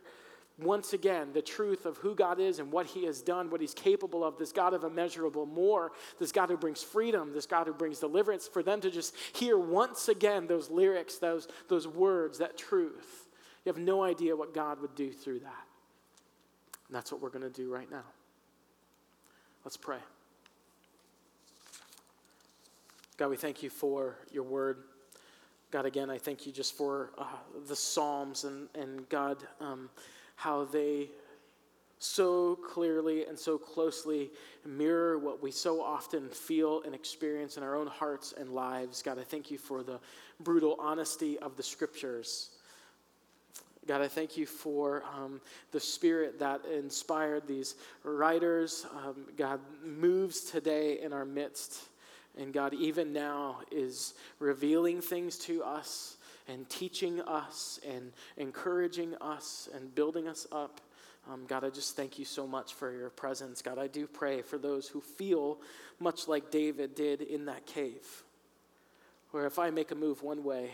Once 0.60 0.94
again, 0.94 1.30
the 1.34 1.42
truth 1.42 1.88
of 1.88 1.98
who 1.98 2.14
God 2.14 2.40
is 2.40 2.60
and 2.60 2.72
what 2.72 2.86
He 2.86 3.06
has 3.06 3.22
done, 3.22 3.50
what 3.50 3.60
He's 3.60 3.74
capable 3.74 4.24
of, 4.24 4.38
this 4.38 4.52
God 4.52 4.74
of 4.74 4.84
immeasurable 4.84 5.48
more, 5.48 5.92
this 6.20 6.32
God 6.32 6.50
who 6.50 6.58
brings 6.58 6.84
freedom, 6.84 7.34
this 7.34 7.48
God 7.48 7.66
who 7.66 7.74
brings 7.74 8.00
deliverance, 8.00 8.48
for 8.48 8.62
them 8.62 8.80
to 8.82 8.92
just 8.92 9.16
hear 9.34 9.58
once 9.58 10.10
again 10.10 10.46
those 10.46 10.70
lyrics, 10.70 11.18
those, 11.18 11.48
those 11.70 11.88
words, 11.88 12.38
that 12.38 12.56
truth. 12.56 13.30
You 13.66 13.72
have 13.72 13.82
no 13.82 14.04
idea 14.04 14.36
what 14.36 14.54
God 14.54 14.80
would 14.82 14.94
do 14.94 15.12
through 15.12 15.40
that. 15.40 15.66
And 16.88 16.96
that's 16.96 17.12
what 17.12 17.20
we're 17.20 17.30
going 17.30 17.42
to 17.42 17.50
do 17.50 17.74
right 17.74 17.90
now. 17.90 18.04
Let's 19.66 19.78
pray. 19.78 20.00
God, 23.18 23.30
we 23.30 23.38
thank 23.38 23.62
you 23.62 23.70
for 23.70 24.18
your 24.32 24.44
word. 24.44 24.78
God, 25.70 25.86
again, 25.86 26.10
I 26.10 26.18
thank 26.18 26.48
you 26.48 26.52
just 26.52 26.76
for 26.76 27.12
uh, 27.18 27.26
the 27.68 27.76
Psalms 27.76 28.44
and, 28.44 28.68
and 28.74 29.08
God, 29.10 29.38
um, 29.60 29.90
how 30.36 30.66
they 30.66 31.10
so 32.00 32.56
clearly 32.56 33.26
and 33.26 33.38
so 33.38 33.58
closely 33.58 34.30
mirror 34.66 35.18
what 35.18 35.42
we 35.42 35.52
so 35.52 35.82
often 35.82 36.28
feel 36.28 36.82
and 36.84 36.94
experience 36.94 37.56
in 37.56 37.64
our 37.64 37.76
own 37.76 37.88
hearts 37.88 38.34
and 38.38 38.50
lives. 38.50 39.02
God, 39.02 39.20
I 39.20 39.24
thank 39.24 39.52
you 39.52 39.58
for 39.58 39.84
the 39.84 40.00
brutal 40.40 40.76
honesty 40.80 41.38
of 41.40 41.56
the 41.56 41.64
scriptures. 41.64 42.50
God, 43.88 44.02
I 44.02 44.08
thank 44.08 44.38
you 44.38 44.46
for 44.46 45.04
um, 45.16 45.40
the 45.72 45.80
spirit 45.80 46.40
that 46.40 46.66
inspired 46.66 47.48
these 47.48 47.76
writers. 48.04 48.86
Um, 49.06 49.28
God 49.38 49.60
moves 49.84 50.42
today 50.42 51.00
in 51.02 51.14
our 51.14 51.26
midst. 51.26 51.90
And 52.38 52.54
God, 52.54 52.74
even 52.74 53.14
now, 53.14 53.60
is 53.72 54.16
revealing 54.40 55.02
things 55.02 55.38
to 55.40 55.64
us 55.64 56.18
and 56.48 56.68
teaching 56.70 57.22
us 57.22 57.80
and 57.88 58.12
encouraging 58.38 59.16
us 59.22 59.70
and 59.74 59.94
building 59.94 60.28
us 60.28 60.48
up. 60.52 60.82
Um, 61.32 61.46
God, 61.48 61.64
I 61.64 61.70
just 61.70 61.96
thank 61.96 62.20
you 62.20 62.26
so 62.26 62.46
much 62.46 62.74
for 62.74 62.92
your 62.92 63.10
presence. 63.10 63.62
God, 63.62 63.78
I 63.78 63.88
do 63.88 64.08
pray 64.08 64.42
for 64.42 64.58
those 64.58 64.88
who 64.88 65.00
feel 65.00 65.60
much 66.00 66.28
like 66.28 66.52
David 66.52 66.96
did 66.96 67.22
in 67.22 67.46
that 67.46 67.66
cave, 67.66 68.24
where 69.32 69.46
if 69.46 69.58
I 69.58 69.70
make 69.70 69.92
a 69.92 69.96
move 69.96 70.22
one 70.22 70.44
way, 70.44 70.72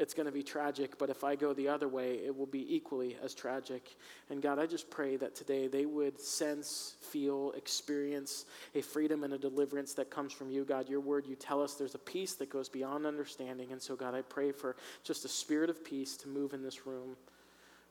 it's 0.00 0.14
going 0.14 0.24
to 0.24 0.32
be 0.32 0.42
tragic, 0.42 0.96
but 0.96 1.10
if 1.10 1.24
I 1.24 1.36
go 1.36 1.52
the 1.52 1.68
other 1.68 1.86
way, 1.86 2.14
it 2.24 2.34
will 2.34 2.46
be 2.46 2.74
equally 2.74 3.18
as 3.22 3.34
tragic. 3.34 3.96
And 4.30 4.40
God, 4.40 4.58
I 4.58 4.64
just 4.64 4.88
pray 4.88 5.16
that 5.16 5.34
today 5.34 5.68
they 5.68 5.84
would 5.84 6.18
sense, 6.18 6.94
feel, 7.02 7.52
experience 7.52 8.46
a 8.74 8.80
freedom 8.80 9.24
and 9.24 9.34
a 9.34 9.38
deliverance 9.38 9.92
that 9.94 10.10
comes 10.10 10.32
from 10.32 10.50
you. 10.50 10.64
God, 10.64 10.88
your 10.88 11.00
word, 11.00 11.26
you 11.26 11.36
tell 11.36 11.62
us 11.62 11.74
there's 11.74 11.94
a 11.94 11.98
peace 11.98 12.32
that 12.36 12.48
goes 12.48 12.66
beyond 12.66 13.04
understanding. 13.04 13.72
And 13.72 13.82
so, 13.82 13.94
God, 13.94 14.14
I 14.14 14.22
pray 14.22 14.52
for 14.52 14.74
just 15.04 15.26
a 15.26 15.28
spirit 15.28 15.68
of 15.68 15.84
peace 15.84 16.16
to 16.18 16.28
move 16.28 16.54
in 16.54 16.62
this 16.62 16.86
room. 16.86 17.14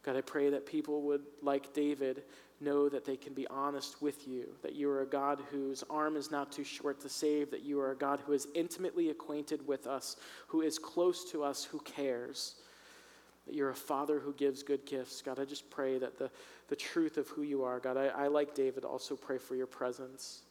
God, 0.01 0.15
I 0.15 0.21
pray 0.21 0.49
that 0.49 0.65
people 0.65 1.03
would, 1.03 1.21
like 1.43 1.73
David, 1.73 2.23
know 2.61 2.89
that 2.89 3.05
they 3.05 3.15
can 3.15 3.33
be 3.33 3.47
honest 3.47 4.01
with 4.01 4.27
you, 4.27 4.47
that 4.61 4.75
you 4.75 4.89
are 4.89 5.01
a 5.01 5.05
God 5.05 5.41
whose 5.51 5.83
arm 5.89 6.15
is 6.15 6.31
not 6.31 6.51
too 6.51 6.63
short 6.63 6.99
to 7.01 7.09
save, 7.09 7.51
that 7.51 7.63
you 7.63 7.79
are 7.79 7.91
a 7.91 7.95
God 7.95 8.19
who 8.25 8.33
is 8.33 8.47
intimately 8.53 9.09
acquainted 9.09 9.65
with 9.67 9.87
us, 9.87 10.17
who 10.47 10.61
is 10.61 10.77
close 10.77 11.29
to 11.31 11.43
us, 11.43 11.63
who 11.63 11.79
cares, 11.79 12.55
that 13.45 13.55
you're 13.55 13.69
a 13.69 13.75
Father 13.75 14.19
who 14.19 14.33
gives 14.33 14.61
good 14.61 14.85
gifts. 14.85 15.21
God, 15.21 15.39
I 15.39 15.45
just 15.45 15.69
pray 15.69 15.97
that 15.97 16.17
the, 16.17 16.29
the 16.67 16.75
truth 16.75 17.17
of 17.17 17.27
who 17.29 17.43
you 17.43 17.63
are, 17.63 17.79
God, 17.79 17.97
I, 17.97 18.07
I 18.07 18.27
like 18.27 18.53
David, 18.53 18.83
also 18.83 19.15
pray 19.15 19.37
for 19.37 19.55
your 19.55 19.67
presence. 19.67 20.41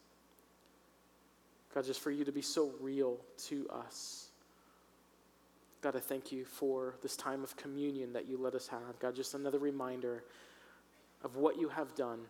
God, 1.74 1.84
just 1.84 2.00
for 2.00 2.10
you 2.10 2.24
to 2.24 2.32
be 2.32 2.42
so 2.42 2.72
real 2.80 3.18
to 3.46 3.68
us. 3.70 4.28
God, 5.80 5.94
I 5.94 6.00
thank 6.00 6.32
you 6.32 6.44
for 6.44 6.96
this 7.02 7.16
time 7.16 7.44
of 7.44 7.56
communion 7.56 8.12
that 8.14 8.26
you 8.26 8.36
let 8.36 8.54
us 8.54 8.66
have. 8.66 8.98
God, 8.98 9.14
just 9.14 9.34
another 9.34 9.58
reminder 9.58 10.24
of 11.24 11.36
what 11.36 11.58
you 11.58 11.68
have 11.68 11.94
done 11.94 12.20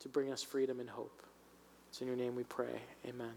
to 0.00 0.08
bring 0.08 0.32
us 0.32 0.42
freedom 0.42 0.80
and 0.80 0.88
hope. 0.88 1.22
It's 1.88 2.00
in 2.00 2.06
your 2.06 2.16
name 2.16 2.36
we 2.36 2.44
pray. 2.44 2.80
Amen. 3.06 3.34